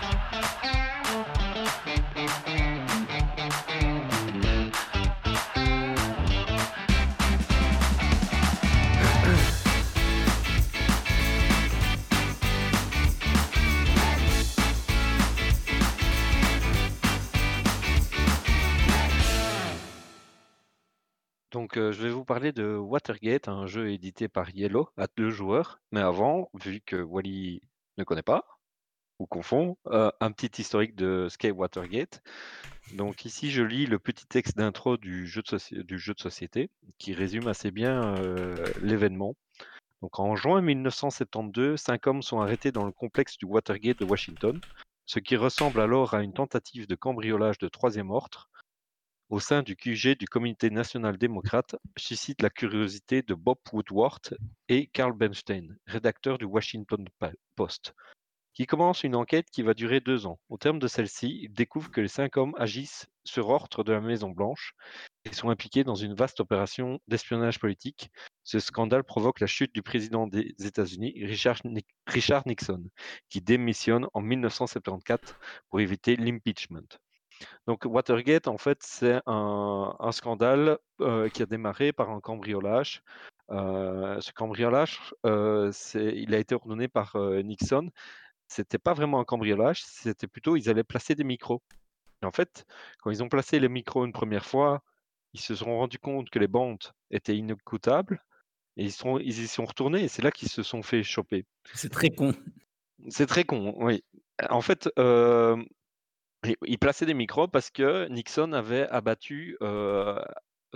[21.74, 25.80] Je vais vous parler de Watergate, un jeu édité par Yellow à deux joueurs.
[25.90, 27.62] Mais avant, vu que Wally
[27.98, 28.46] ne connaît pas,
[29.18, 32.22] ou confond, un petit historique de ce qu'est Watergate.
[32.94, 37.70] Donc ici, je lis le petit texte d'intro du, jeu de société qui résume assez
[37.70, 38.14] bien
[38.80, 39.34] l'événement.
[40.02, 44.60] Donc en juin 1972, cinq hommes sont arrêtés dans le complexe du Watergate de Washington,
[45.06, 48.48] ce qui ressemble alors à une tentative de cambriolage de troisième ordre
[49.30, 54.36] au sein du QG du Comité national démocrate suscite la curiosité de Bob Woodward
[54.68, 57.06] et Carl Bernstein, rédacteurs du Washington
[57.56, 57.94] Post,
[58.52, 60.38] qui commence une enquête qui va durer deux ans.
[60.48, 64.00] Au terme de celle-ci, ils découvrent que les cinq hommes agissent sur ordre de la
[64.00, 64.74] Maison-Blanche
[65.24, 68.10] et sont impliqués dans une vaste opération d'espionnage politique.
[68.44, 72.84] Ce scandale provoque la chute du président des États-Unis, Richard, Ni- Richard Nixon,
[73.30, 75.34] qui démissionne en 1974
[75.70, 76.86] pour éviter l'impeachment.
[77.66, 83.02] Donc Watergate, en fait, c'est un, un scandale euh, qui a démarré par un cambriolage.
[83.50, 87.90] Euh, ce cambriolage, euh, il a été ordonné par Nixon.
[88.48, 91.62] C'était pas vraiment un cambriolage, c'était plutôt ils allaient placer des micros.
[92.22, 92.64] Et en fait,
[92.98, 94.82] quand ils ont placé les micros une première fois,
[95.32, 98.22] ils se sont rendus compte que les bandes étaient inécoutables
[98.76, 101.46] et ils, sont, ils y sont retournés et c'est là qu'ils se sont fait choper.
[101.74, 102.34] C'est très con.
[103.08, 104.04] C'est très con, oui.
[104.48, 105.62] En fait, euh,
[106.44, 110.20] il il plaçait des micros parce que Nixon avait abattu euh,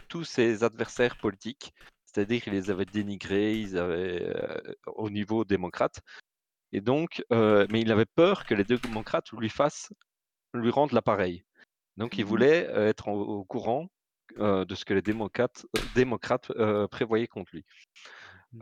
[0.08, 1.72] tous ses adversaires politiques,
[2.06, 6.00] c'est-à-dire qu'il les avait dénigrés, ils avaient, euh, au niveau démocrate.
[6.72, 9.92] Et donc, euh, mais il avait peur que les démocrates lui fassent,
[10.54, 11.44] lui rendent l'appareil.
[11.96, 12.28] Donc, il Mhm.
[12.28, 13.88] voulait être au, au courant
[14.36, 15.64] de ce que les démocrates,
[15.94, 16.52] démocrates
[16.90, 17.64] prévoyaient contre lui.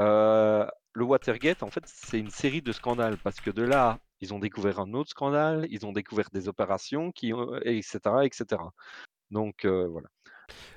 [0.01, 4.33] Euh, le Watergate, en fait, c'est une série de scandales parce que de là, ils
[4.35, 7.33] ont découvert un autre scandale, ils ont découvert des opérations, qui,
[7.65, 8.63] etc., etc.
[9.31, 10.09] Donc euh, voilà.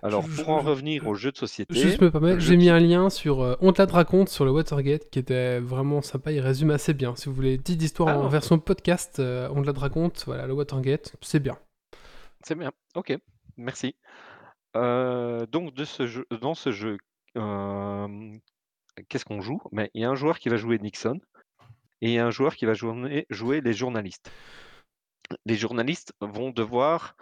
[0.02, 2.70] Alors Je- pour en je- revenir au jeu de société, Juste me permettre, j'ai mis
[2.70, 6.32] un lien sur euh, On te la raconte sur le Watergate qui était vraiment sympa,
[6.32, 7.16] il résume assez bien.
[7.16, 8.30] Si vous voulez une petite histoire Ah en non.
[8.30, 11.58] version podcast, euh, On te la raconte, voilà, le Watergate, c'est bien.
[12.44, 12.72] C'est bien.
[12.96, 13.16] Ok,
[13.58, 13.96] merci.
[14.76, 16.98] Euh, donc de ce jeu, dans ce jeu,
[17.38, 18.08] euh,
[19.08, 19.62] qu'est-ce qu'on joue?
[19.72, 21.20] Mais il y a un joueur qui va jouer Nixon
[22.02, 24.32] et un joueur qui va jouer, jouer les journalistes.
[25.46, 27.16] Les journalistes vont devoir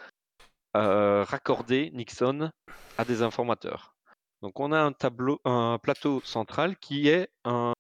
[0.76, 2.52] euh, raccorder Nixon
[2.98, 3.96] à des informateurs.
[4.42, 7.74] Donc on a un tableau, un plateau central qui est un-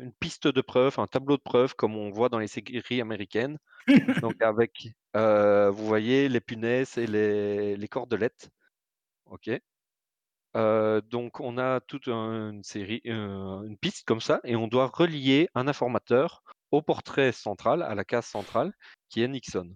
[0.00, 3.58] une piste de preuve, un tableau de preuve comme on voit dans les séries américaines.
[4.36, 8.48] Donc avec, euh, vous voyez, les punaises et les, les cordelettes.
[9.26, 9.50] Ok.
[10.56, 14.68] Euh, donc on a toute un- une série, euh, une piste comme ça, et on
[14.68, 18.72] doit relier un informateur au portrait central, à la case centrale,
[19.08, 19.74] qui est Nixon.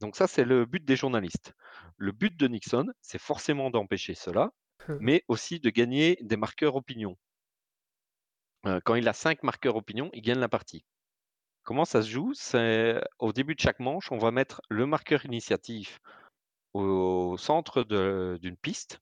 [0.00, 1.54] Donc ça, c'est le but des journalistes.
[1.96, 4.50] Le but de Nixon, c'est forcément d'empêcher cela,
[5.00, 7.16] mais aussi de gagner des marqueurs opinion.
[8.66, 10.84] Euh, quand il a cinq marqueurs opinion, il gagne la partie.
[11.62, 12.32] Comment ça se joue?
[12.34, 15.98] C'est au début de chaque manche, on va mettre le marqueur initiative
[16.74, 17.84] au centre
[18.38, 19.00] d'une piste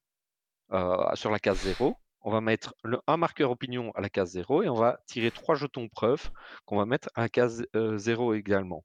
[0.73, 1.97] euh, sur la case 0.
[2.23, 2.75] On va mettre
[3.07, 6.31] un marqueur opinion à la case 0 et on va tirer trois jetons preuves
[6.65, 8.85] qu'on va mettre à la case euh, 0 également.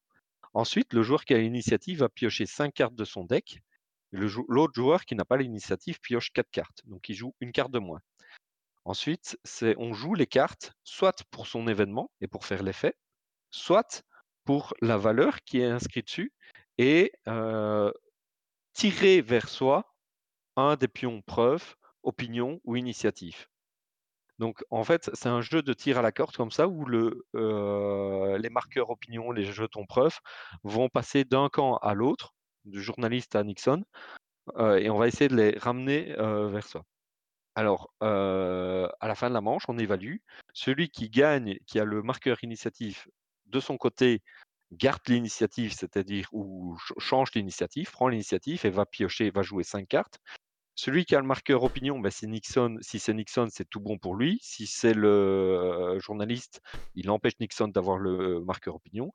[0.54, 3.62] Ensuite, le joueur qui a l'initiative va piocher 5 cartes de son deck.
[4.12, 7.80] L'autre joueur qui n'a pas l'initiative pioche 4 cartes, donc il joue une carte de
[7.80, 8.00] moins.
[8.86, 9.38] Ensuite,
[9.78, 12.96] on joue les cartes soit pour son événement et pour faire l'effet,
[13.52, 14.04] soit
[14.46, 16.32] pour la valeur qui est inscrite dessus
[16.78, 17.92] et euh,
[18.74, 19.94] tirer vers soi
[20.56, 23.48] un des pions preuve, opinion ou initiative.
[24.40, 27.26] Donc en fait, c'est un jeu de tir à la corde comme ça où le,
[27.36, 30.20] euh, les marqueurs opinion, les jetons preuve
[30.64, 33.84] vont passer d'un camp à l'autre, du journaliste à Nixon,
[34.58, 36.84] euh, et on va essayer de les ramener euh, vers soi.
[37.56, 40.18] Alors, à la fin de la manche, on évalue.
[40.54, 43.06] Celui qui gagne, qui a le marqueur initiative
[43.48, 44.22] de son côté,
[44.72, 49.88] garde l'initiative, c'est-à-dire ou ch- change l'initiative, prend l'initiative et va piocher, va jouer cinq
[49.88, 50.20] cartes.
[50.78, 52.78] Celui qui a le marqueur opinion, ben, c'est Nixon.
[52.82, 54.40] Si c'est Nixon, c'est tout bon pour lui.
[54.44, 56.62] Si c'est le euh, journaliste,
[56.96, 59.12] il empêche Nixon d'avoir le marqueur opinion.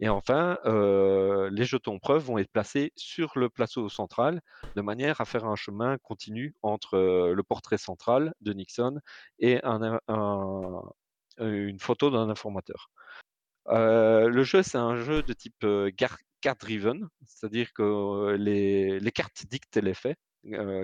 [0.00, 4.42] Et enfin, euh, les jetons preuves vont être placés sur le plateau central
[4.76, 9.00] de manière à faire un chemin continu entre euh, le portrait central de Nixon
[9.40, 10.82] et un- un-
[11.40, 12.90] une photo d'un informateur.
[13.68, 15.90] Euh, le jeu, c'est un jeu de type euh,
[16.40, 20.29] card-driven, c'est-à-dire que euh, les, cartes dictent les faits, euh,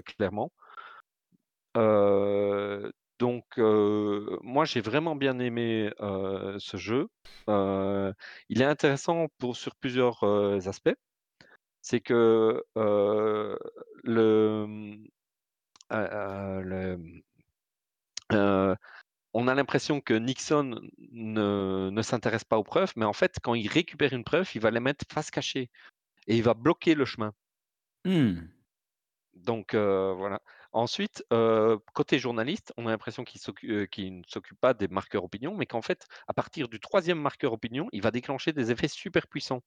[0.04, 0.52] clairement.
[1.76, 7.08] Euh, donc, euh, moi, j'ai vraiment bien aimé euh, ce jeu.
[7.48, 8.12] Euh,
[8.48, 10.94] il est intéressant pour, sur plusieurs euh, aspects.
[11.82, 13.56] C'est que euh,
[14.02, 14.96] le,
[15.92, 16.96] euh,
[18.32, 18.74] euh,
[19.32, 20.80] on a l'impression que Nixon
[21.12, 24.60] ne, ne s'intéresse pas aux preuves, mais en fait, quand il récupère une preuve, il
[24.60, 25.70] va la mettre face cachée
[26.26, 27.32] et il va bloquer le chemin.
[28.04, 28.40] Hmm.
[29.36, 30.40] Donc voilà.
[30.72, 31.24] Ensuite,
[31.94, 36.06] côté journaliste, on a l'impression qu'il ne s'occupe pas des marqueurs opinion, mais qu'en fait,
[36.28, 39.62] à partir du troisième marqueur opinion, il va déclencher des effets super puissants,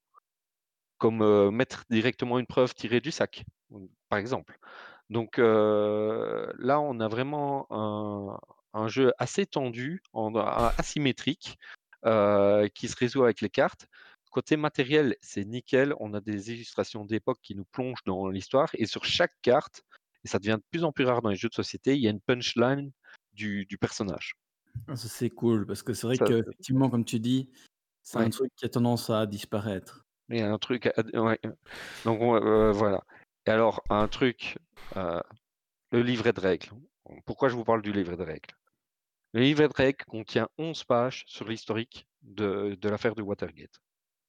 [0.98, 3.44] comme mettre directement une preuve tirée du sac,
[4.10, 4.60] par exemple.
[5.10, 7.68] Donc là, on a vraiment
[8.74, 10.04] un, jeu assez tendu,
[10.78, 11.58] asymétrique,
[12.04, 13.88] qui se résout avec les cartes.
[14.30, 15.94] Côté matériel, c'est nickel.
[16.00, 18.70] On a des illustrations d'époque qui nous plongent dans l'histoire.
[18.74, 19.84] Et sur chaque carte,
[20.24, 22.08] et ça devient de plus en plus rare dans les jeux de société, il y
[22.08, 22.92] a une punchline
[23.34, 24.34] du, du personnage.
[24.88, 27.50] Ah, Ça, c'est cool, parce que c'est vrai Ça- que, effectivement, comme tu dis,
[28.04, 28.26] c'est Ouais.
[28.26, 30.06] un truc qui a tendance à disparaître.
[30.30, 30.86] Il y a un truc.
[30.86, 31.40] à- ouais.
[32.06, 33.04] Donc on- euh, voilà.
[33.48, 34.58] Et alors, un truc,
[34.96, 35.20] euh,
[35.92, 36.70] le livret de règles.
[37.26, 38.54] Pourquoi je vous parle du livret de règles?
[39.34, 43.80] Le livret de règles contient 11 pages sur l'historique de, de l'affaire du Watergate.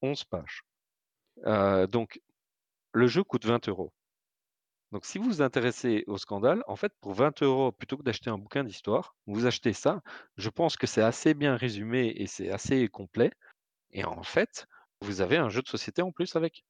[0.03, 0.65] 11 pages.
[1.47, 2.21] Euh, donc,
[2.93, 3.93] le jeu coûte 20 euros.
[4.93, 8.29] Donc, si vous vous intéressez au scandale, en fait, pour 20 euros, plutôt que d'acheter
[8.29, 10.03] un bouquin d'histoire, vous achetez ça.
[10.37, 13.31] Je pense que c'est assez bien résumé et c'est assez complet.
[13.93, 14.67] Et en fait,
[15.01, 16.65] vous avez un jeu de société en plus avec.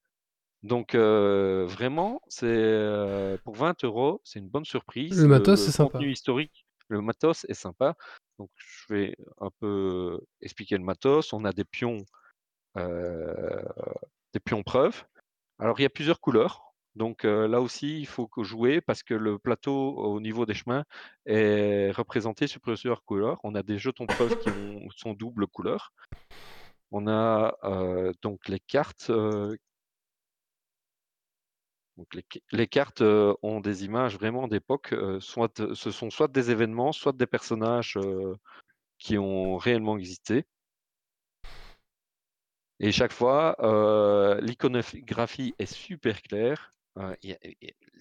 [0.63, 5.19] Donc, euh, vraiment, c'est euh, pour 20 euros, c'est une bonne surprise.
[5.21, 5.93] Le matos, c'est sympa.
[5.93, 7.95] contenu historique, Le matos est sympa.
[8.39, 11.33] Donc, je vais un peu expliquer le matos.
[11.33, 12.05] On a des pions,
[14.33, 15.05] des pions preuves.
[15.59, 16.71] Alors, il y a plusieurs couleurs.
[16.97, 20.85] Donc euh, là aussi, il faut jouer parce que le plateau au niveau des chemins
[21.27, 23.39] est représenté sur plusieurs couleurs.
[23.45, 25.93] On a des jetons preuves qui ont, sont double couleur.
[26.91, 29.11] On a euh, donc les cartes.
[29.11, 29.57] euh,
[32.53, 34.93] les, cartes euh, ont des images vraiment d'époque.
[34.93, 38.35] euh, ce sont soit des événements, soit des personnages euh,
[38.99, 40.47] qui ont réellement existé.
[42.83, 46.73] Et chaque fois, euh, l'iconographie est super claire.
[46.97, 47.15] euh,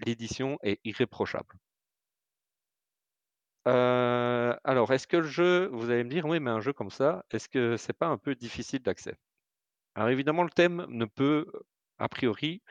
[0.05, 1.53] L'édition est irréprochable.
[3.67, 6.89] Euh, alors, est-ce que le jeu, vous allez me dire, oui, mais un jeu comme
[6.89, 9.15] ça, est-ce que c'est pas un peu difficile d'accès?
[9.95, 11.45] Alors évidemment, le thème ne peut,
[11.97, 12.61] a priori,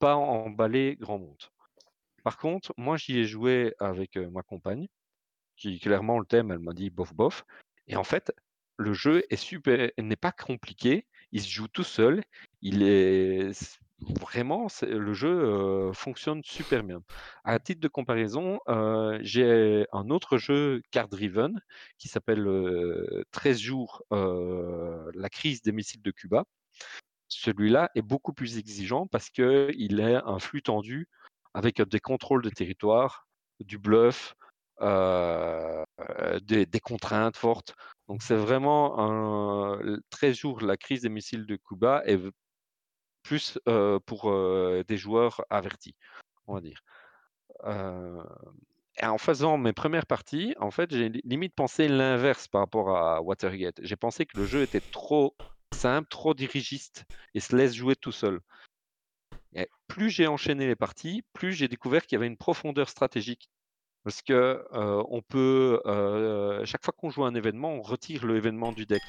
[0.00, 1.42] pas emballer grand monde.
[2.24, 4.86] Par contre, moi, j'y ai joué avec ma compagne,
[5.56, 7.46] qui clairement, le thème, elle m'a dit bof bof.
[7.86, 8.32] Et en fait,
[8.76, 9.24] le jeu
[9.98, 12.22] n'est pas compliqué, il se joue tout seul,
[12.62, 13.50] il est
[14.20, 17.02] vraiment, le jeu fonctionne super bien.
[17.44, 18.60] À titre de comparaison,
[19.20, 21.60] j'ai un autre jeu card-driven
[21.98, 26.44] qui s'appelle euh, 13 jours, la crise des missiles de Cuba.
[27.28, 31.08] Celui-là est beaucoup plus exigeant parce qu'il est un flux tendu
[31.54, 33.26] avec des contrôles de territoire,
[33.60, 34.34] du bluff,
[34.80, 37.74] des, des contraintes fortes.
[38.08, 42.18] Donc c'est vraiment un 13 jours, la crise des missiles de Cuba est
[43.22, 45.94] plus euh, pour euh, des joueurs avertis,
[46.46, 46.80] on va dire.
[47.64, 48.22] Euh,
[49.00, 52.96] et en faisant mes premières parties, en fait, j'ai li- limite pensé l'inverse par rapport
[52.96, 53.80] à Watergate.
[53.82, 55.36] J'ai pensé que le jeu était trop
[55.74, 58.40] simple, trop dirigiste et se laisse jouer tout seul.
[59.54, 63.50] Et plus j'ai enchaîné les parties, plus j'ai découvert qu'il y avait une profondeur stratégique.
[64.08, 65.82] Parce que on peut,
[66.64, 69.02] chaque fois qu'on joue un événement, on retire l'événement du deck.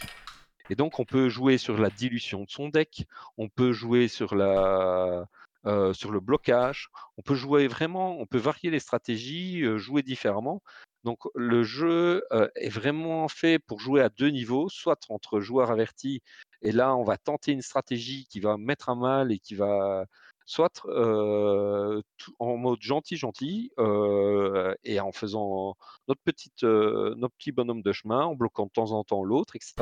[0.70, 3.06] Et donc, on peut jouer sur la dilution de son deck,
[3.38, 5.26] on peut jouer sur, la,
[5.64, 10.62] le blocage, on peut jouer vraiment, on peut varier les stratégies, jouer différemment.
[11.06, 12.26] Donc, le jeu
[12.58, 16.22] est vraiment fait pour jouer à deux niveaux, soit entre joueurs avertis,
[16.62, 20.08] et là, on va tenter une stratégie qui va mettre à mal et qui va,
[20.50, 20.82] soit
[22.40, 25.76] en mode gentil-gentil, euh, et en faisant
[26.08, 29.76] notre, petite, notre petit bonhomme de chemin, en bloquant de temps en temps l'autre, etc.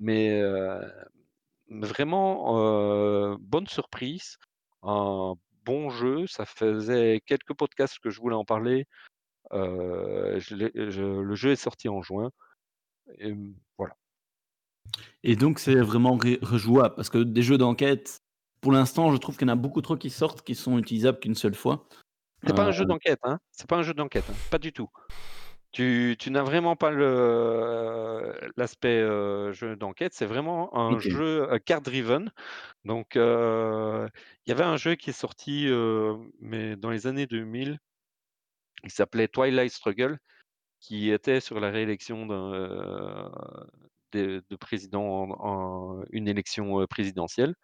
[0.00, 0.42] Mais
[1.68, 4.38] vraiment, bonne surprise,
[4.82, 5.34] un
[5.64, 6.26] bon jeu.
[6.26, 8.88] Ça faisait quelques podcasts que je voulais en parler.
[9.52, 12.32] Le jeu est sorti en juin.
[13.18, 13.32] Et
[13.78, 13.94] voilà.
[15.22, 18.20] Et donc, c'est vraiment rejouable parce que des jeux d'enquête,
[18.60, 21.18] pour l'instant, je trouve qu'il y en a beaucoup trop qui sortent qui sont utilisables
[21.20, 21.86] qu'une seule fois.
[22.46, 23.38] C'est pas Euh, un jeu d'enquête, hein.
[23.52, 24.34] C'est pas un jeu d'enquête, hein.
[24.50, 24.88] Pas du tout.
[25.72, 30.12] Tu, tu n'as vraiment pas le l'aspect euh, jeu d'enquête.
[30.14, 32.30] C'est vraiment un jeu euh, card-driven.
[32.84, 34.08] Donc, euh,
[34.46, 37.78] il y avait un jeu qui est sorti, euh, mais dans les années 2000,
[38.84, 40.18] il s'appelait Twilight Struggle,
[40.80, 43.28] qui était sur la réélection euh,
[44.12, 47.54] de, de président en, en une élection euh, présidentielle.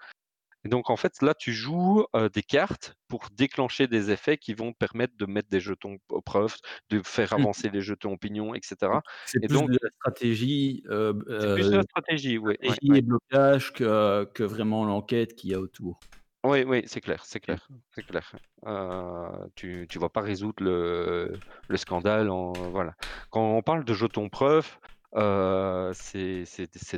[0.66, 4.52] Et donc, en fait, là, tu joues euh, des cartes pour déclencher des effets qui
[4.54, 6.56] vont te permettre de mettre des jetons aux preuves,
[6.90, 7.46] de faire Mhm.
[7.46, 9.02] avancer les jetons opinions, etc.
[9.24, 12.56] C'est Et plus donc, de la stratégie, euh, c'est plus de euh, la stratégie, oui.
[12.66, 12.76] oui.
[12.82, 16.06] et blocage que, que vraiment l'enquête qu'il y a autour.
[16.44, 18.38] Oui, oui, c'est clair, c'est clair, c'est clair.
[18.66, 22.94] Euh, tu tu vas pas résoudre le, le scandale en voilà.
[23.30, 24.78] Quand on parle de jetons preuves,
[25.16, 26.44] euh, c'est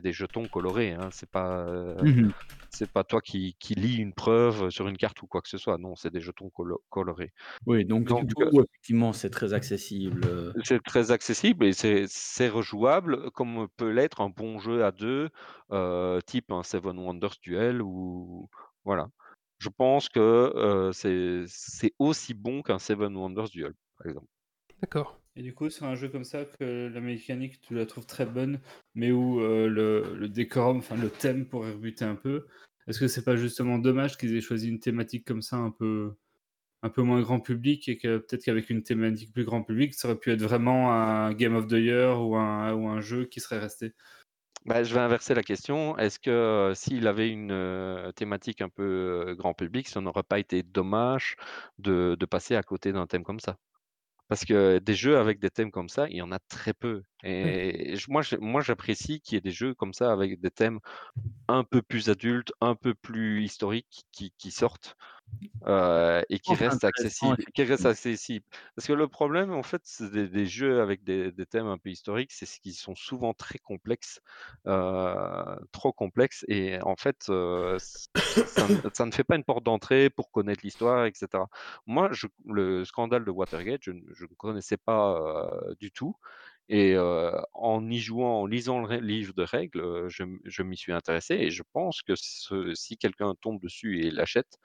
[0.03, 1.09] des jetons colorés, hein.
[1.13, 2.05] C'est pas euh,
[2.71, 5.59] c'est pas toi qui qui lis une preuve sur une carte ou quoi que ce
[5.59, 5.79] soit.
[5.79, 7.33] Non, c'est des jetons colo- colorés.
[7.67, 10.55] Oui, donc, Donc du euh, coup, effectivement, c'est très accessible.
[10.65, 15.31] c'est très accessible et c'est rejouable comme peut l'être un bon jeu à deux,
[15.73, 18.49] euh, type un Seven Wonders Duel ou
[18.85, 19.09] voilà.
[19.59, 24.29] Je pense que euh, c'est c'est aussi bon qu'un Seven Wonders Duel, par exemple.
[24.81, 25.18] D'accord.
[25.39, 28.27] Et du coup, sur un jeu comme ça, que la mécanique, tu la trouves très
[28.27, 28.61] bonne,
[28.97, 32.49] mais où euh, le, décorum, enfin le thème pourrait rebuter un peu,
[32.89, 36.17] est-ce que c'est pas justement dommage qu'ils aient choisi une thématique comme ça un peu,
[36.83, 40.09] un peu moins grand public et que peut-être qu'avec une thématique plus grand public, ça
[40.09, 43.39] aurait pu être vraiment un Game of the Year ou un, ou un jeu qui
[43.39, 43.95] serait resté?
[44.65, 45.97] Bah, je vais inverser la question.
[45.99, 50.41] Est-ce que euh, s'il avait une euh, thématique un peu grand public, ça n'aurait pas
[50.41, 51.37] été dommage
[51.79, 53.57] de passer à côté d'un thème comme ça?
[54.29, 57.03] Parce que des jeux avec des thèmes comme ça, il y en a très peu.
[57.25, 58.23] Et moi,
[58.61, 60.81] j'apprécie qu'il y ait des jeux comme ça avec des thèmes
[61.49, 64.97] un peu plus adultes, un peu plus historiques qui, qui sortent.
[65.67, 68.45] Euh, et qui reste accessible, qui reste accessible.
[68.77, 71.79] Parce que le problème, en fait, c'est des, des jeux avec des, des thèmes un
[71.79, 74.21] peu historiques, c'est ce qu'ils sont souvent très complexes,
[74.67, 79.65] euh, trop complexes, et en fait, euh, ça, ne- ça ne fait pas une porte
[79.65, 81.49] d'entrée pour connaître l'histoire, etc.
[81.87, 85.51] Moi, je- le scandale de Watergate, je, ne je ne connaissais pas
[85.81, 86.17] du tout.
[86.71, 91.35] Et euh, en y jouant, en lisant le livre de règles, je, m'y suis intéressé
[91.35, 94.59] et je pense que ce- si quelqu'un tombe dessus et l'achète,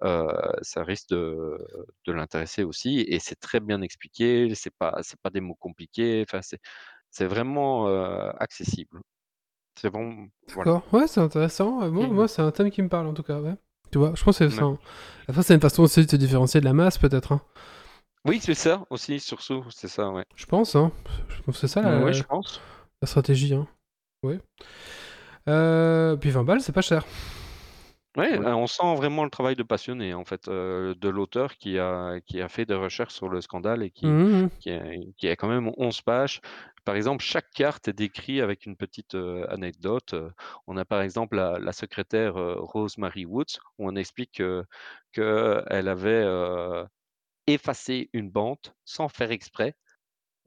[0.00, 1.58] ça risque de,
[2.06, 3.00] de l'intéresser aussi.
[3.08, 6.60] Et c'est très bien expliqué, c'est pas, c'est pas des mots compliqués, enfin, c'est,
[7.10, 7.86] c'est vraiment
[8.38, 9.00] accessible.
[9.80, 10.72] C'est bon, voilà.
[10.72, 11.88] D'accord, ouais, c'est intéressant.
[11.90, 13.54] Moi, moi c'est un thème qui me parle en tout cas, ouais.
[13.92, 14.62] Tu vois, je pense que c'est.
[14.62, 14.76] Ouais.
[15.28, 17.32] Après, c'est une façon aussi de te différencier de la masse, peut-être.
[17.32, 17.40] hein.
[18.26, 20.24] Oui, c'est ça aussi, surtout, c'est ça, ouais.
[20.34, 20.90] Je pense, hein.
[21.28, 22.60] Je pense que c'est ça la, Ouais, je pense.
[23.00, 23.66] la stratégie, hein.
[24.22, 24.40] Ouais.
[25.48, 27.06] Euh, puis 20 balles, c'est pas cher.
[28.18, 28.38] Ouais.
[28.38, 32.20] euh, on sent vraiment le travail de passionné, en fait, euh, de l'auteur qui a,
[32.26, 34.06] qui a fait des recherches sur le scandale et qui,
[34.60, 34.82] qui, a,
[35.16, 36.40] qui a quand même 11 pages.
[36.84, 40.14] Par exemple, chaque carte est décrite avec une petite euh, anecdote.
[40.14, 40.30] Euh,
[40.66, 44.64] On a par exemple la, la secrétaire euh, Rosemary Woods, où on explique que
[45.12, 46.84] qu'elle avait euh,
[47.46, 49.74] effacé une bande sans faire exprès.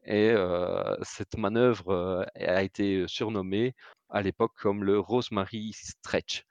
[0.06, 3.76] Et euh, cette manœuvre euh, a été surnommée
[4.10, 6.44] à l'époque comme le Rosemary Stretch.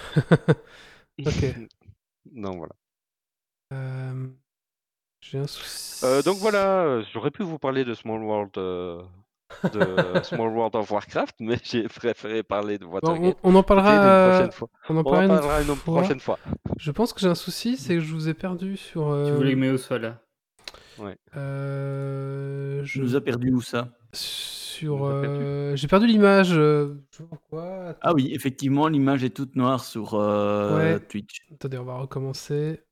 [1.18, 1.54] Ok.
[2.32, 2.72] Donc voilà.
[3.72, 4.26] Euh,
[5.20, 6.04] J'ai un souci.
[6.04, 9.02] Euh, donc voilà, j'aurais pu vous parler de Small World, euh,
[9.74, 13.36] de Small World of Warcraft, mais j'ai préféré parler de Bon, Watergate.
[13.42, 14.30] on, on en Écoutez, une parlera.
[14.30, 14.68] prochaine fois.
[14.88, 15.94] On en On en parlera une parlera une fois.
[15.94, 16.38] prochaine fois.
[16.78, 19.02] Je pense que j'ai un souci, c'est que je vous ai perdu sur.
[19.26, 20.20] Tu voulais que Méo soit là.
[21.36, 23.88] euh, Je je- nous a perdu où ça?
[24.80, 25.04] Sur.
[25.04, 26.52] euh, J'ai perdu l'image.
[26.52, 26.94] euh,
[28.00, 31.00] Ah oui, effectivement, l'image est toute noire sur euh, Ouais.
[31.00, 31.46] Twitch.
[31.52, 32.82] Attendez, on va recommencer.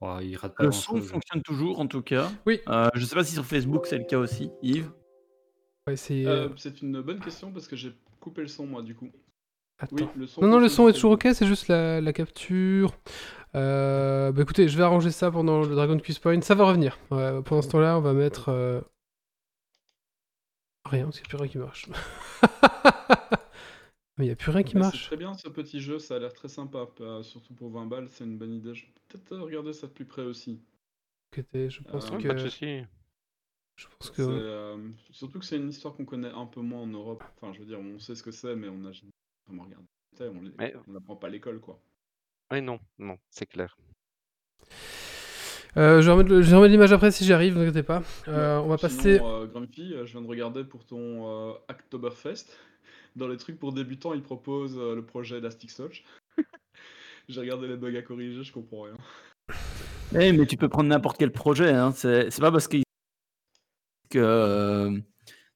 [0.00, 1.08] Oh, il rate pas Le son chose.
[1.08, 2.28] fonctionne toujours en tout cas.
[2.46, 2.60] Oui.
[2.68, 4.90] Euh, je sais pas si sur Facebook c'est le cas aussi, Yves.
[5.96, 9.10] C'est une bonne question parce que j'ai coupé le son moi du coup.
[9.78, 9.96] Attends.
[9.96, 10.40] Oui, le son.
[10.40, 12.94] Non, non, le son est toujours ok, c'est juste la, la capture.
[13.54, 16.40] Euh, bah écoutez, je vais arranger ça pendant le Dragon Quiz Point.
[16.40, 16.98] Ça va revenir.
[17.10, 18.48] Ouais, pendant ce temps-là, on va mettre.
[18.48, 18.80] euh,
[20.84, 21.88] Rien, parce qu'il n'y a plus rien qui marche.
[24.18, 25.00] Mais il n'y a plus rien qui Mais marche.
[25.02, 27.86] C'est très bien ce petit jeu, ça a l'air très sympa, euh, surtout pour 20
[27.86, 28.74] balles, c'est une bonne idée.
[28.74, 30.60] Je vais peut-être euh, regarder ça de plus près aussi.
[31.32, 32.28] Écoutez, je pense Euh, que.
[32.28, 32.48] Pas de.
[33.76, 34.20] Je pense que.
[34.22, 37.24] euh, surtout que c'est une histoire qu'on connaît un peu moins en Europe.
[37.36, 39.12] Enfin, je veux dire, on sait ce que c'est, mais on a jamais
[39.46, 39.86] vraiment regardé.
[40.20, 41.80] On les- Mais- n'apprend pas à l'école, quoi.
[42.50, 43.78] Oui, non, non, c'est clair.
[45.76, 48.02] Euh, je vais remettre, l'image après si j'y arrive, ne vous inquiétez pas.
[48.28, 49.20] Euh, on va Sinon, passer.
[49.22, 52.46] euh, Grumpy, euh, je viens de regarder pour ton euh, Oktoberfest.
[53.16, 56.04] Dans les trucs pour débutants, ils proposent euh, le projet Elasticsearch.
[57.28, 58.96] J'ai regardé les bugs à corriger, je comprends rien.
[60.14, 61.70] Eh, mais tu peux prendre n'importe quel projet.
[61.70, 61.92] Hein.
[61.92, 62.78] C'est pas parce que,
[64.10, 64.98] que euh,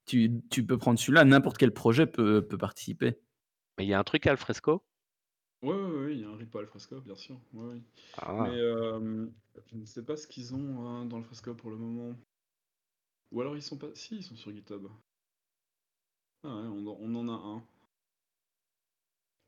[0.07, 3.19] tu, tu peux prendre celui-là, n'importe quel projet peut, peut participer.
[3.77, 4.83] Mais il y a un truc à Alfresco
[5.67, 7.39] Ouais, ouais, ouais, il y a un repo Alfresco, bien sûr.
[7.53, 7.83] Ouais, ouais.
[8.19, 8.45] ah.
[8.45, 9.27] Mais euh,
[9.71, 12.17] je ne sais pas ce qu'ils ont hein, dans le Fresco pour le moment.
[13.31, 13.95] Ou alors ils sont pas.
[13.95, 14.89] Si, ils sont sur GitHub.
[16.43, 17.63] Ah ouais, on, en- on en a un.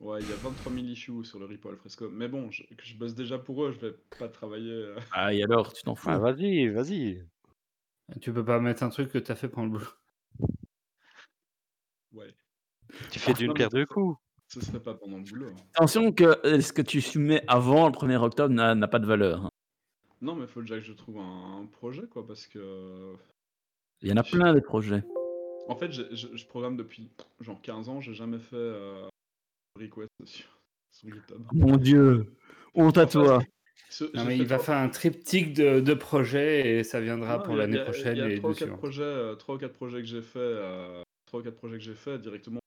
[0.01, 2.09] Ouais, il y a 23 000 issues sur le repo Alfresco.
[2.09, 4.70] Mais bon, je, que je bosse déjà pour eux, je vais pas travailler.
[4.73, 6.09] euh, Ah, et alors, tu t'en fous?
[6.11, 7.27] Ah, vas-y, vas-y.
[8.20, 9.90] Tu peux pas mettre un truc que t'as fait pendant le boulot.
[12.12, 12.35] Ouais,
[13.11, 14.16] Tu fais d'une non, pierre deux coups.
[14.48, 15.48] Ce serait pas pendant le boulot.
[15.50, 15.56] hein.
[15.74, 19.44] Attention que euh, ce que tu soumets avant le 1er octobre n'a pas de valeur.
[19.46, 19.50] hein.
[20.20, 23.14] Non, mais faut déjà que je trouve un, un projet, quoi, parce que.
[24.02, 25.02] Il y en a plein des projets.
[25.68, 27.10] En fait, je, je programme depuis
[27.40, 29.06] genre 15 ans, j'ai jamais fait euh,
[29.78, 30.46] request sur,
[30.90, 31.42] sur GitHub.
[31.52, 32.34] Mon Dieu,
[32.74, 33.38] honte à Enfin, toi.
[33.90, 37.42] Ce- Non, mais il va faire un triptyque de, de projets et ça viendra Non,
[37.44, 38.50] pour il y a- l'année il y a- prochaine Il y a et les trois
[38.50, 38.78] ou deux quatre suivantes.
[38.80, 41.84] projets, euh, trois ou quatre projets que j'ai fait, euh, trois ou quatre projets que
[41.84, 42.60] j'ai fait directement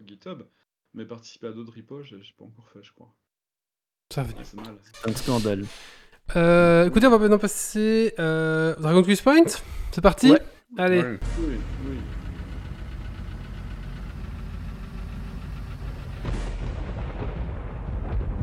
[0.00, 0.42] sur GitHub,
[0.94, 3.12] mais participer à d'autres repos, j'ai pas encore fait, je crois.
[4.12, 4.40] Ça va venir.
[4.40, 4.76] Ouais, c'est mal.
[4.92, 5.64] C'est un scandale.
[6.36, 8.14] Euh, écoutez, on va maintenant passer.
[8.18, 9.44] Euh, Dragon Quiz Point
[9.90, 10.40] C'est parti Ouais.
[10.78, 11.02] Allez.
[11.02, 11.18] Ouais.
[11.38, 11.96] Oui, oui.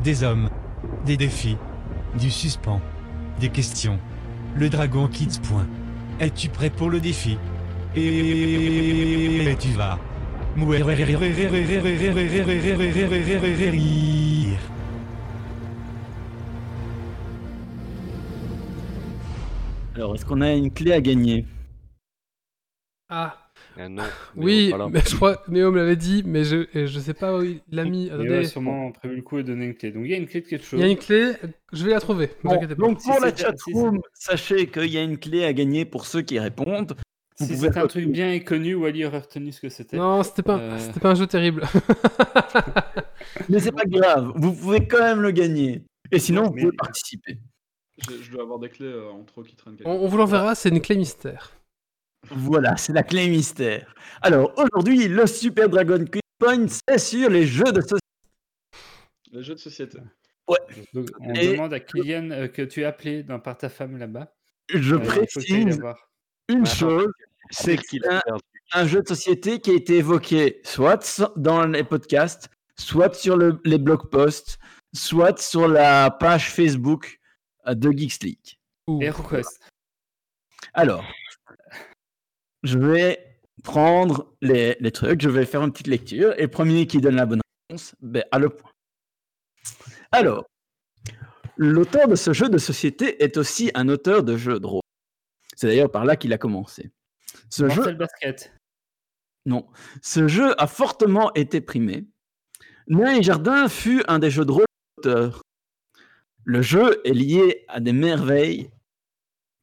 [0.02, 0.50] Des hommes,
[1.06, 1.56] des défis,
[2.18, 2.80] du suspens,
[3.40, 4.00] des questions.
[4.56, 5.66] Le dragon quitte point.
[6.18, 7.38] Es-tu prêt pour le défi?
[7.94, 9.98] Et tu vas.
[19.94, 21.46] Alors, est-ce qu'on a une clé à gagner?
[23.08, 23.38] Ah.
[23.78, 24.02] Euh, non.
[24.36, 24.88] Oui, voilà.
[24.90, 27.84] mais je crois Méo me l'avait dit, mais je, je sais pas où il l'a
[27.84, 28.06] mis.
[28.06, 28.34] Il Attendez.
[28.34, 29.92] a sûrement prévu le coup et donné une clé.
[29.92, 30.78] Donc il y a une clé de quelque chose.
[30.78, 31.32] Il y a une clé,
[31.72, 32.30] je vais la trouver.
[32.44, 35.86] Bon, donc Si pour la si chatroom, sachez qu'il y a une clé à gagner
[35.86, 36.94] pour ceux qui répondent.
[37.38, 39.96] Vous Si c'était un truc bien connu, Wally aurait retenu ce que c'était.
[39.96, 40.78] Non, c'était pas, Euh.
[40.78, 41.62] c'était pas un jeu terrible.
[43.48, 45.82] Mais c'est pas grave, vous pouvez quand même le gagner.
[46.10, 47.38] Et sinon, vous Mais- pouvez participer.
[47.98, 50.02] Je, je dois avoir des clés euh, en trop qui traînent quelque on, part.
[50.02, 51.52] on vous l'enverra, c'est une clé mystère.
[52.30, 53.94] Voilà, c'est la clé mystère.
[54.22, 57.98] Alors aujourd'hui, le Super Dragon Quiz Point, c'est sur les jeux de société.
[59.32, 59.98] Les jeux de société.
[60.92, 63.96] Donc, on Et- demande à Kylian euh, que tu as appelé dans, par ta femme
[63.98, 64.32] là-bas.
[64.72, 65.80] Je Euh, précise.
[66.52, 67.12] Une chose,
[67.50, 71.32] c'est qu'il c'est a un, un jeu de société qui a été évoqué soit so-
[71.36, 72.48] dans les podcasts,
[72.78, 74.58] soit sur le- les blog posts,
[74.94, 77.18] soit sur la page Facebook
[77.66, 78.58] euh, de Geeks League.
[80.74, 81.04] Alors,
[82.62, 86.86] je vais prendre les, les trucs, je vais faire une petite lecture, et le premier
[86.86, 88.70] qui donne la bonne réponse, ben, a le point.
[90.10, 90.44] Alors,
[91.56, 94.81] l'auteur de ce jeu de société est aussi un auteur de jeux de rôle.
[95.62, 96.90] C'est d'ailleurs par là qu'il a commencé.
[97.48, 98.52] Ce jeu, Basket.
[99.46, 99.68] non,
[100.02, 102.04] ce jeu a fortement été primé.
[102.88, 104.64] Nain et Jardin fut un des jeux de rôle
[104.96, 105.40] d'auteur.
[106.42, 108.72] Le jeu est lié à des merveilles,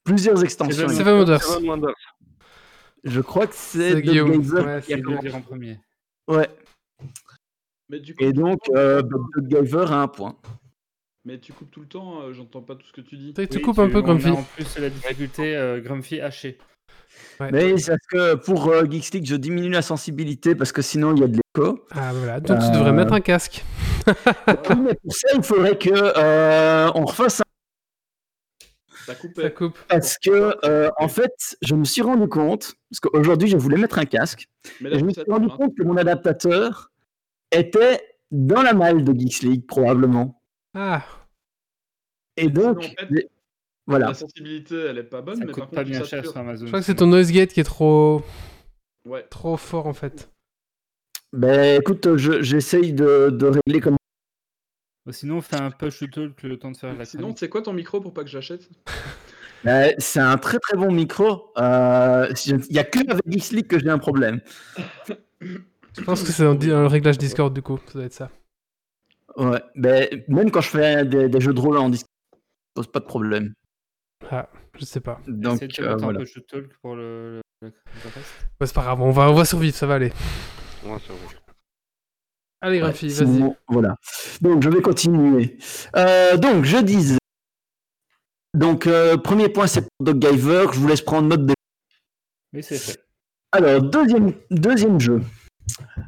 [0.06, 0.88] plusieurs extensions.
[0.88, 1.20] Seven
[1.68, 1.94] Wonders.
[3.04, 4.38] Je crois que c'est Guillaume.
[4.38, 5.34] Ouais, qui a commencé.
[5.34, 5.82] en premier.
[6.30, 6.48] Ouais.
[7.90, 9.02] Mais du coup, Et donc, euh,
[9.40, 10.38] Gaver a un point.
[11.30, 13.34] Mais tu coupes tout le temps, euh, j'entends pas tout ce que tu dis.
[13.34, 14.30] Tu Oui, coupes un peu, Grumpy.
[14.30, 16.58] En plus, la difficulté euh, Grumpy haché.
[17.40, 17.50] Ouais.
[17.52, 21.14] Mais c'est parce que pour euh, Geeks League, je diminue la sensibilité parce que sinon
[21.16, 21.86] il y a de l'écho.
[21.92, 23.64] Ah voilà, donc tu Euh, devrais mettre un casque.
[24.48, 27.44] Oui, mais pour ça, il faudrait que euh, on refasse un...
[29.06, 29.42] T'as coupé.
[29.44, 29.78] Ça coupe.
[29.88, 34.00] Parce que, euh, en fait, je me suis rendu compte, parce qu'aujourd'hui, je voulais mettre
[34.00, 34.48] un casque,
[34.82, 36.92] Mais et là, je me ça suis rendu compte que mon adaptateur
[37.52, 38.00] était
[38.32, 40.42] dans la malle de Geeks League, probablement.
[40.76, 41.04] Ah,
[42.40, 43.30] Et donc, en fait,
[43.88, 44.08] voilà.
[44.08, 46.38] La sensibilité, elle est pas bonne, Ça mais coûte par pas contre, bien cher sur
[46.38, 46.66] Amazon.
[46.66, 48.22] je crois que c'est ton noise gate qui est trop,
[49.06, 49.24] Ouais.
[49.30, 50.30] trop fort en fait.
[51.34, 53.96] Ben, écoute, je- j'essaye de, de régler comme
[55.08, 57.74] Ou Sinon, fais un push talk le temps de faire la Sinon, c'est quoi ton
[57.74, 58.70] micro pour pas que j'achète?
[59.66, 61.52] Euh, c'est un très très bon micro.
[61.58, 64.40] Euh, Il n'y a que avec Geeks League que j'ai un problème.
[65.42, 68.30] Je pense que c'est dans, le réglage Discord du coup, ça doit être ça.
[69.38, 72.10] Ouais, ben, même quand je fais des, des jeux de rôle en Discord,
[72.80, 73.54] pose pas de problème.
[74.32, 74.48] Ah,
[74.78, 75.20] je sais pas.
[75.28, 76.20] Donc de euh, voilà.
[76.20, 77.72] un push to talk pour le, le- le
[78.16, 78.48] reste.
[78.62, 80.14] Ouais, c'est pas grave, on va, on va survivre, ça va aller.
[80.86, 81.36] Ouais, c'est vrai.
[82.62, 83.28] Allez, Ouais, Grumpy, vas-y.
[83.28, 83.96] sinon, Voilà.
[84.42, 85.58] Donc je vais continuer.
[85.98, 87.18] Euh, donc je disais.
[88.54, 90.68] Donc euh, premier point c'est pour Giver.
[90.74, 91.54] Je vous laisse prendre note de.
[92.54, 93.00] Oui, c'est fait.
[93.52, 95.22] Alors deuxième deuxième jeu.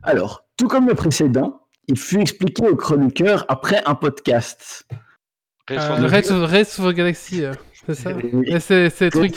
[0.03, 4.85] Alors tout comme le précédent, il fut expliqué au chroniqueur après un podcast.
[5.77, 7.53] Euh, the- Race, of- Race of the Galaxy, euh,
[7.85, 8.11] c'est ça
[8.59, 9.35] c'est c'est le truc,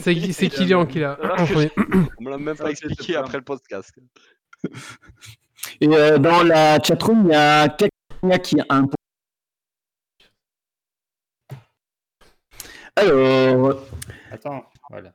[0.00, 1.18] c'est c'est Kylian qui l'a.
[2.18, 3.92] On me l'a même pas expliqué après le podcast.
[5.80, 8.86] Et euh, dans la chatroom, il y a Kakina qui a un.
[12.96, 13.82] Alors,
[14.30, 15.12] Attends, voilà.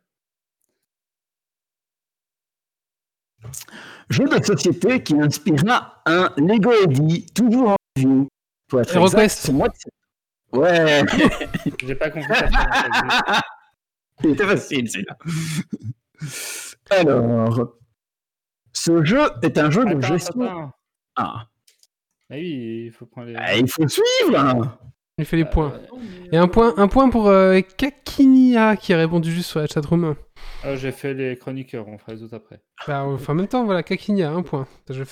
[4.10, 8.28] jeu de société qui inspira un Lego Eddy, toujours en review.
[8.68, 9.68] Pour être c'est moi
[10.52, 11.04] Ouais,
[11.86, 12.28] J'ai pas compris
[14.22, 15.18] c'était facile celui-là.
[16.90, 17.74] Alors,
[18.74, 20.42] ce jeu est un jeu de gestion.
[20.42, 20.72] attends.
[21.16, 21.48] Ah,
[22.30, 23.36] Ah oui, il faut prendre les.
[23.38, 24.38] ah, il faut suivre.
[24.38, 24.78] hein.
[25.18, 25.74] Il fait les points.
[25.74, 25.98] Euh,
[26.32, 30.16] Et un point, un point pour euh, Kakinia qui a répondu juste sur la chatroom.
[30.64, 32.62] ah, j'ai fait les chroniqueurs, on fera les autres après.
[32.88, 34.66] Bah, enfin, en même temps, voilà, Kakinia, un point.
[34.88, 35.06] Ça, je le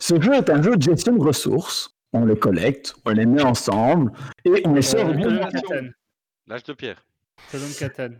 [0.00, 1.90] Ce jeu est un jeu de gestion de ressources.
[2.12, 4.12] On les collecte, on les met ensemble
[4.44, 5.88] et on les sort Euh.
[6.46, 7.02] L'âge de pierre.
[7.50, 8.10] Colonne Catan.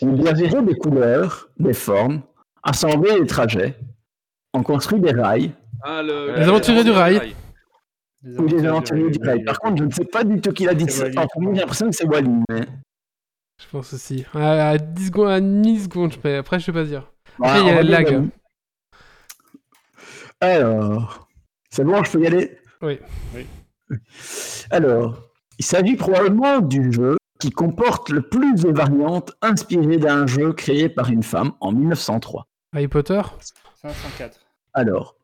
[0.00, 2.22] On doit gérer des couleurs, des formes,
[2.62, 3.78] assembler des trajets.
[4.52, 5.52] On construit des rails
[5.82, 6.34] Ah, le.
[6.36, 7.34] Les aventuriers du rail.
[8.24, 9.44] Les ou aventuriers du rail.
[9.44, 10.86] Par contre, je ne sais pas du tout qui l'a dit.
[10.88, 11.18] C'est Wally.
[11.18, 12.30] En premier, j'ai l'impression que c'est Wally.
[12.50, 12.62] Mais...
[13.60, 14.24] Je pense aussi.
[14.34, 16.36] À, à 10 secondes, à 10 secondes, je peux...
[16.36, 17.10] après, je sais pas dire.
[17.38, 18.28] Voilà, il y a dire lag.
[20.42, 21.28] Alors,
[21.70, 22.58] c'est bon, je peux y aller?
[22.82, 22.98] Oui.
[23.32, 23.46] Oui.
[24.72, 25.22] Alors,
[25.56, 30.88] il s'agit probablement du jeu qui comporte le plus de variantes inspirées d'un jeu créé
[30.88, 32.44] par une femme en 1903.
[32.74, 33.22] Harry Potter?
[33.82, 34.40] 504.
[34.74, 35.14] Alors,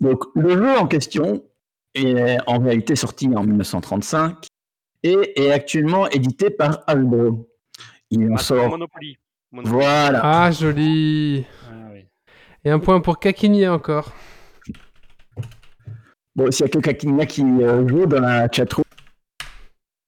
[0.00, 1.44] donc, le jeu en question
[1.94, 4.46] est en réalité sorti en 1935
[5.02, 7.46] et est actuellement édité par Hasbro.
[8.10, 8.70] Il en Ah, sort.
[8.70, 9.18] Monopoly.
[9.50, 9.74] Monopoly.
[9.74, 10.20] Voilà.
[10.22, 11.44] Ah, joli.
[11.68, 12.06] Ah oui.
[12.64, 14.12] Et un point pour Kakini encore.
[16.34, 18.84] Bon, s'il y a quelqu'un qui, là qui euh, joue dans la chatroom.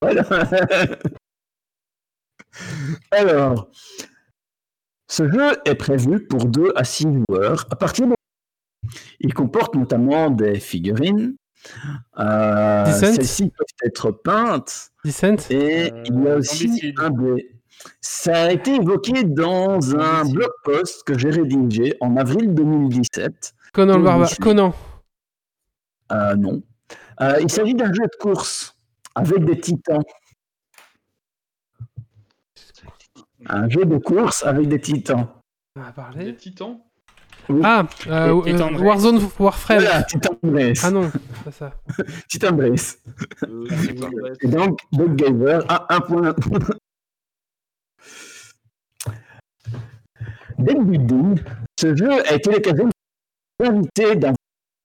[0.01, 0.25] Voilà.
[3.11, 3.69] Alors,
[5.09, 7.67] ce jeu est prévu pour 2 à 6 joueurs.
[7.71, 8.15] À partir de...
[9.21, 11.37] Il comporte notamment des figurines.
[12.19, 14.91] Euh, Descent Celles-ci peuvent être peintes.
[15.05, 16.95] Descent Et Euh, il y a aussi Zombicide.
[17.01, 17.51] un dé.
[18.01, 23.55] Ça a été évoqué dans un blog post que j'ai rédigé en avril 2017.
[23.73, 24.41] Conan le.
[24.41, 24.75] Conan.
[26.13, 26.63] Euh, non.
[27.21, 28.77] Euh, il s'agit d'un jeu de course
[29.15, 30.03] avec des titans.
[33.47, 35.29] Un jeu de course avec des titans.
[35.77, 36.37] On va Les parler.
[36.37, 36.81] titans
[37.63, 38.81] Ah, euh, Et- et euh, Tendresse.
[38.83, 39.81] Warzone Warframe.
[39.81, 40.85] Voilà, Titan Brace.
[40.85, 41.73] Ah non, c'est pas ça.
[42.29, 42.99] Titan Brace.
[44.41, 46.35] Et donc, Buggiver, ah, un point.
[50.59, 51.41] Deck Building,
[51.79, 52.89] ce jeu a été l'occasion
[53.61, 54.33] d'inviter d'un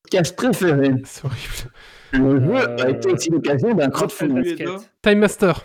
[0.09, 0.91] podcast préféré.
[1.05, 1.71] C'est horrible.
[2.13, 4.65] Le jeu Euh, a été aussi l'occasion d'un crowdfunding.
[5.03, 5.63] Time Master.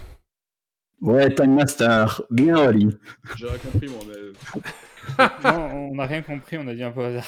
[1.01, 2.89] Ouais, Time Master, bien Oli.
[3.37, 4.15] J'ai rien compris moi, mais
[5.45, 7.27] Non, on n'a rien compris, on a dit un peu au hasard.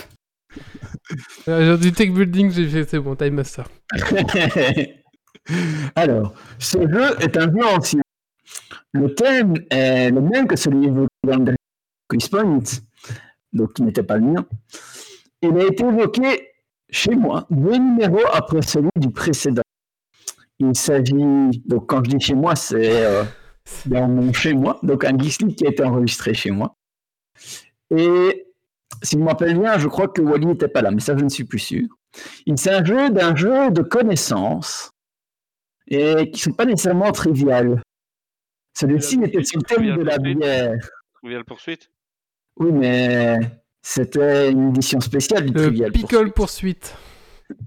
[1.49, 3.67] Euh, du tech building, j'ai fait, c'est bon, Time Master.
[5.95, 8.01] Alors, ce jeu est un jeu ancien.
[8.93, 11.55] Le thème est le même que celui évoqué dans le
[12.09, 12.61] Quiz Point,
[13.53, 14.47] donc qui n'était pas le mien.
[15.43, 16.49] Il a été évoqué
[16.91, 19.63] chez moi deux numéros après celui du précédent.
[20.59, 23.25] Il s'agit, donc quand je dis chez moi, c'est euh,
[23.87, 26.75] dans mon chez moi, donc un Geeks qui a été enregistré chez moi.
[27.91, 28.47] Et
[29.03, 31.25] si je me rappelle bien, je crois que Wally n'était pas là, mais ça je
[31.25, 31.87] ne suis plus sûr.
[32.47, 34.91] Il s'agit d'un jeu de connaissances
[35.89, 37.83] et qui ne sont pas nécessairement triviales.
[38.75, 40.79] Celui-ci était sur le thème de la bière?
[41.15, 41.91] Trivial poursuite?
[42.57, 43.39] Oui, mais
[43.89, 46.35] c'était une édition spéciale du Le Trivial Pickle Poursuite.
[46.35, 46.97] poursuite.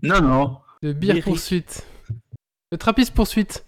[0.04, 0.58] Non, non.
[0.82, 1.86] Le Beer poursuite.
[2.74, 3.66] Le Trappiste poursuite.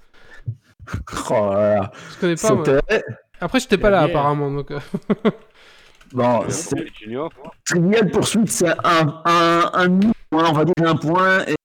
[1.30, 1.92] Oh là là.
[2.14, 2.66] Je connais pas, moi.
[2.66, 3.04] C'était.
[3.40, 4.52] Après, j'étais pas là, apparemment.
[4.52, 4.80] Donc, euh,
[6.14, 7.32] Bon, Trivial c'est- poursuite Junior.
[7.66, 10.00] Trivial Poursuite, c'est un, un, un
[10.30, 11.46] point, on va dire un point.
[11.46, 11.56] Et...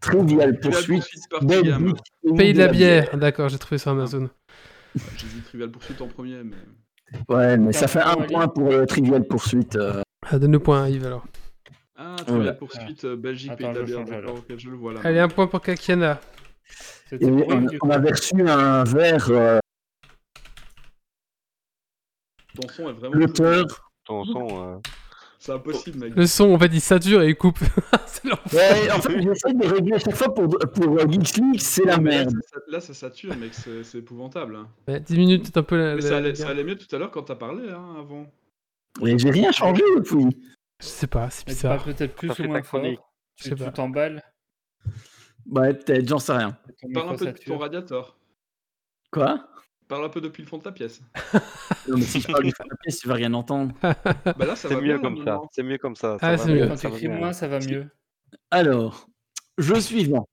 [0.00, 1.04] Trivial Poursuite.
[2.36, 3.16] Pays de la bière.
[3.16, 4.28] D'accord, j'ai trouvé sur Amazon.
[5.16, 6.56] J'ai dit Trivial Poursuite en premier, mais.
[7.28, 9.76] Ouais, mais ça fait point, un point pour le Trivial Poursuite.
[9.76, 10.02] euh.
[10.30, 11.24] Ah, donne le point à Yves alors.
[11.96, 12.52] Ah, Trivial Voilà.
[12.54, 14.10] Poursuite, euh, Belgique, Attends, Pays de
[14.50, 15.00] la je le vois là.
[15.04, 16.20] Allez, un point pour Kakiana.
[17.12, 19.30] Et on, on avait reçu un verre.
[19.30, 19.58] euh,
[22.60, 23.14] Ton son est vraiment.
[23.14, 23.90] L'auteur.
[24.04, 24.80] Ton son.
[25.40, 26.16] C'est impossible, mec.
[26.16, 27.58] Le son, on va dire sature et il coupe.
[28.06, 28.52] c'est l'enfer.
[28.84, 31.84] Ouais, en fait, j'essaie de régler à chaque fois pour, pour euh, Geeks League, c'est
[31.84, 32.34] la mais merde.
[32.50, 34.56] ça- Là, ça sature, mec, c'est épouvantable.
[34.56, 34.68] hein.
[34.88, 35.94] Ouais, 10 minutes, c'est un peu la.
[35.94, 37.94] Mais la- ça allait, la- ça allait mieux tout à l'heure quand t'as parlé, hein,
[38.00, 38.26] avant.
[39.06, 40.26] Et j'ai rien changé depuis.
[40.80, 41.84] Je sais pas, c'est Mais bizarre.
[41.84, 42.82] peut-être plus ou fait moins fort.
[43.36, 44.22] Tu t'emballes.
[45.50, 46.56] Ouais, peut-être, j'en sais rien.
[46.92, 48.18] Parle un peu depuis ton radiateur.
[49.12, 49.48] Quoi?
[49.88, 51.00] Parle un peu depuis le fond de ta pièce.
[51.88, 53.72] Non, mais si je parle du fond de la pièce, tu vas rien entendre.
[53.82, 55.40] Bah là, ça C'est va mieux bien, comme ça.
[55.50, 56.18] C'est mieux comme ça.
[56.20, 56.68] Ah, ça c'est va mieux.
[56.68, 57.86] Quand tu cries moins, ça va mieux.
[58.50, 59.08] Alors,
[59.56, 60.28] jeu suivant.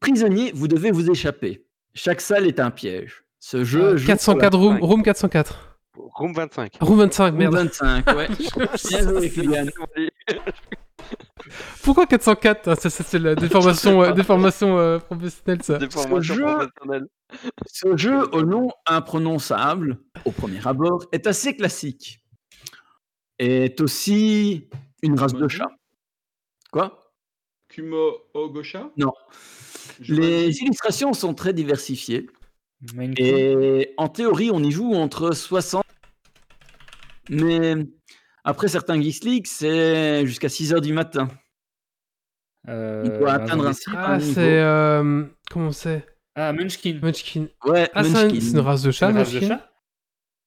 [0.00, 1.66] Prisonnier, vous devez vous échapper.
[1.94, 3.22] Chaque salle est un piège.
[3.38, 4.82] Ce jeu joue 404 room, cinq.
[4.82, 5.78] room 404.
[5.94, 6.76] Room 25.
[6.80, 7.54] Room 25, pour la- merde.
[7.54, 8.28] 25, ouais.
[8.88, 9.66] Bien joué, Kylian.
[11.82, 15.78] Pourquoi 404 Ah, ça, ça, C'est la déformation, euh, déformation euh, professionnelle, ça.
[16.20, 16.46] Jeu-.
[17.66, 22.22] Ce jeu au nom imprononçable, au premier abord, est assez classique.
[23.38, 24.68] Est aussi
[25.02, 25.70] une race de chat.
[26.70, 27.12] Quoi?
[27.68, 28.90] Kumo Ogosha?
[28.96, 29.12] Non.
[30.00, 32.28] Les illustrations sont très diversifiées.
[33.16, 35.84] Et en théorie, on y joue entre 60.
[37.30, 37.74] Mais
[38.44, 41.28] après certains Geeks League, c'est jusqu'à 6 heures du matin.
[42.68, 44.60] Euh, On peut bah, atteindre un certain Ah, c'est.
[44.60, 47.00] Euh, comment c'est Ah, Munchkin.
[47.02, 47.48] Munchkin.
[47.64, 48.40] Ouais, Ah, Munchkin.
[48.40, 49.48] c'est une race de chat, une race de Munchkin?
[49.58, 49.68] chat?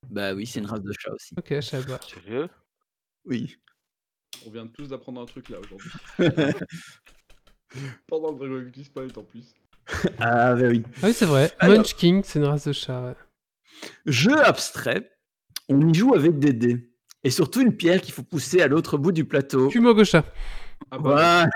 [0.09, 1.33] Bah oui, c'est une race de chat aussi.
[1.37, 1.99] Ok, je savais pas.
[2.07, 2.47] Sérieux?
[3.25, 3.57] Oui.
[4.45, 5.89] On vient tous d'apprendre un truc là aujourd'hui.
[8.07, 9.53] Pendant le Dragon Quest Point en plus.
[10.19, 10.83] ah bah oui.
[11.01, 11.51] Ah oui, c'est vrai.
[11.59, 13.15] Alors- Munchkin, c'est une race de chat, ouais.
[14.05, 15.11] Jeu abstrait,
[15.67, 16.91] on y joue avec des dés.
[17.23, 19.67] Et surtout une pierre qu'il faut pousser à l'autre bout du plateau.
[19.69, 20.23] Kumogocha.
[20.91, 21.49] Ah Voilà.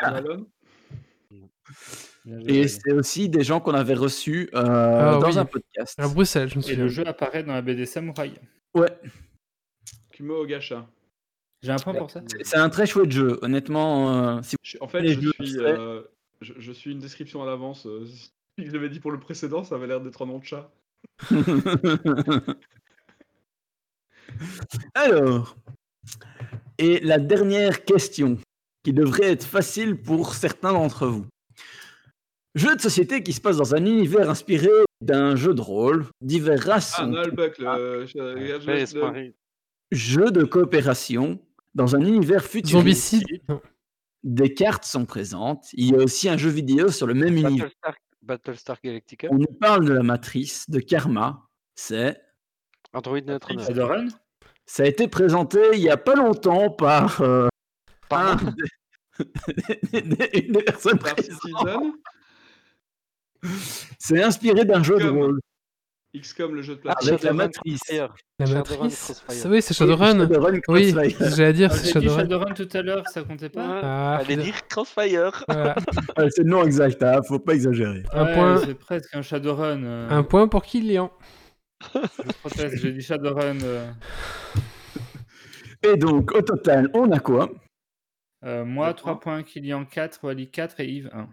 [2.26, 5.38] Joué, Et c'est aussi des gens qu'on avait reçus euh, Ah dans oui.
[5.38, 5.96] un podcast.
[6.00, 8.34] À Bruxelles, je me Et le jeu apparaît dans la BD Samouraï.
[8.74, 8.90] Ouais,
[10.12, 10.88] Kumo Ogasha.
[11.62, 12.22] J'ai un point pour ça.
[12.44, 13.38] c'est- un très chouette jeu.
[13.42, 16.02] Honnêtement, euh, si Je- En fait, je jeux suis, euh,
[16.42, 17.86] je, je suis une description à l'avance.
[17.86, 18.06] euh,
[18.58, 20.72] je l'avais dit pour le précédent, ça avait l'air d'être un nom de chat.
[24.96, 25.56] Alors,
[26.78, 28.38] et la dernière question,
[28.84, 31.26] qui devrait être facile pour certains d'entre vous.
[32.56, 34.70] Jeu de société qui se passe dans un univers inspiré
[35.02, 37.24] d'un jeu de rôle, divers races, Ah, le.
[37.24, 39.32] je- regarde, je
[39.92, 41.40] jeu de coopération
[41.76, 43.24] dans un univers futuriste.
[44.24, 45.68] Des cartes sont présentes.
[45.74, 47.68] Il y a aussi un jeu vidéo sur le même univers.
[47.68, 51.48] Battlestar, Battlestar Galactica, On nous parle de la matrice, de Karma.
[51.76, 52.20] C'est,
[52.94, 53.60] Android Neutron.
[53.60, 54.08] Shadowrun
[54.66, 57.48] ça a été présenté il y a pas longtemps par euh,
[58.12, 59.20] un Pardon des-
[60.40, 60.62] une.
[60.80, 61.94] Citizen,
[63.98, 65.40] C'est inspiré d'un jeu de rôle
[66.18, 67.06] XCOM, le jeu de avec plateau.
[67.12, 67.82] la Shadowrun matrice.
[68.40, 70.18] La Shadowrun matrice Oui, c'est Shadowrun.
[70.20, 72.18] Shadowrun Oui, j'allais dire, Ah, c'est J'ai dit Shadowrun.
[72.18, 75.44] Shadowrun tout à l'heure, ça comptait pas Ah, Allez faut- dire Crossfire.
[75.48, 75.76] voilà.
[76.32, 78.04] C'est le nom exact, hein, faut pas exagérer.
[78.12, 78.58] Un Ouais, point.
[78.66, 79.84] C'est presque un Shadowrun.
[79.84, 81.12] euh, Un point pour Kylian.
[81.94, 82.00] Je
[82.42, 83.60] proteste, j'ai dit Shadowrun.
[83.62, 83.92] euh,
[85.84, 87.50] Et donc, au total, on a quoi?
[88.44, 91.28] Euh, moi, Deux 3 points, Kylian 4, Wally 4 et Yves 1.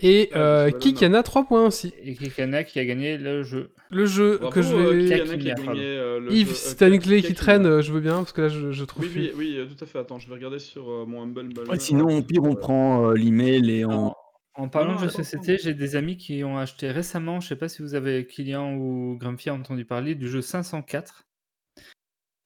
[0.00, 1.94] Et Ah, euh, c'est pas Kik, il y en a 3 points aussi.
[2.02, 3.72] Et Kikana qui a gagné le jeu.
[3.90, 5.06] Le jeu Bravo, que je euh, vais.
[5.38, 7.92] Qui a gagné, euh, le Yves, jeu- si euh, t'as une clé qui traîne, je
[7.92, 9.98] veux bien, parce que là, je, je trouve Oui, oui, oui, tout à fait.
[9.98, 11.48] Attends, je vais regarder sur euh, mon Humble.
[11.68, 14.08] Ouais, Sinon, au pire, on prend euh, l'email et on.
[14.08, 14.14] En,
[14.58, 17.68] en parlant Non, de société, j'ai des amis qui ont acheté récemment, je sais pas
[17.70, 21.24] si vous avez Kylian ou Grumpy a entendu parler, du jeu 504.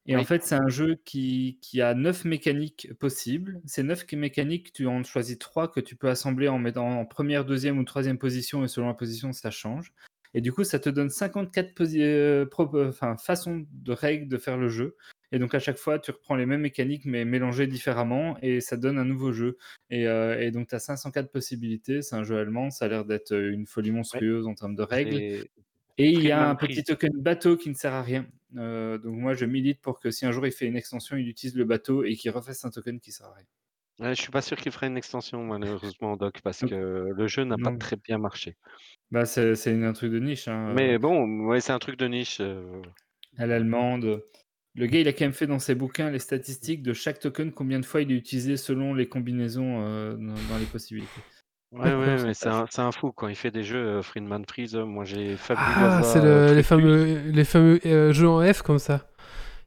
[0.06, 3.60] Et en fait, c'est un jeu qui, qui a neuf mécaniques possibles.
[3.66, 7.44] Ces neuf mécaniques, tu en choisis trois que tu peux assembler en mettant en première,
[7.44, 9.92] deuxième ou troisième position, et selon la position, ça change.
[10.32, 14.28] Et du coup, ça te donne 54 posi- euh, pro- euh, enfin, façons de règles
[14.28, 14.96] de faire le jeu.
[15.32, 18.76] Et donc, à chaque fois, tu reprends les mêmes mécaniques, mais mélangées différemment, et ça
[18.76, 19.58] donne un nouveau jeu.
[19.90, 22.02] Et, euh, et donc, tu as 504 possibilités.
[22.02, 22.70] C'est un jeu allemand.
[22.70, 25.16] Ça a l'air d'être une folie monstrueuse en termes de règles.
[26.00, 28.26] Et- il y a un petit token bateau qui ne sert à rien.
[28.56, 31.28] Euh, donc, moi, je milite pour que si un jour il fait une extension, il
[31.28, 33.46] utilise le bateau et qu'il refasse un token qui sert à rien.
[34.00, 37.44] Ouais, je suis pas sûr qu'il ferait une extension, malheureusement, Doc, parce que le jeu
[37.44, 38.56] n'a pas très bien marché.
[39.10, 39.52] Bah, c'est
[39.84, 40.48] un truc de niche.
[40.48, 42.38] hein, Mais bon, ouais, c'est un truc de niche.
[42.40, 42.80] euh,
[43.36, 44.22] à l'allemande.
[44.74, 47.52] Le gars, il a quand même fait dans ses bouquins les statistiques de chaque token,
[47.52, 51.20] combien de fois il est utilisé selon les combinaisons euh, dans, dans les possibilités.
[51.72, 54.44] Ouais, ouais, mais c'est un, c'est un fou quand il fait des jeux euh, Friedman
[54.48, 54.74] Freeze.
[54.76, 55.90] Moi, j'ai Fabulosa.
[55.92, 59.06] Ah, c'est euh, le- les fameux, les fameux euh, jeux en F comme ça.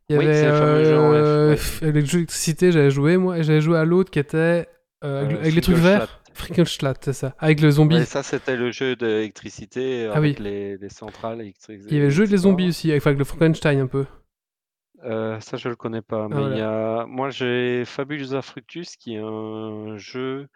[0.10, 1.58] Il y Oui, avait c'est les fameux jeux en F, euh, ouais.
[1.58, 4.68] f- avec le jeu d'électricité, j'avais joué moi, et j'avais joué à l'autre qui était
[5.06, 6.22] euh, avec, Euh, avec les trucs verts.
[6.34, 7.36] Frickelstadt, c'est ça.
[7.40, 7.96] Avec le zombie.
[7.96, 11.82] Ouais, ça, c'était le jeu d'électricité Ah avec les, les centrales électriques.
[11.88, 14.06] Il y avait le jeu des zombies aussi, avec, avec le Frankenstein un peu.
[15.04, 16.30] Euh, ça, je le connais pas.
[16.30, 17.06] Mais Ah, il y a...
[17.08, 20.48] moi, j'ai Fabulosa Fructus, qui est un jeu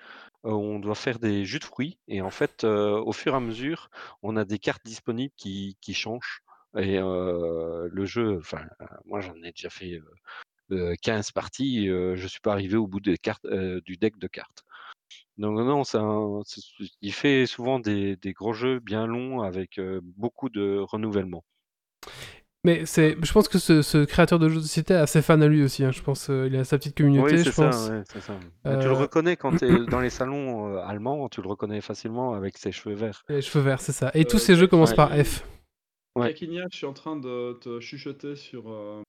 [0.43, 1.99] on doit faire des jus de fruits.
[2.07, 3.89] Et en fait, au fur et à mesure,
[4.23, 6.43] on a des cartes disponibles qui, changent.
[6.77, 8.65] Et le jeu, enfin,
[9.05, 11.87] moi, j'en ai déjà fait euh, euh, 15 parties.
[11.87, 14.63] je suis pas arrivé au bout du deck de cartes.
[15.37, 16.41] Donc non, c'est un-
[17.01, 21.43] il fait souvent des, gros jeux bien longs avec beaucoup de renouvellement.
[22.67, 25.39] Mais c'est, je pense que ce, ce créateur de jeux de société a ses fans
[25.41, 25.83] à lui aussi.
[25.85, 25.91] hein.
[25.91, 27.89] Je pense euh, il a sa petite communauté, Oui, je c'est ça, pense.
[27.89, 28.33] ouais, c'est ça.
[28.65, 31.47] Mais tu le Euh, reconnais quand tu es dans les salons euh, allemands, tu le
[31.47, 33.23] reconnais facilement avec ses cheveux verts.
[33.29, 34.11] Les cheveux verts, c'est ça.
[34.13, 34.95] Et Euh, tous ces jeux commencent ouais.
[34.97, 35.45] par F.
[36.17, 36.27] Ouais.
[36.27, 39.01] Kakinia, je suis en train de te chuchoter sur, euh,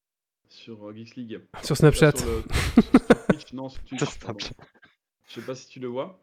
[0.48, 1.40] sur euh, Geeks League.
[1.64, 2.12] Sur Snapchat.
[2.16, 2.43] Sur le-
[2.82, 4.39] sur Twitch, non, sur Twitch, Sur pardon.
[4.39, 4.55] Snapchat.
[5.26, 6.20] Je sais pas si tu le vois.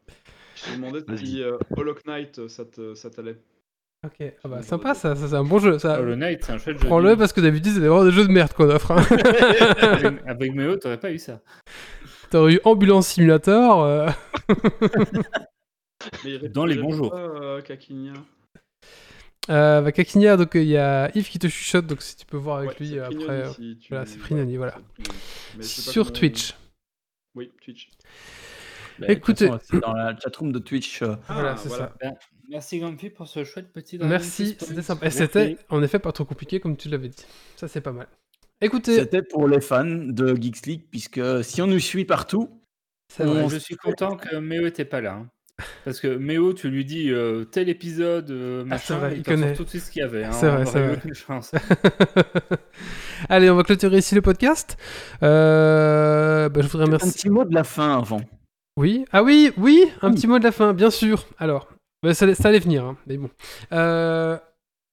[0.54, 1.26] Je te demandais Vas-y.
[1.26, 3.36] si euh, Hollow Knight, ça te- ça t'allait.
[4.04, 5.78] Ok, ah bah, sympa ça, ça c'est un bon jeu.
[5.78, 5.98] Ça.
[6.00, 6.86] Hollow Knight, c'est un chouette jeu.
[6.86, 8.92] Prends-le parce que d'habitude c'est vraiment des jeux de merde qu'on offre.
[8.92, 9.04] hein.
[9.80, 11.40] avec, avec Méo, t'aurais pas eu ça.
[12.30, 13.82] T'aurais eu Ambulance Simulator.
[13.84, 14.08] euh,
[16.24, 17.10] Mais Dans les bons jours.
[17.10, 18.12] pas, euh, Kakinia.
[19.48, 22.36] Euh, bah, Kakinia, donc il y a Yves qui te chuchote, donc si tu peux
[22.36, 23.14] voir avec Ouais, lui après.
[23.14, 24.74] Prignoni, euh, si tu- voilà, c'est Prignoni, voilà.
[25.56, 26.54] Mais Sur Twitch.
[27.34, 27.88] Oui, Twitch.
[28.98, 31.02] Bah, Écoutez- façon, c'est dans la chatroom de Twitch.
[31.02, 31.92] euh, Voilà, Ah, c'est voilà.
[32.02, 32.10] ça.
[32.48, 35.10] Merci Grumpy pour ce chouette petit Merci, c'était sympa.
[35.10, 37.24] C'était en effet pas trop compliqué comme tu l'avais dit.
[37.56, 38.06] Ça c'est pas mal.
[38.60, 42.62] Écoutez, C'était pour les fans de Geeks League, puisque si on nous suit partout,
[43.12, 43.48] c'est vrai.
[43.50, 45.12] Je suis content que Méo était pas là.
[45.14, 45.28] hein.
[45.84, 49.22] Parce que Méo, tu lui dis euh, tel épisode, euh, Ah, c'est machin, vrai, il
[49.22, 49.52] connaît.
[49.54, 50.24] tout de suite ce qu'il y avait.
[50.24, 50.32] hein.
[50.32, 51.14] C'est vrai, c'est vrai.
[51.14, 51.52] chance.
[53.28, 54.76] Allez, on va clôturer ici le podcast.
[55.22, 57.12] Euh, bah, je voudrais un remercier.
[57.12, 58.20] petit mot de la fin avant.
[58.78, 60.14] Oui, ah oui, oui, un Oui.
[60.14, 61.26] petit mot de la fin, bien sûr.
[61.38, 61.68] Alors,
[62.14, 63.30] ça, ça allait venir, hein, mais bon.
[63.72, 64.36] Euh,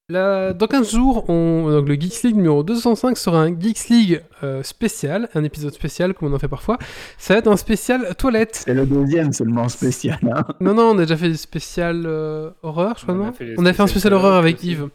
[0.10, 4.24] là, dans 15 jours, on, donc le Geeks League numéro 205 sera un Geeks League
[4.44, 6.78] euh, spécial, un épisode spécial comme on en fait parfois.
[7.18, 8.64] Ça va être un spécial toilette.
[8.66, 10.20] C'est le deuxième seulement spécial.
[10.36, 10.46] hein.
[10.60, 13.34] Non, non, on a déjà fait des spécials euh, horreur, je crois, On a non
[13.34, 14.72] fait les On a fait un spécial horreur avec aussi.
[14.72, 14.90] Yves.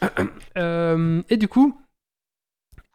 [0.56, 1.76] Euh, et du coup,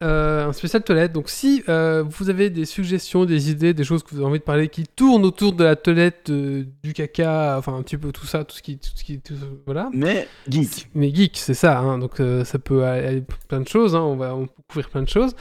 [0.04, 1.14] euh, un spécial toilette.
[1.14, 4.40] Donc, si euh, vous avez des suggestions, des idées, des choses que vous avez envie
[4.40, 8.12] de parler qui tournent autour de la toilette, euh, du caca, enfin un petit peu
[8.12, 9.34] tout ça, tout ce qui, tout ce qui, tout-
[9.66, 9.90] voilà.
[9.94, 10.90] Mais geek.
[10.94, 11.80] Mais geek, c'est ça.
[11.80, 13.96] hein, donc, ça peut aller pour plein de choses.
[13.96, 15.34] hein, on va on peut couvrir plein de choses.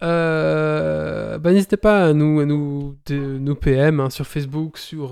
[0.00, 5.10] Bah, n'hésitez pas à nous, à nous, de- nous PM hein, sur Facebook, sur,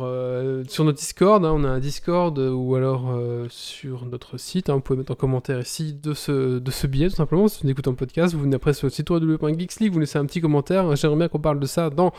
[0.68, 1.44] sur notre Discord.
[1.44, 3.14] on a un Discord ou alors
[3.48, 4.70] sur notre site.
[4.70, 7.48] vous pouvez mettre en commentaire ici de ce, de ce billet, tout simplement.
[7.48, 10.26] Si vous écoutez un podcast, vous venez après sur le site www.geeksleague, vous laissez un
[10.26, 10.96] petit commentaire.
[10.96, 12.12] J'aimerais bien qu'on parle de ça dans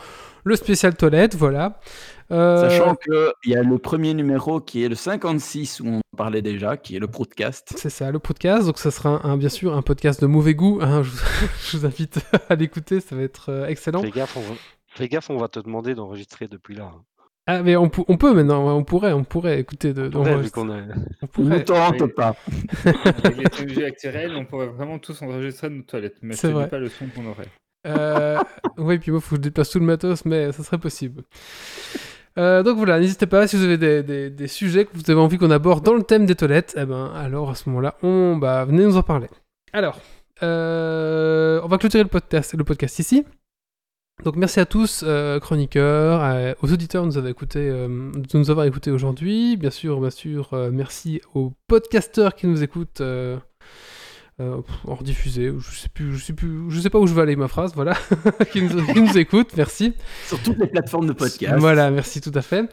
[0.44, 1.34] le spécial toilette.
[1.34, 1.78] Voilà.
[2.30, 6.16] Euh, Sachant qu'il y a le premier numéro qui est le 56 où on en
[6.16, 7.74] parlait déjà, qui est le podcast.
[7.76, 8.66] C'est ça, le podcast.
[8.66, 10.78] Donc, ça sera un, un- bien sûr un podcast de mauvais goût.
[10.80, 11.18] hein, je, vous,
[11.70, 14.00] je vous invite à l'écouter, ça va être euh, excellent.
[14.02, 14.54] Fais gaffe, on va...
[14.94, 16.90] Fais gaffe, on va te demander d'enregistrer depuis là.
[16.94, 17.02] hein.
[17.46, 20.08] Ah, mais on, on peut maintenant, on pourrait, on pourrait écouter de.
[20.08, 20.76] Qu'on a...
[20.76, 21.64] On Ne pourrait.
[21.64, 22.08] tente Oui.
[22.14, 22.36] pas.
[23.24, 26.64] Avec les technologies actuelles, on pourrait vraiment tous enregistrer nos toilettes, mais vrai.
[26.64, 27.48] dis pas le son qu'on aurait.
[27.88, 28.38] Euh,
[28.78, 31.24] oui, puis moi, il faut que je déplace tout le matos, mais ça serait possible.
[32.38, 35.20] Euh, donc voilà, n'hésitez pas si vous avez des, des- des sujets que vous avez
[35.20, 38.36] envie qu'on aborde dans le thème des toilettes, eh ben alors à ce moment-là, on
[38.36, 39.26] bah venez nous en parler.
[39.72, 40.00] Alors,
[40.44, 43.24] euh, on va clôturer le podcast, le podcast ici.
[44.24, 48.12] Donc merci à tous, euh, chroniqueurs, euh, aux auditeurs de nous avoir écoutés, euh,
[48.66, 49.56] écoutés aujourd'hui.
[49.56, 53.02] Bien sûr, bien sûr, merci aux podcasteurs qui nous écoutent.
[54.40, 57.20] Euh, en rediffusé, je sais plus, je sais plus, je sais pas où je vais
[57.20, 57.94] aller ma phrase, voilà,
[58.50, 59.92] qui, nous, qui nous écoute, merci.
[60.26, 61.54] Sur toutes les plateformes de podcast.
[61.58, 62.64] Voilà, merci tout à fait.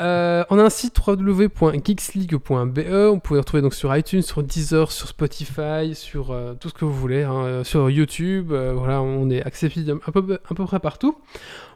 [0.00, 2.80] Euh, on a un site www.geeksleague.be.
[3.12, 6.74] On peut le retrouver donc sur iTunes, sur Deezer, sur Spotify, sur euh, tout ce
[6.74, 8.52] que vous voulez, hein, sur YouTube.
[8.52, 11.16] voilà, on est accessible à peu, à peu près partout.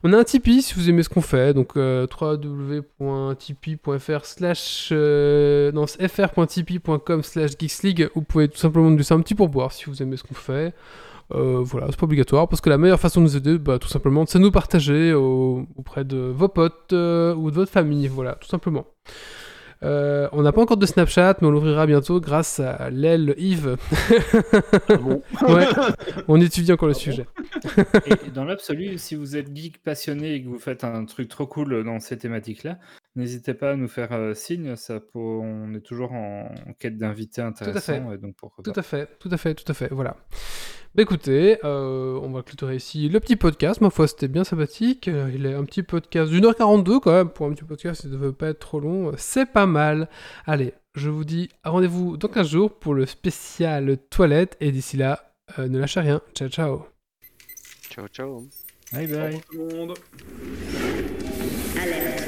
[0.05, 2.07] On a un Tipeee si vous aimez ce qu'on fait, donc euh,
[3.01, 8.09] www.tipeee.fr slash euh, fr.tipeee.com slash geeksleague.
[8.15, 10.73] Vous pouvez tout simplement nous laisser un petit pourboire si vous aimez ce qu'on fait.
[11.35, 13.89] Euh, voilà, c'est pas obligatoire parce que la meilleure façon de nous aider, bah, tout
[13.89, 18.09] simplement, c'est de nous partager au- auprès de vos potes euh, ou de votre famille.
[18.09, 18.87] Voilà, tout simplement.
[19.83, 23.77] Euh, on n'a pas encore de Snapchat, mais on l'ouvrira bientôt grâce à l'aile Yves.
[24.89, 25.23] bon.
[25.49, 25.67] ouais,
[26.27, 27.27] on étudie encore le sujet.
[28.07, 31.47] Et dans l'absolu, si vous êtes geek passionné et que vous faites un truc trop
[31.47, 32.79] cool dans ces thématiques-là,
[33.19, 34.75] n'hésitez pas à nous faire euh, signe.
[34.77, 38.13] Ça peut- on est toujours en, en quête d'invités intéressants.
[38.13, 38.81] Et donc pourquoi Tout pas.
[38.81, 40.17] à fait, tout à fait, tout à fait, voilà.
[40.95, 43.81] Bah écoutez, euh, on va clôturer ici le petit podcast.
[43.83, 45.07] Ma foi, c'était bien sympathique.
[45.09, 47.29] Euh, Il est un petit podcast d'une heure 42 quand même.
[47.29, 49.09] Pour un petit podcast, ça ne devait pas être trop long.
[49.09, 50.09] Euh, C'est pas mal.
[50.47, 54.57] Allez, je vous dis rendez-vous dans 15 jours pour le spécial toilette.
[54.61, 56.23] Et d'ici là, euh, ne lâchez rien.
[56.35, 56.87] Ciao, ciao.
[57.91, 58.47] Ciao, ciao.
[58.93, 59.17] Bye bye.
[59.27, 59.95] revoir tout le monde.
[61.81, 62.28] Alerte.